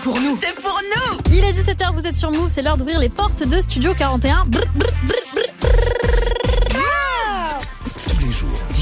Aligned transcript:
pour 0.00 0.20
nous. 0.20 0.38
C'est 0.40 0.54
pour 0.60 0.78
nous. 0.96 1.18
Il 1.32 1.44
est 1.44 1.50
17h, 1.50 1.94
vous 1.94 2.06
êtes 2.06 2.16
sur 2.16 2.30
Move, 2.30 2.48
c'est 2.48 2.62
l'heure 2.62 2.76
d'ouvrir 2.76 2.98
les 2.98 3.08
portes 3.08 3.46
de 3.46 3.60
Studio 3.60 3.94
41. 3.94 4.46
Brr, 4.46 4.64
brr, 4.74 4.86
brr, 5.06 5.99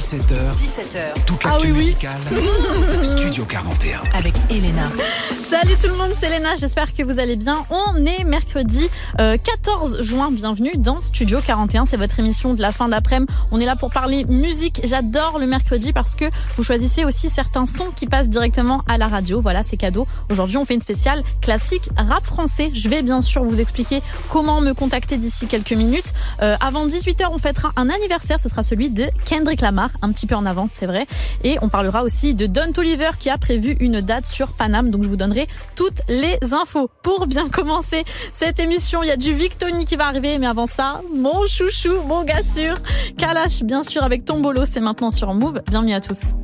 17h, 0.08 0.56
17h 0.56 1.24
toute 1.26 1.40
Ah 1.44 1.50
l'actu 1.50 1.66
oui, 1.66 1.72
oui. 1.72 1.78
musicale. 1.88 2.16
Studio 3.02 3.44
41. 3.44 4.00
avec 4.14 4.32
Elena. 4.48 4.88
Salut 5.46 5.74
tout 5.82 5.88
le 5.88 5.96
monde, 5.96 6.12
c'est 6.18 6.30
Léna, 6.30 6.54
j'espère 6.58 6.94
que 6.94 7.02
vous 7.02 7.18
allez 7.18 7.36
bien. 7.36 7.66
On 7.68 8.06
est 8.06 8.24
mercredi 8.24 8.88
euh, 9.20 9.36
14 9.36 10.00
juin, 10.02 10.30
bienvenue 10.30 10.72
dans 10.78 11.02
Studio 11.02 11.40
41, 11.44 11.84
c'est 11.84 11.98
votre 11.98 12.18
émission 12.20 12.54
de 12.54 12.62
la 12.62 12.72
fin 12.72 12.88
d'après-midi. 12.88 13.30
On 13.50 13.60
est 13.60 13.66
là 13.66 13.76
pour 13.76 13.90
parler 13.90 14.24
musique, 14.24 14.80
j'adore 14.84 15.38
le 15.38 15.46
mercredi 15.46 15.92
parce 15.92 16.16
que 16.16 16.24
vous 16.56 16.62
choisissez 16.62 17.04
aussi 17.04 17.28
certains 17.28 17.66
sons 17.66 17.90
qui 17.94 18.06
passent 18.06 18.30
directement 18.30 18.82
à 18.88 18.96
la 18.96 19.08
radio, 19.08 19.42
voilà 19.42 19.62
c'est 19.62 19.76
cadeau. 19.76 20.06
Aujourd'hui 20.30 20.56
on 20.56 20.64
fait 20.64 20.74
une 20.74 20.80
spéciale 20.80 21.22
classique 21.42 21.88
rap 21.98 22.24
français, 22.24 22.70
je 22.72 22.88
vais 22.88 23.02
bien 23.02 23.20
sûr 23.20 23.44
vous 23.44 23.60
expliquer 23.60 24.02
comment 24.30 24.62
me 24.62 24.72
contacter 24.72 25.18
d'ici 25.18 25.46
quelques 25.48 25.72
minutes. 25.72 26.14
Euh, 26.42 26.56
avant 26.60 26.86
18h 26.86 27.26
on 27.30 27.38
fêtera 27.38 27.72
un 27.76 27.90
anniversaire, 27.90 28.40
ce 28.40 28.48
sera 28.48 28.62
celui 28.62 28.88
de 28.90 29.06
Kendrick 29.26 29.60
Lamar, 29.60 29.90
un 30.02 30.12
petit 30.12 30.26
peu 30.26 30.34
en 30.34 30.46
avance 30.46 30.70
c'est 30.72 30.86
vrai. 30.86 31.06
Et 31.44 31.58
on 31.62 31.68
parlera 31.68 32.02
aussi 32.02 32.34
de 32.34 32.46
Don 32.46 32.72
Toliver 32.72 33.10
qui 33.18 33.30
a 33.30 33.38
prévu 33.38 33.76
une 33.80 34.00
date 34.00 34.26
sur 34.26 34.52
Paname, 34.52 34.90
donc 34.90 35.02
je 35.04 35.08
vous 35.08 35.16
donnerai 35.16 35.48
toutes 35.76 36.00
les 36.08 36.38
infos. 36.52 36.90
Pour 37.02 37.26
bien 37.26 37.48
commencer 37.48 38.04
cette 38.32 38.58
émission, 38.58 39.02
il 39.02 39.08
y 39.08 39.12
a 39.12 39.16
du 39.16 39.32
Victoni 39.32 39.84
qui 39.84 39.96
va 39.96 40.06
arriver, 40.06 40.38
mais 40.38 40.46
avant 40.46 40.66
ça, 40.66 41.00
mon 41.14 41.46
chouchou, 41.46 42.02
mon 42.06 42.24
gars 42.24 42.42
sûr, 42.42 42.76
Kalash 43.16 43.62
bien 43.62 43.82
sûr 43.82 44.02
avec 44.02 44.24
Tombolo, 44.24 44.64
c'est 44.64 44.80
maintenant 44.80 45.10
sur 45.10 45.32
Move. 45.34 45.62
Bienvenue 45.68 45.94
à 45.94 46.00
tous. 46.00 46.34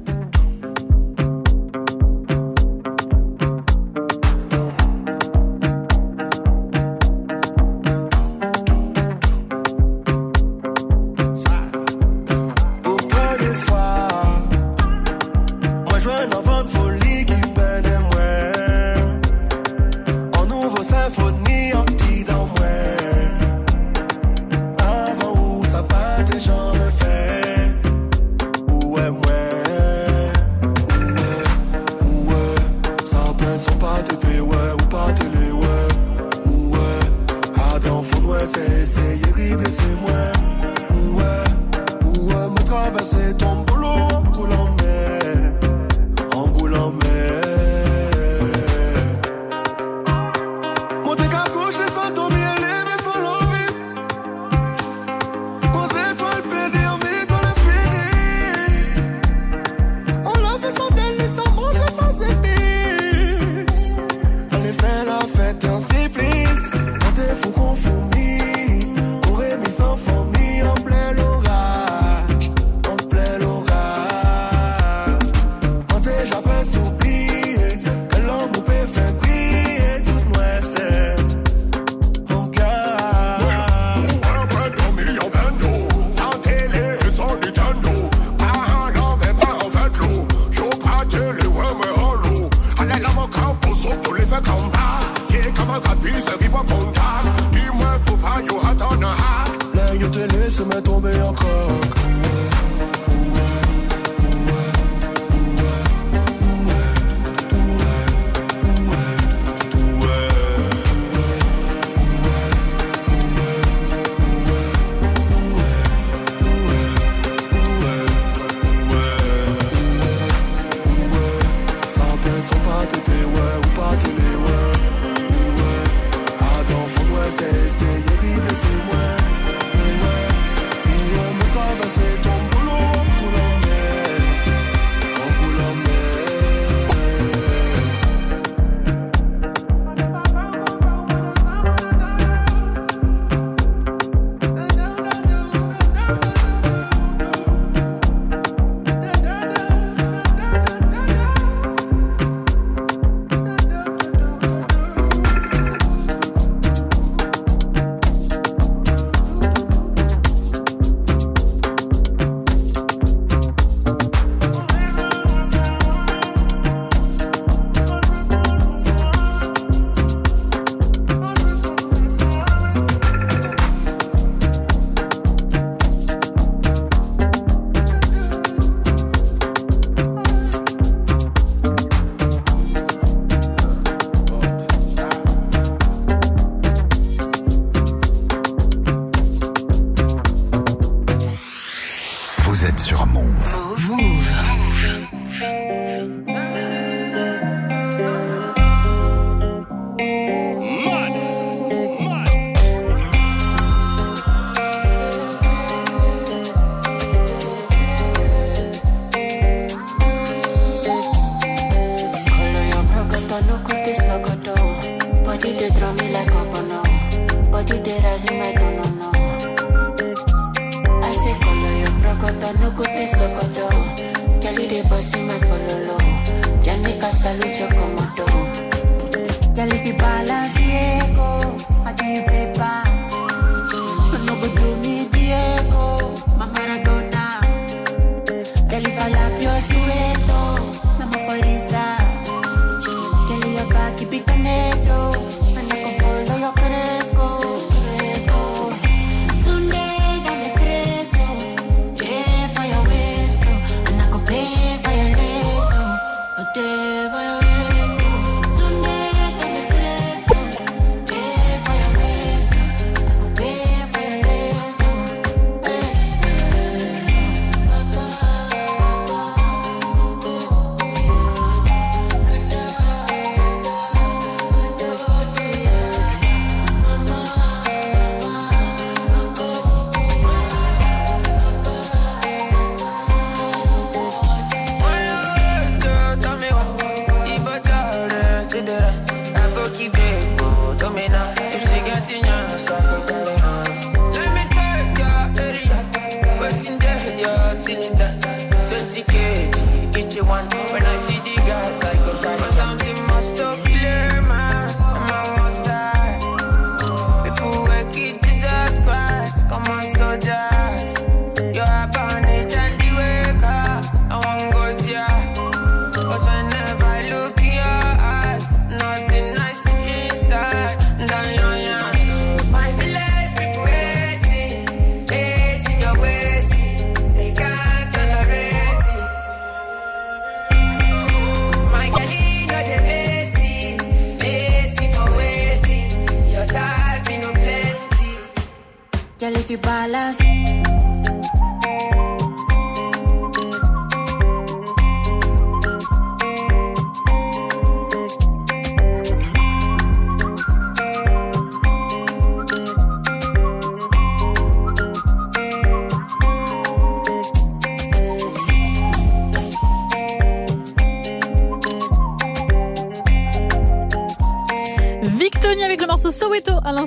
balas. 339.64 340.23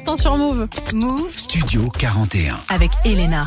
L'instant 0.07 0.15
sur 0.15 0.38
Move. 0.38 0.68
Move 0.94 1.38
Studio 1.38 1.89
41. 2.00 2.59
avec 2.69 2.92
Elena. 3.04 3.45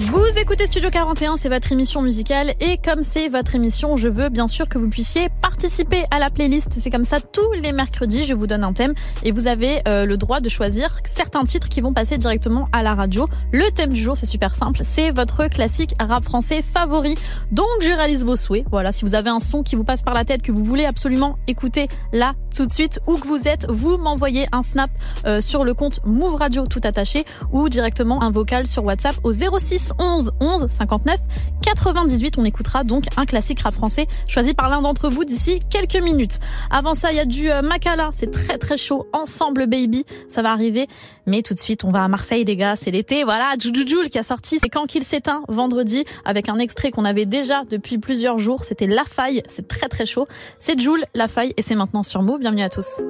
Vous 0.00 0.26
écoutez 0.38 0.66
Studio 0.66 0.90
41, 0.90 1.36
c'est 1.36 1.48
votre 1.48 1.72
émission 1.72 2.02
musicale 2.02 2.54
et 2.60 2.76
comme 2.76 3.02
c'est 3.02 3.28
votre 3.28 3.54
émission, 3.54 3.96
je 3.96 4.08
veux 4.08 4.28
bien 4.28 4.48
sûr 4.48 4.68
que 4.68 4.76
vous 4.76 4.90
puissiez 4.90 5.28
participer 5.56 6.04
à 6.10 6.18
la 6.18 6.28
playlist. 6.28 6.74
C'est 6.76 6.90
comme 6.90 7.04
ça 7.04 7.18
tous 7.18 7.50
les 7.52 7.72
mercredis, 7.72 8.26
je 8.26 8.34
vous 8.34 8.46
donne 8.46 8.62
un 8.62 8.74
thème 8.74 8.92
et 9.22 9.32
vous 9.32 9.46
avez 9.46 9.80
euh, 9.88 10.04
le 10.04 10.18
droit 10.18 10.40
de 10.40 10.50
choisir 10.50 10.98
certains 11.06 11.44
titres 11.44 11.70
qui 11.70 11.80
vont 11.80 11.94
passer 11.94 12.18
directement 12.18 12.66
à 12.72 12.82
la 12.82 12.94
radio. 12.94 13.26
Le 13.52 13.70
thème 13.70 13.90
du 13.94 14.02
jour, 14.02 14.18
c'est 14.18 14.26
super 14.26 14.54
simple, 14.54 14.80
c'est 14.84 15.10
votre 15.12 15.46
classique 15.46 15.94
rap 15.98 16.24
français 16.24 16.60
favori. 16.60 17.14
Donc 17.52 17.66
je 17.80 17.88
réalise 17.88 18.22
vos 18.22 18.36
souhaits. 18.36 18.66
Voilà, 18.70 18.92
si 18.92 19.06
vous 19.06 19.14
avez 19.14 19.30
un 19.30 19.40
son 19.40 19.62
qui 19.62 19.76
vous 19.76 19.84
passe 19.84 20.02
par 20.02 20.12
la 20.12 20.26
tête 20.26 20.42
que 20.42 20.52
vous 20.52 20.62
voulez 20.62 20.84
absolument 20.84 21.38
écouter 21.46 21.88
là 22.12 22.34
tout 22.54 22.66
de 22.66 22.72
suite 22.72 23.00
où 23.06 23.16
que 23.16 23.26
vous 23.26 23.48
êtes, 23.48 23.66
vous 23.70 23.96
m'envoyez 23.96 24.48
un 24.52 24.62
snap 24.62 24.90
euh, 25.24 25.40
sur 25.40 25.64
le 25.64 25.72
compte 25.72 26.00
Move 26.04 26.34
Radio 26.34 26.66
tout 26.66 26.80
attaché 26.84 27.24
ou 27.50 27.70
directement 27.70 28.22
un 28.22 28.30
vocal 28.30 28.66
sur 28.66 28.84
WhatsApp 28.84 29.16
au 29.24 29.32
06 29.32 29.94
11 29.98 30.32
11 30.38 30.66
59 30.68 31.18
98. 31.62 32.38
On 32.38 32.44
écoutera 32.44 32.84
donc 32.84 33.04
un 33.16 33.24
classique 33.24 33.60
rap 33.60 33.72
français 33.72 34.06
choisi 34.28 34.52
par 34.52 34.68
l'un 34.68 34.82
d'entre 34.82 35.08
vous 35.08 35.24
d'ici 35.24 35.45
quelques 35.70 36.02
minutes. 36.02 36.38
Avant 36.70 36.94
ça, 36.94 37.10
il 37.10 37.16
y 37.16 37.20
a 37.20 37.24
du 37.24 37.50
euh, 37.50 37.62
Makala, 37.62 38.10
c'est 38.12 38.30
très 38.30 38.58
très 38.58 38.76
chaud. 38.76 39.06
Ensemble 39.12 39.66
Baby, 39.66 40.04
ça 40.28 40.42
va 40.42 40.50
arriver. 40.50 40.88
Mais 41.26 41.42
tout 41.42 41.54
de 41.54 41.58
suite, 41.58 41.84
on 41.84 41.90
va 41.90 42.04
à 42.04 42.08
Marseille 42.08 42.44
les 42.44 42.56
gars, 42.56 42.76
c'est 42.76 42.90
l'été. 42.90 43.24
Voilà, 43.24 43.54
Jujujoul 43.58 44.08
qui 44.08 44.18
a 44.18 44.22
sorti 44.22 44.58
C'est 44.60 44.68
quand 44.68 44.86
qu'il 44.86 45.04
s'éteint 45.04 45.42
vendredi 45.48 46.04
avec 46.24 46.48
un 46.48 46.58
extrait 46.58 46.90
qu'on 46.90 47.04
avait 47.04 47.26
déjà 47.26 47.64
depuis 47.70 47.98
plusieurs 47.98 48.38
jours. 48.38 48.64
C'était 48.64 48.86
La 48.86 49.04
Faille, 49.04 49.42
c'est 49.48 49.66
très 49.68 49.88
très 49.88 50.06
chaud. 50.06 50.26
C'est 50.58 50.78
Jules, 50.78 51.04
La 51.14 51.28
Faille 51.28 51.52
et 51.56 51.62
c'est 51.62 51.74
maintenant 51.74 52.02
sur 52.02 52.22
Move. 52.22 52.40
Bienvenue 52.40 52.62
à 52.62 52.68
tous. 52.68 53.00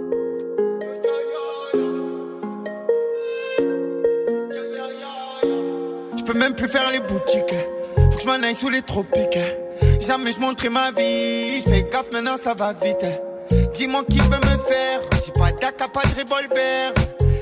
Je 6.17 6.23
peux 6.23 6.39
même 6.39 6.55
plus 6.55 6.69
faire 6.69 6.91
les 6.91 7.01
boutiques. 7.01 7.55
Faut 7.97 8.17
que 8.17 8.23
je 8.23 8.27
m'en 8.27 8.43
aille 8.43 8.55
sous 8.55 8.69
les 8.69 8.83
tropiques. 8.83 9.39
Jamais 10.01 10.33
je 10.33 10.39
montrais 10.41 10.69
ma 10.69 10.91
vie. 10.91 11.63
Je 11.63 11.71
fais 11.71 11.83
gaffe 11.91 12.13
maintenant, 12.13 12.37
ça 12.37 12.55
va 12.55 12.73
vite. 12.73 13.07
Dis-moi 13.75 14.03
qui 14.11 14.19
veut 14.19 14.29
me 14.29 14.59
faire. 14.69 15.01
J'ai 15.25 15.33
pas 15.33 15.53
d'AK, 15.53 15.93
pas 15.93 16.03
de 16.03 16.21
revolver. 16.21 16.93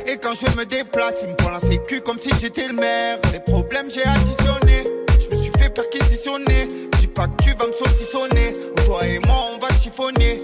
Et 0.07 0.17
quand 0.19 0.35
je 0.35 0.57
me 0.57 0.65
déplace, 0.65 1.23
il 1.23 1.31
me 1.31 1.35
prend 1.35 1.51
la 1.51 1.61
sécu 1.61 2.01
comme 2.01 2.19
si 2.21 2.31
j'étais 2.41 2.69
le 2.69 2.75
maire. 2.75 3.19
Les 3.33 3.41
problèmes, 3.41 3.91
j'ai 3.91 4.05
additionné. 4.05 4.85
Je 5.19 5.37
me 5.37 5.43
suis 5.43 5.53
fait 5.59 5.71
perquisitionner. 5.71 6.69
Dis 6.99 7.07
pas 7.07 7.27
que 7.29 7.43
tu 7.43 7.51
vas 7.55 7.67
me 7.67 7.73
saucissonner. 7.73 8.53
Toi 8.85 9.07
et 9.07 9.19
moi, 9.21 9.37
on 9.55 9.59
va 9.59 9.69
chiffonner. 9.75 10.37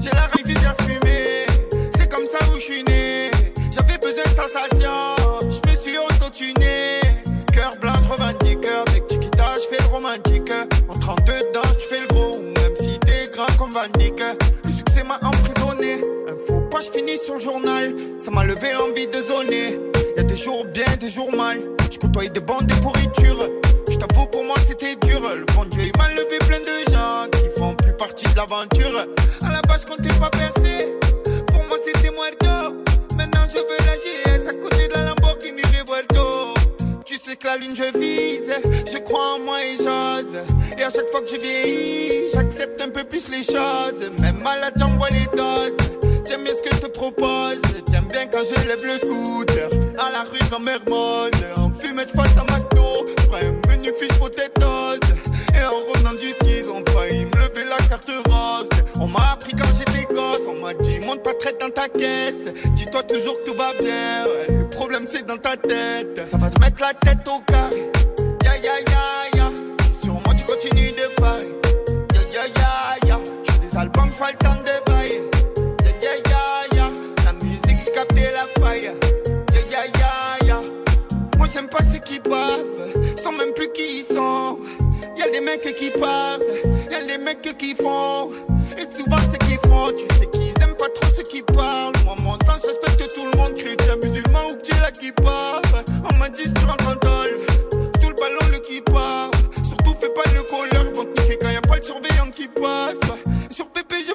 J'ai 0.00 0.10
la 0.10 0.26
rivière 0.26 0.76
fumée. 0.82 1.46
C'est 1.96 2.08
comme 2.10 2.26
ça 2.26 2.38
où 2.52 2.56
je 2.56 2.64
suis 2.64 2.84
né. 2.84 3.30
J'avais 3.70 3.98
besoin 3.98 4.24
de 4.24 4.36
sensation. 4.36 5.17
Le 13.80 14.72
succès 14.72 15.04
m'a 15.04 15.20
emprisonné. 15.22 16.04
Un 16.28 16.60
pas, 16.68 16.80
je 16.80 16.90
finis 16.90 17.16
sur 17.16 17.34
le 17.34 17.40
journal. 17.40 17.94
Ça 18.18 18.32
m'a 18.32 18.42
levé 18.42 18.72
l'envie 18.72 19.06
de 19.06 19.22
zoner. 19.22 19.78
Y 20.16 20.20
a 20.20 20.24
des 20.24 20.34
jours 20.34 20.64
bien, 20.64 20.84
des 20.98 21.08
jours 21.08 21.30
mal. 21.32 21.60
Je 21.88 21.96
côtoie 21.96 22.26
des 22.26 22.40
bandes 22.40 22.66
de 22.66 22.74
pourriture. 22.74 23.38
Je 23.88 23.96
t'avoue, 23.96 24.26
pour 24.26 24.42
moi, 24.42 24.56
c'était 24.66 24.96
dur. 25.06 25.20
Le 25.20 25.44
bon 25.54 25.64
Dieu, 25.66 25.84
il 25.84 25.96
m'a 25.96 26.08
levé 26.08 26.38
plein 26.40 26.58
de 26.58 26.90
gens 26.90 27.28
qui 27.30 27.56
font 27.56 27.74
plus 27.74 27.92
partie 27.92 28.24
de 28.24 28.36
l'aventure. 28.36 29.06
À 29.46 29.52
la 29.52 29.62
base, 29.62 29.84
je 29.86 29.94
comptais 29.94 30.18
pas 30.18 30.30
percer. 30.30 30.92
Pour 31.46 31.62
moi, 31.68 31.78
c'était 31.86 32.10
muerto. 32.10 32.74
Maintenant, 33.16 33.46
je 33.48 33.58
veux 33.58 33.86
la 33.86 33.94
GS 33.94 34.48
à 34.48 34.54
côté 34.54 34.88
de 34.88 34.94
la 34.94 35.02
Lamborghini 35.04 35.62
Revuelto. 35.62 36.54
Tu 37.04 37.16
sais 37.16 37.36
que 37.36 37.46
la 37.46 37.56
lune, 37.56 37.76
je 37.76 37.96
vise. 37.96 38.54
Je 38.92 38.98
crois 38.98 39.34
en 39.36 39.38
moi 39.38 39.58
et 39.62 39.76
j'ose. 39.76 40.57
Et 40.76 40.82
à 40.82 40.90
chaque 40.90 41.08
fois 41.08 41.20
que 41.20 41.28
je 41.28 41.36
vieillis, 41.36 42.28
j'accepte 42.34 42.80
un 42.82 42.90
peu 42.90 43.04
plus 43.04 43.30
les 43.30 43.42
choses. 43.42 44.10
Même 44.20 44.38
malade, 44.42 44.74
j'envoie 44.76 45.08
les 45.10 45.26
doses. 45.36 45.76
J'aime 46.26 46.44
bien 46.44 46.52
ce 46.54 46.68
que 46.68 46.74
je 46.76 46.80
te 46.82 46.86
propose. 46.88 47.60
J'aime 47.90 48.06
bien 48.06 48.26
quand 48.26 48.42
je 48.44 48.68
lève 48.68 48.84
le 48.84 48.98
scooter. 48.98 49.68
À 49.98 50.10
la 50.10 50.22
rue, 50.22 50.38
j'en 50.50 50.60
mermose. 50.60 51.30
En 51.56 51.70
fumette, 51.72 52.10
je 52.10 52.16
passe 52.16 52.36
à 52.36 52.42
McDo. 52.42 53.06
Prends 53.28 53.38
un 53.38 53.52
menu 53.68 53.90
fish 53.98 54.18
potatoes. 54.18 55.00
Et 55.54 55.64
en 55.64 55.92
revenant 55.92 56.12
du 56.12 56.28
ski, 56.28 56.60
ils 56.60 56.70
ont 56.70 56.84
failli 56.92 57.24
me 57.24 57.36
lever 57.36 57.64
la 57.68 57.78
carte 57.88 58.10
rose. 58.26 58.68
On 59.00 59.06
m'a 59.06 59.32
appris 59.32 59.52
quand 59.52 59.72
j'étais 59.76 60.12
gosse. 60.12 60.46
On 60.46 60.60
m'a 60.60 60.74
dit, 60.74 60.98
monte 61.00 61.22
pas 61.22 61.34
traite 61.34 61.60
dans 61.60 61.70
ta 61.70 61.88
caisse. 61.88 62.48
Dis-toi 62.74 63.02
toujours 63.04 63.38
que 63.40 63.50
tout 63.50 63.56
va 63.56 63.72
bien. 63.80 64.26
Le 64.48 64.68
problème, 64.68 65.06
c'est 65.08 65.26
dans 65.26 65.38
ta 65.38 65.56
tête. 65.56 66.26
Ça 66.26 66.36
va 66.36 66.50
te 66.50 66.60
mettre 66.60 66.82
la 66.82 66.94
tête 66.94 67.26
au 67.26 67.40
carré. 67.40 67.90
Temps 74.18 74.56
de 74.64 74.90
bailler. 74.90 75.22
Ya. 76.74 76.90
La 77.24 77.32
musique, 77.44 77.80
j'captais 77.80 78.32
la 78.32 78.60
faille. 78.60 78.90
Ya 79.54 79.60
ya 79.72 79.84
ya 79.98 80.46
ya. 80.46 80.60
Moi 81.36 81.46
j'aime 81.52 81.68
pas 81.68 81.82
ceux 81.82 81.98
qui 81.98 82.18
bavent, 82.18 83.16
sans 83.16 83.32
même 83.32 83.52
plus 83.54 83.70
qui 83.72 84.00
ils 84.00 84.04
sont. 84.04 84.58
Y'a 85.16 85.30
des 85.30 85.40
mecs 85.40 85.74
qui 85.76 85.90
parlent, 85.90 86.42
y'a 86.90 87.04
des 87.04 87.18
mecs 87.18 87.56
qui 87.58 87.74
font. 87.74 88.30
Et 88.76 88.82
souvent 88.82 89.18
ceux 89.30 89.38
qui 89.46 89.54
font, 89.68 89.86
tu 89.96 90.14
sais 90.16 90.26
qu'ils 90.26 90.62
aiment 90.62 90.76
pas 90.76 90.88
trop 90.94 91.10
ceux 91.16 91.22
qui 91.22 91.42
parlent. 91.42 91.92
Moi 92.04 92.14
mon 92.22 92.32
sens, 92.32 92.62
je 92.62 92.68
respecte 92.68 93.14
tout 93.14 93.24
le 93.32 93.38
monde, 93.38 93.54
chrétien, 93.54 93.96
musulman 94.02 94.46
ou 94.50 94.56
que 94.56 94.80
là 94.80 94.90
qui 94.90 95.12
parle. 95.12 95.62
On 96.10 96.16
m'a 96.16 96.28
dit 96.28 96.52
tu 96.52 96.64
rentres 96.64 96.98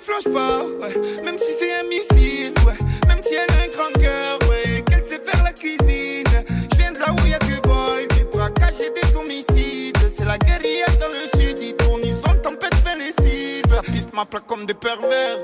flanche 0.03 0.33
pas, 0.33 0.63
ouais. 0.63 1.23
même 1.23 1.37
si 1.37 1.53
c'est 1.53 1.73
un 1.73 1.83
missile, 1.83 2.53
ouais. 2.67 2.77
Même 3.07 3.23
si 3.23 3.35
elle 3.35 3.55
a 3.55 3.63
un 3.63 3.67
grand 3.67 3.99
cœur, 3.99 4.39
ouais. 4.49 4.81
Qu'elle 4.81 5.05
sait 5.05 5.19
faire 5.19 5.43
la 5.43 5.53
cuisine. 5.53 6.27
Je 6.71 6.77
viens 6.77 6.91
de 6.91 6.99
là 6.99 7.07
où 7.11 7.27
y 7.27 7.33
a 7.33 7.39
du 7.39 7.53
vol, 7.65 8.07
des 8.17 8.25
braquages 8.25 8.81
et 8.81 8.91
des 8.91 9.15
homicides. 9.15 9.97
C'est 10.09 10.25
la 10.25 10.37
guerrière 10.37 10.93
dans 10.99 11.07
le 11.07 11.39
sud, 11.39 11.57
ils 11.61 11.75
tournent, 11.75 12.01
ils 12.03 12.17
ont 12.17 12.37
tempête 12.41 12.73
lessive. 12.97 13.63
Ça 13.69 13.81
piste 13.81 14.13
ma 14.13 14.25
plaque 14.25 14.45
comme 14.45 14.65
des 14.65 14.73
pervers, 14.73 15.39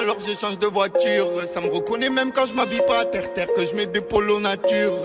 alors 0.00 0.16
je 0.18 0.34
change 0.34 0.58
de 0.58 0.66
voiture. 0.66 1.28
Ça 1.46 1.60
me 1.60 1.68
reconnaît 1.68 2.10
même 2.10 2.32
quand 2.32 2.46
je 2.46 2.54
m'habille 2.54 2.82
pas 2.86 3.00
à 3.00 3.04
terre-terre, 3.04 3.48
que 3.54 3.64
je 3.64 3.74
mets 3.74 3.86
des 3.86 4.00
polos 4.00 4.40
nature. 4.40 4.98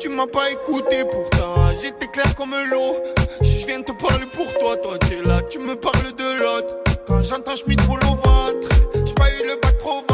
Tu 0.00 0.08
m'as 0.08 0.26
pas 0.26 0.50
écouté 0.50 1.04
pourtant, 1.04 1.76
j'étais 1.80 2.06
clair 2.06 2.34
comme 2.34 2.54
l'eau. 2.70 2.96
Je 3.42 3.66
viens 3.66 3.82
te 3.82 3.92
parler 3.92 4.26
pour 4.34 4.46
toi, 4.58 4.76
toi 4.78 4.96
t'es 4.98 5.20
là, 5.22 5.42
tu 5.42 5.58
me 5.58 5.76
parles 5.76 6.14
de 6.16 6.40
l'autre. 6.40 6.87
Quand 7.08 7.22
j'entends 7.22 7.56
Schmidt 7.56 7.82
pour 7.84 7.94
au 7.94 8.16
ventre, 8.16 8.68
j'ai 8.94 9.14
pas 9.14 9.30
eu 9.30 9.46
le 9.46 9.58
bac 9.62 9.78
pro 9.78 10.04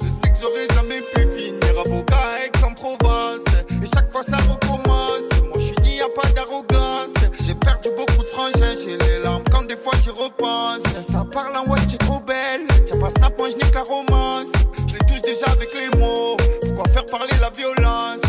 Je 0.00 0.08
sais 0.08 0.30
que 0.30 0.38
j'aurais 0.40 0.68
jamais 0.76 1.00
pu 1.00 1.26
finir 1.36 1.80
avocat 1.80 2.46
Aix-en-Provence. 2.46 3.42
Et 3.82 3.86
chaque 3.92 4.12
fois 4.12 4.22
ça 4.22 4.36
recommence. 4.36 5.28
Moi 5.42 5.58
je 5.58 5.64
suis 5.64 5.94
n'y 5.94 6.00
a 6.00 6.08
pas 6.14 6.28
d'arrogance. 6.30 7.14
J'ai 7.44 7.56
perdu 7.56 7.88
beaucoup 7.96 8.22
de 8.22 8.28
frangins, 8.28 8.76
j'ai 8.76 8.96
les 8.96 9.18
larmes 9.24 9.42
quand 9.50 9.66
des 9.66 9.76
fois 9.76 9.92
j'y 10.04 10.10
repense. 10.10 10.84
Ça 10.84 11.26
parle 11.32 11.56
en 11.56 11.68
ouais, 11.68 11.80
t'es 11.90 11.96
trop 11.96 12.20
belle. 12.20 12.64
Tiens 12.84 13.00
pas 13.00 13.10
snap, 13.10 13.36
moi 13.36 13.48
je 13.50 13.56
n'ai 13.56 13.82
romance. 13.82 14.52
Je 14.86 14.92
les 14.92 15.06
touche 15.06 15.22
déjà 15.22 15.46
avec 15.50 15.74
les 15.74 15.98
mots. 15.98 16.36
Pourquoi 16.60 16.84
faire 16.92 17.06
parler 17.06 17.34
la 17.40 17.50
violence? 17.50 18.22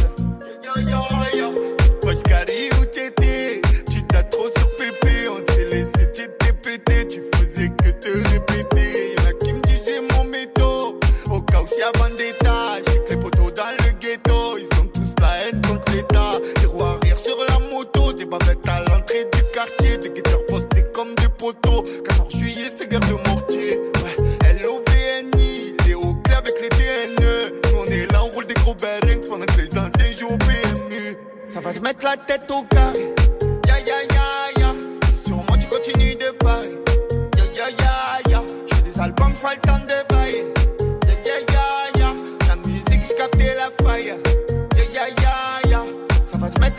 Yo, 0.65 0.81
yo, 0.81 1.37
yo. 1.37 1.71
parti 11.81 11.83
à 11.83 11.99
Vendetta. 11.99 12.81
J'ai 12.87 13.03
que 13.03 13.09
les 13.11 13.17
poteaux 13.17 13.51
dans 13.51 13.71
le 13.71 13.91
ghetto, 13.99 14.57
ils 14.57 14.79
ont 14.79 14.87
tous 14.87 15.13
la 15.21 15.47
haine 15.47 15.61
contre 15.61 15.91
l'État. 15.91 16.31
Des 16.59 16.65
roues 16.65 16.83
arrière 16.83 17.19
sur 17.19 17.37
la 17.47 17.59
moto, 17.73 18.13
des 18.13 18.25
bavettes 18.25 18.67
à 18.67 18.79
l'entrée 18.79 19.25
du 19.31 19.43
quartier, 19.53 19.97
des 19.97 20.09
guetteurs 20.09 20.45
postés 20.47 20.85
comme 20.93 21.13
des 21.15 21.29
poteaux. 21.37 21.83
14 22.05 22.35
juillet, 22.35 22.69
c'est 22.75 22.89
guerre 22.89 22.99
de 23.01 23.29
mortier. 23.29 23.79
Ouais, 23.79 24.61
LOVNI, 24.63 25.75
les 25.85 25.93
hauts 25.95 26.15
clés 26.23 26.35
avec 26.35 26.53
les 26.61 26.69
DNE. 26.69 27.61
Nous 27.71 27.79
on 27.79 27.85
est 27.85 28.11
là, 28.11 28.23
on 28.23 28.29
roule 28.29 28.47
des 28.47 28.55
gros 28.55 28.75
bearings 28.75 29.27
pendant 29.27 29.45
que 29.45 29.61
les 29.61 29.77
anciens 29.77 30.17
jouent 30.17 30.33
au 30.33 30.37
PMU. 30.37 31.17
Ça 31.47 31.59
va 31.59 31.73
te 31.73 31.79
mettre 31.79 32.05
la 32.05 32.17
tête 32.17 32.49
au 32.51 32.63
carré. 32.63 33.10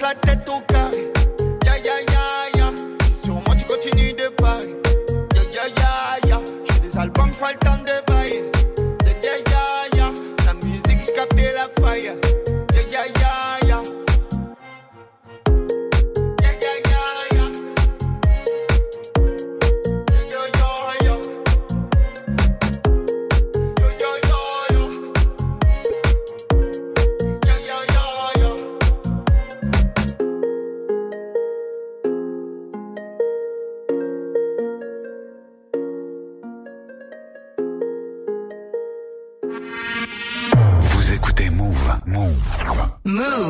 like 0.02 0.21
that 0.23 0.41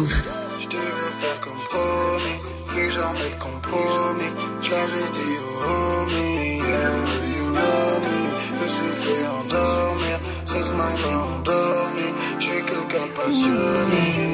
Love. 0.03 0.23
Je 0.59 0.67
devais 0.67 1.13
faire 1.21 1.41
comme 1.41 1.63
promis, 1.71 2.39
plus 2.67 2.91
jamais 2.91 3.31
de 3.31 3.39
compromis. 3.39 4.33
Je 4.61 4.71
l'avais 4.71 5.09
dit 5.17 5.37
au 5.45 5.55
homie, 5.69 6.59
yeah, 6.59 6.97
you 7.37 7.47
know. 7.55 8.03
Je 8.47 8.63
me 8.63 8.69
suis 8.69 8.95
fait 9.03 9.27
endormir, 9.39 10.19
ce 10.45 10.63
smile 10.63 11.05
endormi. 11.23 12.09
Je 12.39 12.45
suis 12.45 12.63
quelqu'un 12.65 13.07
passionné. 13.15 14.32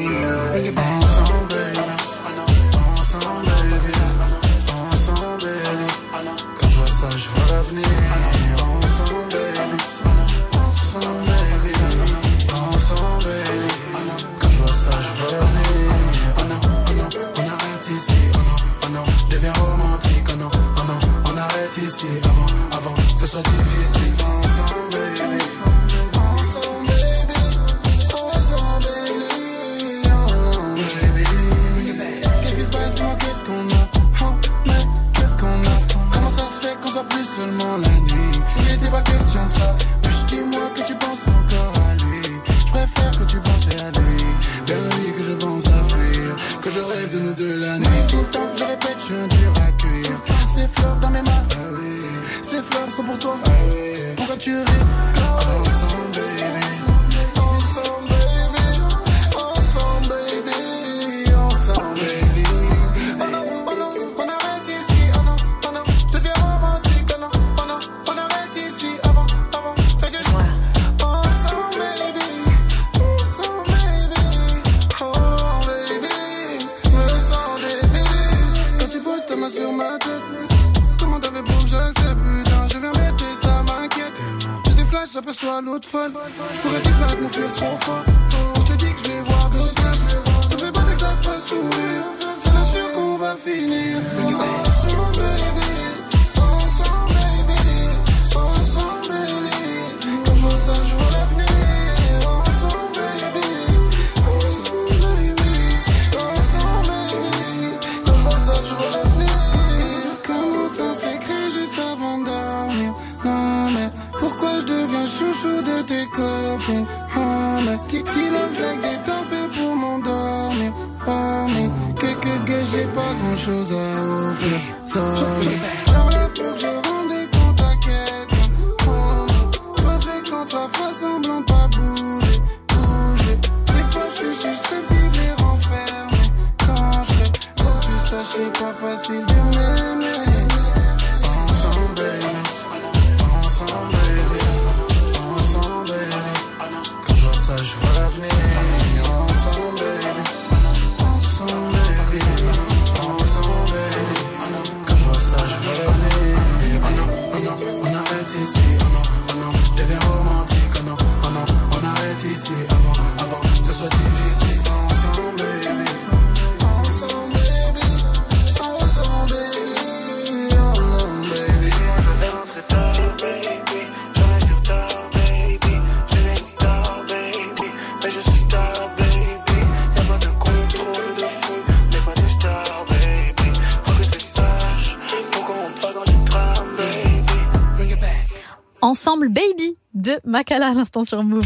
Ensemble 188.88 189.28
Baby 189.28 189.76
de 189.92 190.18
Makala 190.24 190.68
à 190.68 190.72
l'instant 190.72 191.04
sur 191.04 191.22
Move. 191.22 191.44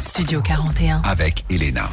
Studio 0.00 0.40
41. 0.40 1.02
Avec 1.04 1.44
Elena. 1.48 1.88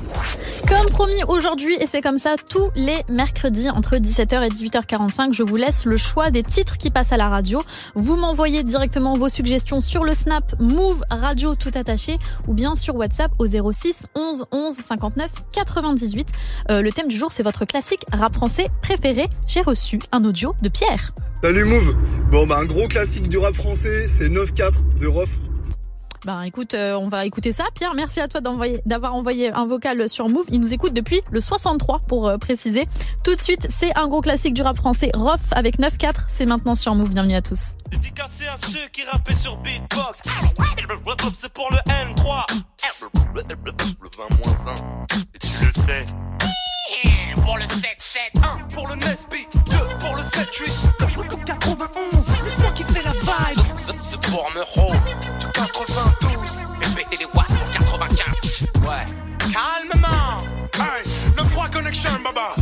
Comme 0.85 0.93
promis 0.93 1.23
aujourd'hui, 1.27 1.75
et 1.81 1.87
c'est 1.87 2.01
comme 2.01 2.19
ça 2.19 2.35
tous 2.47 2.69
les 2.75 2.97
mercredis 3.09 3.71
entre 3.71 3.95
17h 3.95 4.45
et 4.45 4.49
18h45, 4.49 5.33
je 5.33 5.41
vous 5.41 5.55
laisse 5.55 5.85
le 5.85 5.97
choix 5.97 6.29
des 6.29 6.43
titres 6.43 6.77
qui 6.77 6.91
passent 6.91 7.11
à 7.11 7.17
la 7.17 7.27
radio. 7.27 7.59
Vous 7.95 8.17
m'envoyez 8.17 8.61
directement 8.61 9.13
vos 9.13 9.27
suggestions 9.27 9.81
sur 9.81 10.03
le 10.03 10.13
Snap 10.13 10.53
Move 10.59 11.01
Radio 11.09 11.55
tout 11.55 11.71
attaché 11.73 12.17
ou 12.47 12.53
bien 12.53 12.75
sur 12.75 12.95
WhatsApp 12.97 13.31
au 13.39 13.47
06 13.47 14.05
11 14.13 14.45
11 14.51 14.73
59 14.75 15.31
98. 15.53 16.27
Euh, 16.69 16.81
le 16.83 16.91
thème 16.91 17.07
du 17.07 17.17
jour, 17.17 17.31
c'est 17.31 17.41
votre 17.41 17.65
classique 17.65 18.01
rap 18.13 18.35
français 18.35 18.67
préféré. 18.83 19.25
J'ai 19.47 19.61
reçu 19.61 19.97
un 20.11 20.23
audio 20.23 20.53
de 20.61 20.69
Pierre. 20.69 21.13
Salut 21.41 21.65
Move 21.65 21.95
Bon 22.31 22.45
bah 22.45 22.57
un 22.59 22.65
gros 22.65 22.87
classique 22.87 23.27
du 23.27 23.39
rap 23.39 23.55
français, 23.55 24.05
c'est 24.05 24.29
9-4 24.29 24.99
de 24.99 25.07
Rof. 25.07 25.39
Ben 26.25 26.41
écoute, 26.41 26.73
euh, 26.73 26.97
on 26.99 27.07
va 27.07 27.23
écouter 27.27 27.53
ça. 27.53 27.65
Pierre, 27.75 27.93
merci 27.93 28.19
à 28.19 28.27
toi 28.27 28.41
d'avoir 28.41 29.13
envoyé 29.13 29.51
un 29.51 29.67
vocal 29.67 30.09
sur 30.09 30.27
Move. 30.27 30.45
Il 30.49 30.59
nous 30.59 30.73
écoute 30.73 30.91
depuis 30.93 31.21
le 31.29 31.39
63 31.39 31.99
pour 32.07 32.27
euh, 32.27 32.37
préciser. 32.37 32.87
Tout 33.23 33.35
de 33.35 33.39
suite, 33.39 33.67
c'est 33.69 33.95
un 33.95 34.07
gros 34.07 34.21
classique 34.21 34.55
du 34.55 34.63
rap 34.63 34.75
français, 34.75 35.11
Rof 35.13 35.41
avec 35.51 35.77
9-4. 35.77 36.25
C'est 36.27 36.47
maintenant 36.47 36.73
sur 36.73 36.95
Move. 36.95 37.13
Bienvenue 37.13 37.35
à 37.35 37.43
tous. 37.43 37.73
Dédicacé 37.91 38.47
à 38.47 38.57
ceux 38.57 38.87
qui 38.91 39.03
rappaient 39.03 39.35
sur 39.35 39.55
beatbox. 39.57 40.21
C'est 41.35 41.53
pour 41.53 41.69
le 41.69 41.77
N3. 41.91 42.45
Le 43.35 43.41
20-1. 43.41 43.55
Et 45.35 45.37
tu 45.37 45.65
le 45.65 45.71
sais. 45.71 46.05
Pour 47.35 47.57
le 47.57 47.65
7-7. 47.65 48.17
1 48.41 48.73
pour 48.73 48.87
le 48.87 48.95
Nesby. 48.95 49.45
2 49.69 49.77
pour 49.99 50.15
le 50.15 50.23
7-8. 50.23 51.45
91. 51.45 52.25
C'est 52.25 52.61
moi 52.61 52.71
qui 52.71 52.83
fais 52.83 53.03
la 53.03 53.11
vibe. 53.11 53.63
C'est 54.01 54.19
pour 54.21 54.49
Meuro. 54.55 54.91
92. 55.75 56.65
Répétez 56.81 57.17
les 57.17 57.25
watts 57.25 57.47
pour 57.47 57.71
95. 57.71 58.67
Ouais. 58.81 59.05
Calmement. 59.51 60.41
Hey, 60.75 61.03
le 61.37 61.49
3 61.49 61.67
connection, 61.69 62.09
baba. 62.23 62.55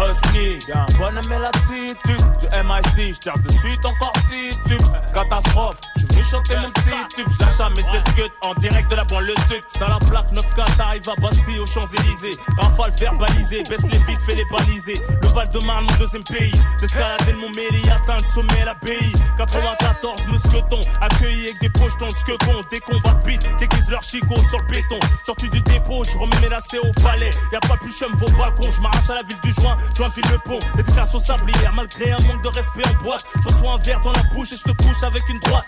Husky, 0.00 0.58
y'a 0.68 0.82
un 0.82 0.86
bonhomme 0.98 1.32
et 1.32 1.38
l'attitude 1.38 2.24
Du 2.40 2.46
MIC, 2.64 3.14
j'tire 3.14 3.34
de 3.38 3.52
suite 3.52 3.84
encore 3.84 4.12
titube 4.30 4.82
Catastrophe, 5.14 5.76
je 6.16 6.22
chanter 6.22 6.56
mon 6.56 6.70
petit 6.70 6.90
tube 7.14 7.26
J'lâche 7.38 7.56
jamais 7.56 7.82
cette 7.82 8.08
scut 8.10 8.30
en 8.42 8.54
direct 8.54 8.90
de 8.90 8.96
la 8.96 9.04
banlieue 9.04 9.34
sud 9.48 9.62
Dans 9.78 9.88
la 9.88 9.98
plaque 9.98 10.32
9K, 10.32 10.76
t'arrives 10.76 11.08
à 11.08 11.20
Bastille 11.20 11.58
aux 11.58 11.66
Champs-Élysées. 11.66 12.36
Rafale 12.58 12.92
verbalisé, 12.98 13.62
baisse 13.68 13.82
les 13.82 13.98
vides, 13.98 14.20
fais 14.20 14.34
les 14.34 14.44
baliser. 14.50 14.94
Le 15.22 15.28
Val-de-Marne, 15.28 15.86
mon 15.88 15.96
deuxième 15.98 16.24
pays. 16.24 16.52
J'escaladais 16.80 17.34
mon 17.34 17.50
mairie, 17.50 17.88
atteint 17.90 18.18
le 18.18 18.24
sommet, 18.24 18.64
l'abbaye 18.64 19.12
94, 19.36 20.26
mousqueton 20.28 20.80
Accueilli 21.00 21.44
avec 21.48 21.60
des 21.60 21.70
pochetons 21.70 22.08
de 22.08 22.16
skeuton 22.16 22.60
Des 22.70 22.80
combats 22.80 23.14
de 23.20 23.24
beat, 23.24 23.42
déguisent 23.58 23.90
leur 23.90 24.02
chicot 24.02 24.36
sur 24.48 24.58
le 24.58 24.66
béton. 24.66 24.98
Sorti 25.24 25.48
du 25.48 25.60
dépôt, 25.62 26.02
je 26.04 26.16
remets 26.18 26.40
mes 26.40 26.48
lacets 26.48 26.78
au 26.78 26.92
palais. 27.02 27.30
Y'a 27.52 27.60
pas 27.60 27.76
plus 27.76 27.92
chum 27.92 28.12
vos 28.14 28.30
balcons, 28.36 28.70
je 28.70 28.80
m'arrache 28.80 29.10
à 29.10 29.14
la 29.14 29.22
ville 29.22 29.40
du 29.42 29.52
joint. 29.52 29.76
Je 29.96 30.02
m'enfile 30.02 30.24
le 30.30 30.38
pont, 30.38 30.58
dédicace 30.76 31.14
au 31.14 31.20
sablière 31.20 31.72
Malgré 31.74 32.12
un 32.12 32.18
manque 32.26 32.42
de 32.42 32.48
respect 32.48 32.82
en 32.86 33.04
boîte 33.04 33.24
Je 33.42 33.48
reçois 33.48 33.74
un 33.74 33.78
verre 33.78 34.00
dans 34.00 34.12
la 34.12 34.22
bouche 34.34 34.52
et 34.52 34.56
je 34.56 34.62
te 34.62 34.82
couche 34.82 35.02
avec 35.02 35.28
une 35.28 35.38
droite 35.40 35.66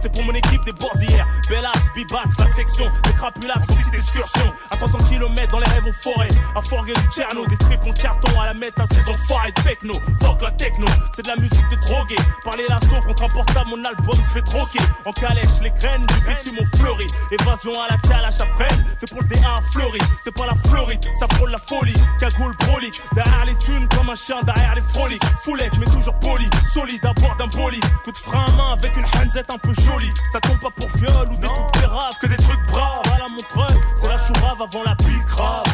c'est 0.00 0.12
pour 0.12 0.24
mon 0.24 0.32
équipe 0.32 0.64
des 0.64 0.72
bordières. 0.72 1.26
Bellax, 1.48 1.92
Bibax, 1.94 2.38
la 2.38 2.46
section 2.46 2.84
Des 3.04 3.12
crapulax, 3.12 3.66
petite 3.66 3.94
excursion. 3.94 4.52
À 4.70 4.76
300 4.76 4.98
km 5.08 5.52
dans 5.52 5.58
les 5.58 5.66
rêves 5.66 5.86
en 5.86 5.92
forêt. 5.92 6.28
À 6.54 6.62
forger 6.62 6.94
du 6.94 7.02
Tcherno, 7.10 7.46
des 7.46 7.56
tripes 7.56 7.84
en 7.86 7.92
carton 7.92 8.40
À 8.40 8.46
la 8.46 8.54
mettre 8.54 8.80
à 8.80 8.86
saison 8.86 9.14
foirée 9.26 9.52
de 9.52 9.62
techno. 9.62 9.94
Fuck 10.20 10.42
la 10.42 10.50
techno, 10.52 10.86
c'est 11.14 11.22
de 11.22 11.28
la 11.28 11.36
musique 11.36 11.68
de 11.70 11.76
drogué 11.86 12.16
Parler 12.44 12.64
l'assaut 12.68 13.00
contre 13.06 13.24
un 13.24 13.28
portable, 13.28 13.70
mon 13.70 13.84
album 13.84 14.14
se 14.14 14.32
fait 14.34 14.42
troquer. 14.42 14.80
En 15.04 15.12
calèche, 15.12 15.60
les 15.62 15.70
graines 15.70 16.06
du 16.06 16.14
bitume 16.26 16.58
ont 16.60 16.76
fleuri. 16.76 17.06
Évasion 17.32 17.72
à 17.80 17.92
la 17.92 17.98
calache 17.98 18.40
à 18.40 18.46
freine 18.46 18.84
C'est 18.98 19.10
pour 19.10 19.20
le 19.20 19.26
D1 19.26 19.62
fleuri, 19.72 20.00
c'est 20.22 20.34
pas 20.34 20.46
la 20.46 20.54
Floride 20.68 21.04
Ça 21.18 21.26
frôle 21.34 21.50
la 21.50 21.58
folie, 21.58 21.94
cagoule 22.18 22.54
brolique 22.66 23.00
Derrière 23.14 23.44
les 23.44 23.56
thunes 23.56 23.88
comme 23.94 24.10
un 24.10 24.14
chien 24.14 24.42
derrière 24.42 24.74
les 24.74 24.82
froliques. 24.82 25.22
Foulette 25.40 25.76
mais 25.78 25.86
toujours 25.86 26.14
poli, 26.20 26.48
solide 26.72 27.04
à 27.04 27.12
bord 27.14 27.36
d'un 27.36 27.46
bolide. 27.46 27.84
Coup 28.04 28.12
de 28.12 28.16
frein 28.16 28.44
à 28.46 28.52
main 28.52 28.72
avec 28.72 28.96
une 28.96 29.04
hanzette 29.04 29.47
un 29.50 29.58
peu 29.58 29.72
jolie 29.72 30.12
Ça 30.32 30.40
tombe 30.40 30.58
pas 30.60 30.70
pour 30.70 30.88
viol 30.96 31.28
ou 31.30 31.36
des 31.36 31.46
trucs 31.46 31.82
graves 31.82 32.12
Que 32.20 32.26
des 32.26 32.36
trucs 32.36 32.66
braves. 32.66 33.02
À 33.14 33.18
la 33.18 33.28
montreuil 33.28 33.80
C'est 33.96 34.08
la 34.08 34.18
chourave 34.18 34.62
avant 34.62 34.82
la 34.84 34.94
pique 34.96 35.26
grave. 35.26 35.64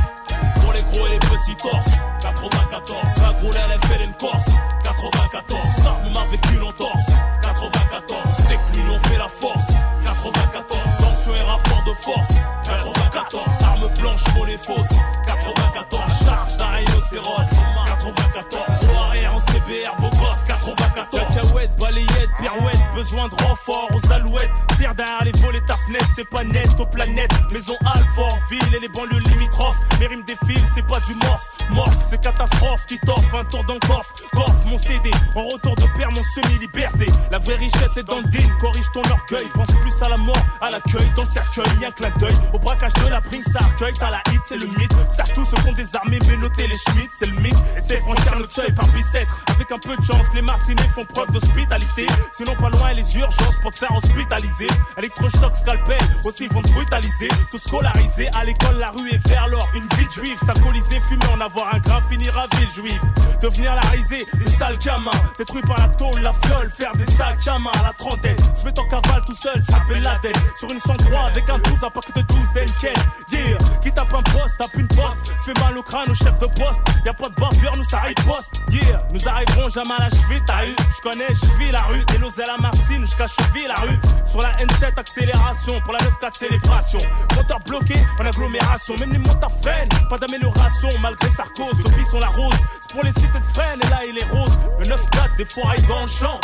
Pour 0.60 0.72
les 0.72 0.82
gros 0.82 1.06
et 1.06 1.10
les 1.10 1.18
petits 1.18 1.56
torses 1.56 1.92
94, 2.20 2.98
la 3.22 3.32
groule 3.38 3.54
elle 3.54 3.88
fait 3.88 4.04
une 4.04 4.14
corse 4.14 4.50
94, 4.84 5.68
Sarme 5.82 6.16
avec 6.16 6.40
une 6.52 6.62
entorse 6.62 7.06
94, 7.42 8.22
c'est 8.36 8.54
que 8.54 8.78
l'union 8.78 8.98
fait 9.00 9.18
la 9.18 9.28
force 9.28 9.74
94, 10.04 10.80
tension 11.00 11.34
et 11.34 11.42
rapport 11.42 11.82
de 11.86 11.92
force 11.92 12.34
94, 12.64 13.44
arme 13.64 13.88
blanche, 14.00 14.22
monnaie 14.34 14.56
fausse 14.56 14.96
94, 15.26 16.02
charge 16.24 16.56
d'un 16.56 16.68
rhinocéros 16.68 17.50
94, 17.86 18.86
gros 18.86 19.02
arrière 19.02 19.34
en 19.34 19.40
CBR, 19.40 19.96
beau 19.98 20.10
gosse 20.10 20.44
94, 20.46 21.08
cacahuète, 21.10 21.76
balayette, 21.78 22.30
pirouette, 22.38 22.82
besoin 22.94 23.28
de 23.28 23.34
aux 23.94 24.12
alouettes, 24.12 24.50
tire 24.76 24.94
derrière 24.94 25.24
les 25.24 25.32
volets 25.40 25.60
ta 25.66 25.76
fenêtre, 25.76 26.08
c'est 26.14 26.28
pas 26.28 26.44
net 26.44 26.68
aux 26.78 26.86
planètes, 26.86 27.32
maison 27.52 27.76
Alfort, 27.84 28.36
ville 28.50 28.74
et 28.76 28.80
les 28.80 28.88
banlieues 28.88 29.20
limitrophes, 29.30 29.76
mes 30.00 30.06
rimes 30.06 30.24
défilent, 30.26 30.66
c'est 30.74 30.86
pas 30.86 31.00
du 31.00 31.14
morse, 31.26 31.56
morse, 31.70 32.03
catastrophe 32.24 32.86
qui 32.86 32.98
t'offre 33.00 33.36
un 33.36 33.44
tour 33.44 33.62
dans 33.64 33.74
le 33.74 33.80
coffre, 33.80 34.14
coffre 34.32 34.66
mon 34.66 34.78
CD, 34.78 35.10
en 35.34 35.46
retour 35.46 35.76
de 35.76 35.84
père 35.98 36.08
mon 36.16 36.22
semi-liberté, 36.22 37.06
la 37.30 37.38
vraie 37.38 37.56
richesse 37.56 37.98
est 37.98 38.02
dans 38.04 38.16
le 38.16 38.24
din, 38.24 38.48
corrige 38.60 38.86
ton 38.94 39.02
orgueil, 39.02 39.46
pense 39.52 39.70
plus 39.72 40.02
à 40.02 40.08
la 40.08 40.16
mort, 40.16 40.46
à 40.62 40.70
l'accueil, 40.70 41.06
dans 41.14 41.22
le 41.22 41.28
cercueil, 41.28 41.66
y'a 41.82 41.88
un 41.88 41.90
clin 41.90 42.10
d'œil, 42.18 42.34
au 42.54 42.58
braquage 42.58 42.94
de 42.94 43.08
la 43.08 43.20
prime, 43.20 43.42
ça 43.42 43.58
accueille, 43.58 43.92
t'as 43.92 44.10
la 44.10 44.22
hit, 44.32 44.40
c'est 44.46 44.56
le 44.56 44.66
mythe, 44.68 44.96
serre 45.10 45.30
tous 45.34 45.44
ceux 45.44 45.72
des 45.74 45.96
armées, 45.96 46.18
mais 46.26 46.36
notez 46.38 46.66
les 46.66 46.76
schmitts, 46.76 47.10
c'est 47.12 47.26
le 47.26 47.38
mythe, 47.40 47.62
c'est 47.86 47.98
franchir 47.98 48.38
notre 48.38 48.52
seuil 48.52 48.72
par 48.72 48.88
bicêtre, 48.88 49.44
avec 49.48 49.70
un 49.70 49.78
peu 49.78 49.94
de 49.94 50.02
chance, 50.02 50.26
les 50.34 50.42
martinets 50.42 50.88
font 50.94 51.04
preuve 51.04 51.30
d'hospitalité, 51.30 52.06
sinon 52.32 52.54
pas 52.56 52.70
loin 52.70 52.94
les 52.94 53.16
urgences 53.18 53.58
pour 53.60 53.70
te 53.70 53.78
faire 53.78 53.94
hospitaliser, 53.94 54.68
électrochoc, 54.96 55.54
scalpel, 55.54 56.00
aussi 56.24 56.48
vont 56.48 56.62
te 56.62 56.72
brutaliser, 56.72 57.28
tout 57.50 57.58
scolarisé, 57.58 58.30
à 58.34 58.44
l'école 58.44 58.78
la 58.78 58.90
rue 58.92 59.10
est 59.10 59.28
vers 59.28 59.46
l'or, 59.48 59.68
une 59.74 59.86
vie 59.98 60.10
juive, 60.10 60.38
s'alcooliser, 60.46 61.00
fumer, 61.00 61.26
en 61.30 61.40
avoir 61.42 61.74
un 61.74 61.78
grain, 61.80 62.00
finir 62.14 62.38
à 62.38 62.46
ville 62.56 62.70
juive, 62.70 63.00
devenir 63.42 63.74
la 63.74 63.80
risée, 63.90 64.24
des 64.34 64.48
sales 64.48 64.78
gamins, 64.78 65.10
détruits 65.36 65.62
par 65.62 65.78
la 65.78 65.88
tôle, 65.88 66.20
la 66.22 66.32
fiole, 66.32 66.70
faire 66.70 66.92
des 66.92 67.06
sacs 67.06 67.48
à 67.48 67.58
main 67.58 67.72
à 67.80 67.82
la 67.82 67.92
trentaine, 67.92 68.36
se 68.54 68.64
mettre 68.64 68.82
en 68.82 68.86
cavale 68.86 69.22
tout 69.26 69.34
seul, 69.34 69.60
s'appelle 69.68 70.02
la 70.02 70.16
tête, 70.20 70.38
sur 70.56 70.70
une 70.70 70.78
103 70.78 71.20
avec 71.26 71.48
un 71.50 71.58
12, 71.58 71.82
un 71.82 71.90
paquet 71.90 72.12
de 72.14 72.22
12 72.22 72.38
d'Enken, 72.54 73.02
yeah, 73.32 73.58
qui 73.82 73.90
tape 73.90 74.14
un 74.14 74.22
poste, 74.22 74.56
tape 74.58 74.74
une 74.74 74.86
poste, 74.86 75.28
fait 75.44 75.58
mal 75.60 75.76
au 75.76 75.82
crâne 75.82 76.08
au 76.08 76.14
chef 76.14 76.38
de 76.38 76.46
poste, 76.46 76.80
y 77.04 77.08
a 77.08 77.14
pas 77.14 77.28
de 77.28 77.34
bavure, 77.34 77.76
nous 77.76 77.84
ça 77.84 78.02
poste, 78.24 78.60
yeah, 78.70 78.98
nous 79.12 79.28
arriverons 79.28 79.68
jamais 79.68 79.94
à 79.98 80.04
la 80.04 80.08
cheville, 80.10 80.42
t'as 80.46 80.66
eu, 80.66 80.76
je 80.96 81.02
connais, 81.02 81.34
je 81.34 81.58
vis 81.58 81.72
la 81.72 81.82
rue, 81.82 82.04
des 82.04 82.42
à 82.42 82.46
la 82.46 82.58
Martine, 82.58 83.04
jusqu'à 83.04 83.26
cheville 83.26 83.66
la 83.66 83.82
rue, 83.82 83.98
sur 84.24 84.40
la 84.40 84.52
N7 84.52 84.98
accélération, 84.98 85.80
pour 85.80 85.94
la 85.94 85.98
9-4 85.98 86.38
célébration, 86.38 86.98
moteur 87.34 87.58
bloqué 87.66 87.94
en 88.20 88.26
agglomération, 88.26 88.94
même 89.00 89.12
les 89.12 89.18
motards 89.18 89.50
freinent, 89.60 89.88
pas 90.08 90.18
d'amélioration, 90.18 90.88
malgré 91.00 91.28
Sarkozy, 91.28 91.82
sont 92.04 92.20
la 92.20 92.28
rose, 92.28 92.54
c'est 92.80 92.92
pour 92.92 93.04
les 93.04 93.12
cités 93.12 93.38
de 93.38 93.44
freine, 93.54 93.80
et 93.82 93.88
là 93.88 94.00
il 94.08 94.18
est 94.18 94.28
rose, 94.30 94.58
le 94.78 94.84
9-4 94.84 95.36
des 95.36 95.44
foirailles 95.44 95.82
dans 95.84 96.02
le 96.02 96.06
champ, 96.06 96.38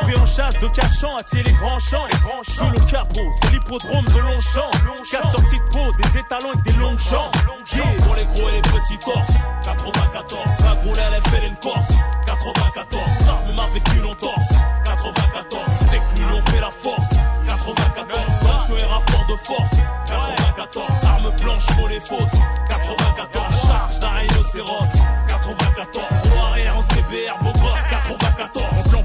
pris 0.00 0.18
en 0.18 0.26
chasse 0.26 0.58
de 0.58 0.66
cachant, 0.68 1.16
attirer 1.16 1.44
les 1.44 1.52
grands 1.52 1.78
champs, 1.78 2.06
les 2.06 2.18
grands 2.18 2.42
champs, 2.42 2.66
sous 2.66 2.70
le 2.70 2.90
capot, 2.90 3.30
c'est 3.40 3.50
l'hippodrome 3.52 4.04
de 4.04 4.18
Longchamp, 4.18 4.70
4 5.10 5.30
sorties 5.30 5.58
de 5.58 5.64
peau, 5.72 5.92
des 5.98 6.18
étalons 6.18 6.50
avec 6.52 6.62
des 6.62 6.72
longs 6.74 6.98
champs, 6.98 7.30
yeah, 7.74 7.84
pour 8.04 8.14
les 8.14 8.26
gros 8.26 8.48
et 8.48 8.52
les 8.52 8.62
petits 8.62 8.98
torses, 8.98 9.36
94, 9.64 10.40
la 10.64 10.74
groule 10.76 10.96
elle 10.98 11.22
fait 11.30 11.46
une 11.46 11.56
corse, 11.56 11.92
94, 12.26 13.10
ça 13.24 13.38
même 13.46 13.58
avec 13.58 13.94
une 13.94 14.06
entorse, 14.06 14.54
94, 14.84 15.62
c'est 15.90 15.98
que 15.98 16.20
l'union 16.20 16.42
fait 16.42 16.60
la 16.60 16.70
force, 16.70 17.10
94, 17.48 18.16
tension 18.40 18.76
et 18.76 18.84
rapport 18.84 19.26
de 19.28 19.36
force, 19.36 19.76
94, 20.06 21.04
arme 21.04 21.30
blanche, 21.40 21.76
monnaie 21.76 22.00
fausse, 22.00 22.40
94, 22.68 23.61
rhinocéros, 24.52 25.02
94, 25.28 26.30
gros 26.30 26.40
arrière 26.40 26.76
en 26.76 26.82
CBR, 26.82 27.41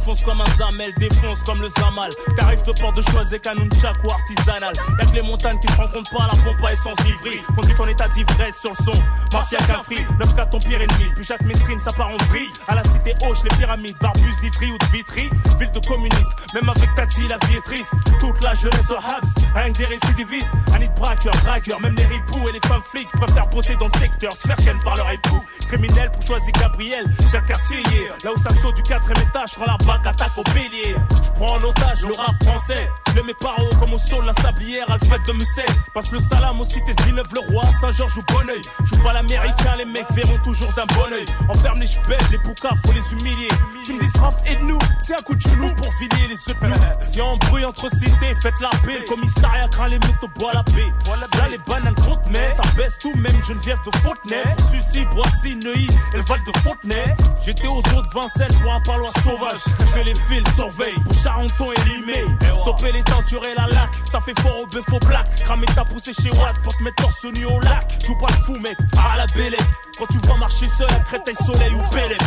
beau 0.08 0.14
gosse, 0.14 0.24
94, 0.24 0.24
on 0.24 0.24
t'enfonce 0.24 0.24
comme 0.24 0.42
un 0.42 0.58
zamel, 0.58 0.94
défonce 0.98 1.44
comme 1.44 1.62
le 1.62 1.70
zamal, 1.70 2.10
tarif 2.38 2.64
de 2.64 2.72
port 2.74 2.94
de 2.94 3.02
choisir 3.02 3.42
canon 3.42 3.68
tchak 3.70 3.96
ou 4.04 4.12
artisanal, 4.12 4.74
y'a 5.00 5.14
les 5.14 5.22
montagnes 5.22 5.60
qui 5.60 5.72
se 5.72 5.78
rencontrent 5.78 6.12
pas 6.12 6.28
la 6.32 6.44
pompe 6.44 6.64
à 6.68 6.74
essence 6.74 7.00
livrée, 7.06 7.42
conduit 7.56 7.76
en 7.80 7.88
état 7.88 8.08
d'ivresse 8.08 8.60
sur 8.60 8.72
le 8.72 8.84
son, 8.84 9.02
mafia 9.34 9.60
cafri, 9.60 9.98
9 10.20 10.50
ton 10.50 10.60
pire 10.60 10.82
ennemi, 10.82 11.12
puis 11.16 11.26
Jacques 11.26 11.42
Mesrine 11.42 11.80
ça 11.80 11.92
part 11.92 12.10
en 12.10 12.18
vrille, 12.26 12.50
à 12.68 12.76
la 12.76 12.84
cité 12.84 13.14
Hoche, 13.26 13.44
les 13.44 13.56
pyramides, 13.58 13.98
Barbus, 14.00 14.36
d'Ivry 14.42 14.72
ou 14.72 14.78
de 14.78 14.86
Vitry, 14.86 15.30
ville 15.60 15.72
de 15.72 15.88
communistes, 15.88 16.54
même 16.54 16.70
avec 16.70 16.94
Tati 16.96 17.28
la 17.28 17.38
vie 17.48 17.58
est 17.58 17.62
triste, 17.62 17.92
toute 18.20 18.44
la 18.44 18.54
jeunesse 18.54 18.90
au 18.90 18.96
Habs, 18.96 19.34
rien 19.56 19.72
que 19.72 19.78
des 19.78 19.86
récidivistes, 19.86 20.52
de 20.80 21.00
braqueur, 21.00 21.34
dragueur, 21.44 21.82
même 21.82 21.96
les 21.96 22.06
ripoux 22.06 22.48
et 22.50 22.52
les 22.52 22.60
femmes 22.62 22.82
flics 22.82 23.10
préfèrent 23.12 23.48
bosser 23.48 23.76
dans 23.76 23.88
le 23.88 24.00
secteur, 24.00 24.34
se 24.34 24.48
faire 24.48 24.58
par 24.84 24.96
leur 24.96 25.12
époux, 25.12 25.44
criminel 25.68 26.12
pour 26.12 26.22
choisir 26.22 26.52
Gabriel, 26.54 27.06
Jacques 27.32 27.48
Cartier, 27.48 27.78
yeah. 27.78 28.14
là 28.24 28.32
où 28.36 28.38
ça 28.38 28.50
saute 28.62 28.76
du 28.76 28.84
quatrième 28.84 29.28
étage, 29.28 29.52
je 29.52 29.56
prends 29.56 29.72
la 29.72 29.78
bac 29.98 30.08
attaque 30.08 30.38
au 30.38 30.44
bélier. 30.54 30.96
Je 31.24 31.30
prends 31.32 31.56
en 31.56 31.64
otage 31.64 32.02
le 32.04 32.14
rap 32.14 32.36
français. 32.44 32.90
Je 33.16 33.22
mets 33.22 33.34
par 33.34 33.58
haut 33.60 33.76
comme 33.80 33.94
au 33.94 33.98
sol 33.98 34.26
la 34.26 34.34
sablière, 34.34 34.90
Alfred 34.92 35.22
de 35.28 35.34
Musset. 35.34 35.66
Passe 35.94 36.12
le 36.12 36.20
salam 36.20 36.60
aux 36.60 36.66
cités 36.66 36.94
de 36.94 37.04
Villeneuve-le-Roi, 37.04 37.64
Saint-Georges 37.82 38.18
au 38.18 38.34
Bonneuil. 38.34 38.62
Joue 38.84 39.02
pas 39.02 39.14
l'américain, 39.14 39.76
les 39.78 39.86
mecs 39.86 40.10
verront 40.12 40.38
toujours 40.44 40.72
d'un 40.74 40.86
bon 40.86 41.12
oeil. 41.12 41.26
Enferme 41.50 41.80
les 41.80 41.88
chebelles, 41.88 42.20
les 42.32 42.38
boucas, 42.38 42.76
faut 42.86 42.94
les 42.94 43.14
humilier. 43.14 43.50
Tu 43.86 43.94
me 43.94 44.00
dis 44.00 44.20
Raph, 44.20 44.36
aide-nous, 44.46 44.78
tiens 45.04 45.18
un 45.20 45.24
coup 45.24 45.36
de 45.36 45.42
genou 45.42 45.74
pour 45.76 45.92
filer 45.96 46.28
les 46.30 46.36
œufs. 46.36 46.58
Si 47.00 47.22
on 47.22 47.36
bruit 47.38 47.66
entre 47.66 47.90
cités, 47.90 48.36
faites 48.42 48.60
la 48.62 48.70
paix. 48.86 49.00
Le 49.00 49.06
commissariat 49.06 49.68
craint 49.70 49.88
les 49.88 50.00
métaux, 50.00 50.30
bois 50.38 50.54
la 50.54 50.64
paix. 50.64 50.92
Là 51.38 51.48
les 51.50 51.58
bananes 51.68 51.96
comptent, 51.96 52.26
mais 52.30 52.50
ça 52.56 52.64
baisse 52.76 52.98
tout, 53.00 53.14
même 53.16 53.42
Geneviève 53.48 53.80
de 53.86 53.98
Fontenay. 53.98 54.44
Sucy, 54.72 55.06
Boissy, 55.06 55.56
Neuilly, 55.64 55.88
et 56.14 56.18
le 56.18 56.24
Val 56.24 56.40
de 56.44 56.60
Fontenay. 56.60 57.16
J'étais 57.46 57.68
aux 57.68 57.82
de 57.82 58.14
Vincennes 58.14 58.60
pour 58.62 58.74
un 58.74 58.82
parloir 58.82 59.12
sauvage. 59.24 59.62
Fais 59.94 60.04
les 60.04 60.16
fils, 60.16 60.44
surveille, 60.56 61.00
pour 61.04 61.14
Charenton 61.14 61.72
et 61.72 61.90
Limay. 61.90 62.26
Stopper 62.60 62.92
les 62.92 63.04
tentures 63.04 63.44
et 63.46 63.56
la 63.56 63.68
lac, 63.68 63.90
ça 64.12 64.20
fait 64.20 64.38
fort 64.42 64.62
au 64.62 64.68
bœuf 64.68 64.86
au 64.92 65.00
black. 65.08 65.44
Cramer 65.44 65.66
ta 65.68 65.86
poussée 65.86 66.14
chez 66.14 66.30
Watt 66.32 66.56
pour 66.64 66.76
te 66.76 66.84
mettre 66.84 67.04
torse 67.04 67.26
nu 67.38 67.46
au 67.46 67.60
lac. 67.62 67.98
Joue 68.06 68.16
pas 68.18 68.28
le 68.28 68.44
fou, 68.44 68.60
mec, 68.60 68.78
à 68.98 69.18
la 69.18 69.26
bélec. 69.28 69.62
Quand 69.98 70.06
tu 70.08 70.18
vois 70.28 70.38
marcher 70.38 70.68
seul 70.68 70.90
à 70.92 71.00
Créteil, 71.00 71.36
Soleil 71.36 71.74
ou 71.74 71.96
Bélec. 71.96 72.22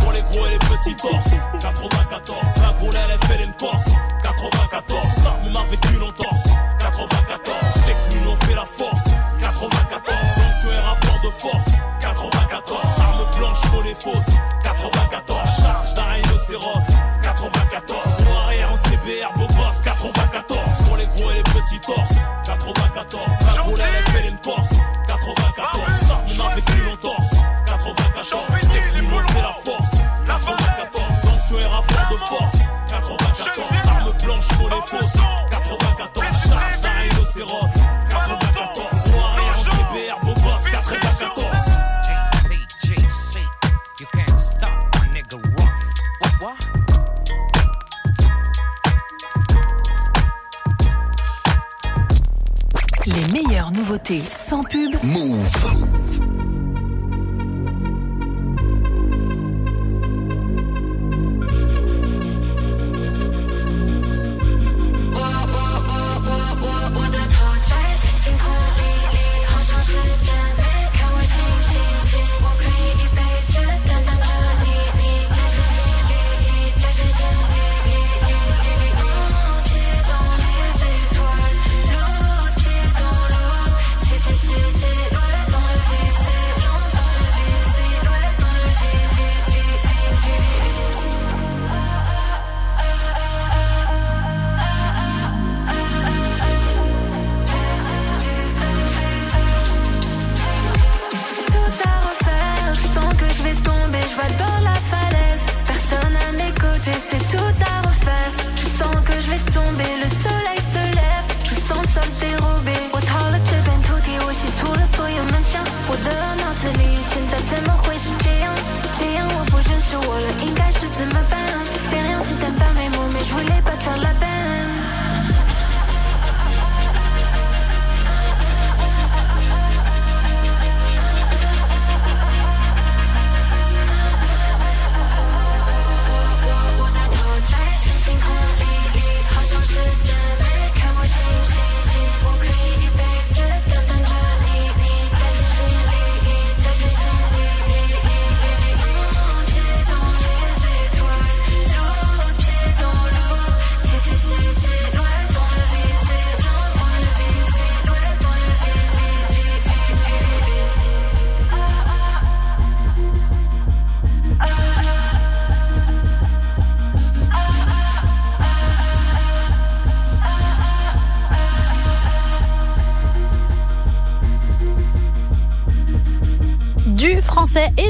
Pour 0.00 0.12
les 0.12 0.22
gros 0.22 0.46
et 0.46 0.50
les 0.50 0.58
petits 0.58 0.96
torses, 0.96 1.34
94. 1.60 2.38
La 2.62 2.72
goule, 2.78 2.94
elle 2.94 3.18
fait 3.26 3.48
Corse, 3.58 3.90
94. 4.22 5.08
Même 5.44 5.56
avec 5.56 5.90
une 5.90 6.02
entorse, 6.02 6.48
94. 6.80 7.67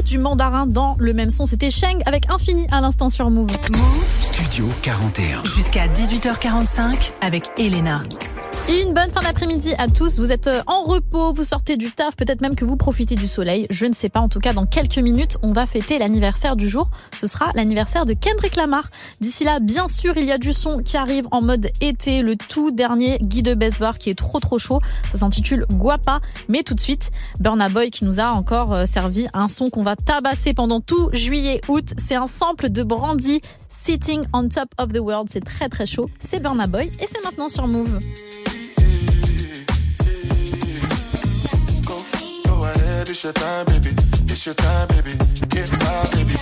Du 0.08 0.18
mandarin 0.18 0.66
dans 0.66 0.96
le 0.98 1.12
même 1.12 1.30
son. 1.30 1.44
C'était 1.44 1.70
Sheng 1.70 2.00
avec 2.06 2.30
Infini 2.30 2.66
à 2.70 2.80
l'instant 2.80 3.10
sur 3.10 3.30
Move. 3.30 3.50
Studio 4.20 4.66
41. 4.82 5.44
Jusqu'à 5.44 5.86
18h45 5.86 7.10
avec 7.20 7.50
Elena. 7.58 8.02
Une 8.70 8.92
bonne 8.92 9.08
fin 9.08 9.20
d'après-midi 9.20 9.72
à 9.78 9.88
tous. 9.88 10.18
Vous 10.18 10.30
êtes 10.30 10.46
euh, 10.46 10.60
en 10.66 10.82
repos, 10.82 11.32
vous 11.32 11.44
sortez 11.44 11.78
du 11.78 11.90
taf, 11.90 12.16
peut-être 12.16 12.42
même 12.42 12.54
que 12.54 12.66
vous 12.66 12.76
profitez 12.76 13.14
du 13.14 13.26
soleil. 13.26 13.66
Je 13.70 13.86
ne 13.86 13.94
sais 13.94 14.10
pas. 14.10 14.20
En 14.20 14.28
tout 14.28 14.40
cas, 14.40 14.52
dans 14.52 14.66
quelques 14.66 14.98
minutes, 14.98 15.38
on 15.42 15.54
va 15.54 15.64
fêter 15.64 15.98
l'anniversaire 15.98 16.54
du 16.54 16.68
jour. 16.68 16.90
Ce 17.14 17.26
sera 17.26 17.50
l'anniversaire 17.54 18.04
de 18.04 18.12
Kendrick 18.12 18.56
Lamar. 18.56 18.90
D'ici 19.22 19.44
là, 19.44 19.58
bien 19.58 19.88
sûr, 19.88 20.18
il 20.18 20.26
y 20.26 20.32
a 20.32 20.36
du 20.36 20.52
son 20.52 20.82
qui 20.82 20.98
arrive 20.98 21.26
en 21.30 21.40
mode 21.40 21.70
été. 21.80 22.20
Le 22.20 22.36
tout 22.36 22.70
dernier 22.70 23.16
Guy 23.22 23.42
de 23.42 23.54
Besbar 23.54 23.96
qui 23.96 24.10
est 24.10 24.18
trop 24.18 24.38
trop 24.38 24.58
chaud. 24.58 24.80
Ça 25.10 25.16
s'intitule 25.16 25.64
Guapa. 25.72 26.20
Mais 26.50 26.62
tout 26.62 26.74
de 26.74 26.80
suite, 26.80 27.10
Burna 27.40 27.70
Boy 27.70 27.90
qui 27.90 28.04
nous 28.04 28.20
a 28.20 28.32
encore 28.32 28.74
euh, 28.74 28.84
servi 28.84 29.28
un 29.32 29.48
son 29.48 29.70
qu'on 29.70 29.82
va 29.82 29.96
tabasser 29.96 30.52
pendant 30.52 30.82
tout 30.82 31.08
juillet-août. 31.14 31.94
C'est 31.96 32.16
un 32.16 32.26
sample 32.26 32.68
de 32.68 32.82
Brandy, 32.82 33.40
Sitting 33.68 34.24
on 34.34 34.50
Top 34.50 34.68
of 34.76 34.92
the 34.92 35.00
World. 35.00 35.28
C'est 35.30 35.44
très 35.44 35.70
très 35.70 35.86
chaud. 35.86 36.10
C'est 36.20 36.40
Burna 36.42 36.66
Boy 36.66 36.90
et 37.00 37.06
c'est 37.10 37.24
maintenant 37.24 37.48
sur 37.48 37.66
Move. 37.66 37.98
It's 43.10 43.24
your 43.24 43.32
time, 43.32 43.64
baby. 43.64 43.90
It's 44.28 44.44
your 44.44 44.54
time, 44.54 44.86
baby. 44.88 45.12
Get 45.48 45.70
my 45.72 46.08
baby. 46.12 46.36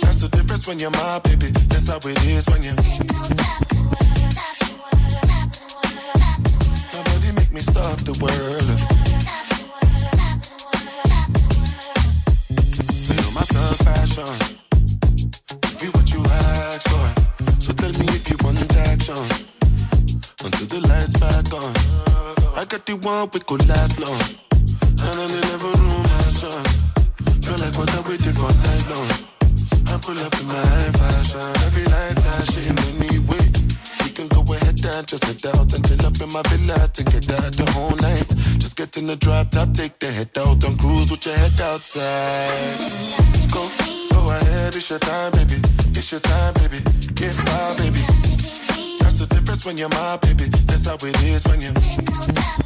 That's 0.00 0.20
the 0.22 0.28
difference 0.32 0.66
when 0.66 0.78
you're 0.78 0.90
my 0.90 1.18
baby. 1.18 1.50
That's 1.68 1.88
how 1.88 1.98
it 1.98 2.24
is 2.24 2.46
when 2.48 2.62
you. 2.62 2.72
Nobody 6.94 7.32
make 7.32 7.52
me 7.52 7.60
stop 7.60 7.98
the 8.08 8.16
world. 8.24 8.70
Feel 13.04 13.30
my 13.32 13.44
thug 13.52 13.78
passion. 13.84 14.32
Be 15.80 15.86
what 15.92 16.10
you 16.12 16.22
asked 16.24 16.88
for. 16.88 17.60
So 17.60 17.72
tell 17.74 17.92
me 17.92 18.06
if 18.16 18.30
you 18.30 18.36
want 18.42 18.60
action. 18.88 19.24
Until 20.42 20.66
the 20.68 20.80
lights 20.88 21.16
back 21.18 21.52
on. 21.52 21.74
I 22.56 22.64
got 22.64 22.86
the 22.86 22.96
one 22.96 23.28
we 23.34 23.40
could 23.40 23.68
last 23.68 24.00
long. 24.00 24.45
And 25.06 25.16
I 25.22 25.26
never 25.26 25.70
knew 25.82 26.00
my 26.02 26.18
action. 26.28 26.62
Feel 27.42 27.58
like 27.58 27.76
what 27.78 27.90
I 27.94 28.00
waited 28.08 28.34
for 28.34 28.52
night 28.66 28.84
long. 28.90 29.10
I 29.86 29.98
pull 29.98 30.18
up 30.18 30.34
in 30.40 30.46
my 30.46 30.90
fashion. 30.98 31.46
Every 31.66 31.84
night 31.84 32.16
flashing 32.18 32.78
anyway. 32.90 33.46
We 34.04 34.10
can 34.10 34.28
go 34.28 34.40
ahead 34.52 34.84
and 34.84 35.06
just 35.06 35.24
head 35.24 35.46
out 35.54 35.72
and 35.72 35.86
chill 35.86 36.04
up 36.06 36.20
in 36.20 36.30
my 36.32 36.42
villa 36.50 36.88
together 36.92 37.50
the 37.50 37.70
whole 37.74 37.96
night. 37.96 38.28
Just 38.58 38.76
get 38.76 38.96
in 38.96 39.06
the 39.06 39.16
drop 39.16 39.50
top, 39.50 39.72
take 39.72 39.98
the 39.98 40.10
head 40.10 40.30
out 40.38 40.62
and 40.64 40.78
cruise 40.78 41.10
with 41.10 41.24
your 41.26 41.36
head 41.36 41.60
outside. 41.60 42.76
Go, 43.52 43.68
go 44.10 44.30
ahead, 44.30 44.74
it's 44.74 44.90
your 44.90 44.98
time, 44.98 45.32
baby. 45.32 45.60
It's 45.94 46.10
your 46.10 46.20
time, 46.20 46.54
baby. 46.54 46.80
Get 47.14 47.36
wild, 47.46 47.78
baby. 47.78 48.02
That's 49.00 49.18
the 49.20 49.26
difference 49.30 49.64
when 49.64 49.78
you're 49.78 49.88
my 49.90 50.16
baby. 50.18 50.44
That's 50.66 50.86
how 50.86 50.96
it 50.96 51.22
is 51.22 51.44
when 51.46 51.60
you. 51.60 52.65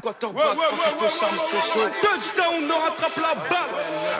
Quarterback, 0.00 0.44
ouais, 0.44 0.50
ouais, 0.50 0.56
ouais, 0.56 1.02
ouais, 1.02 1.08
charme, 1.08 1.36
c'est 1.38 1.56
chaud. 1.56 1.88
Touchdown, 2.00 2.70
on 2.70 2.80
rattrape 2.82 3.16
la 3.16 3.34
balle. 3.34 3.72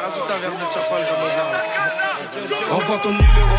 Rajoute 0.03 0.31
un 0.31 0.39
verre 0.39 0.51
de 0.51 0.73
chapal, 0.73 1.03
je 1.09 1.15
me 1.15 2.75
Envoie 2.75 2.99
ton 2.99 3.11
numéro 3.11 3.57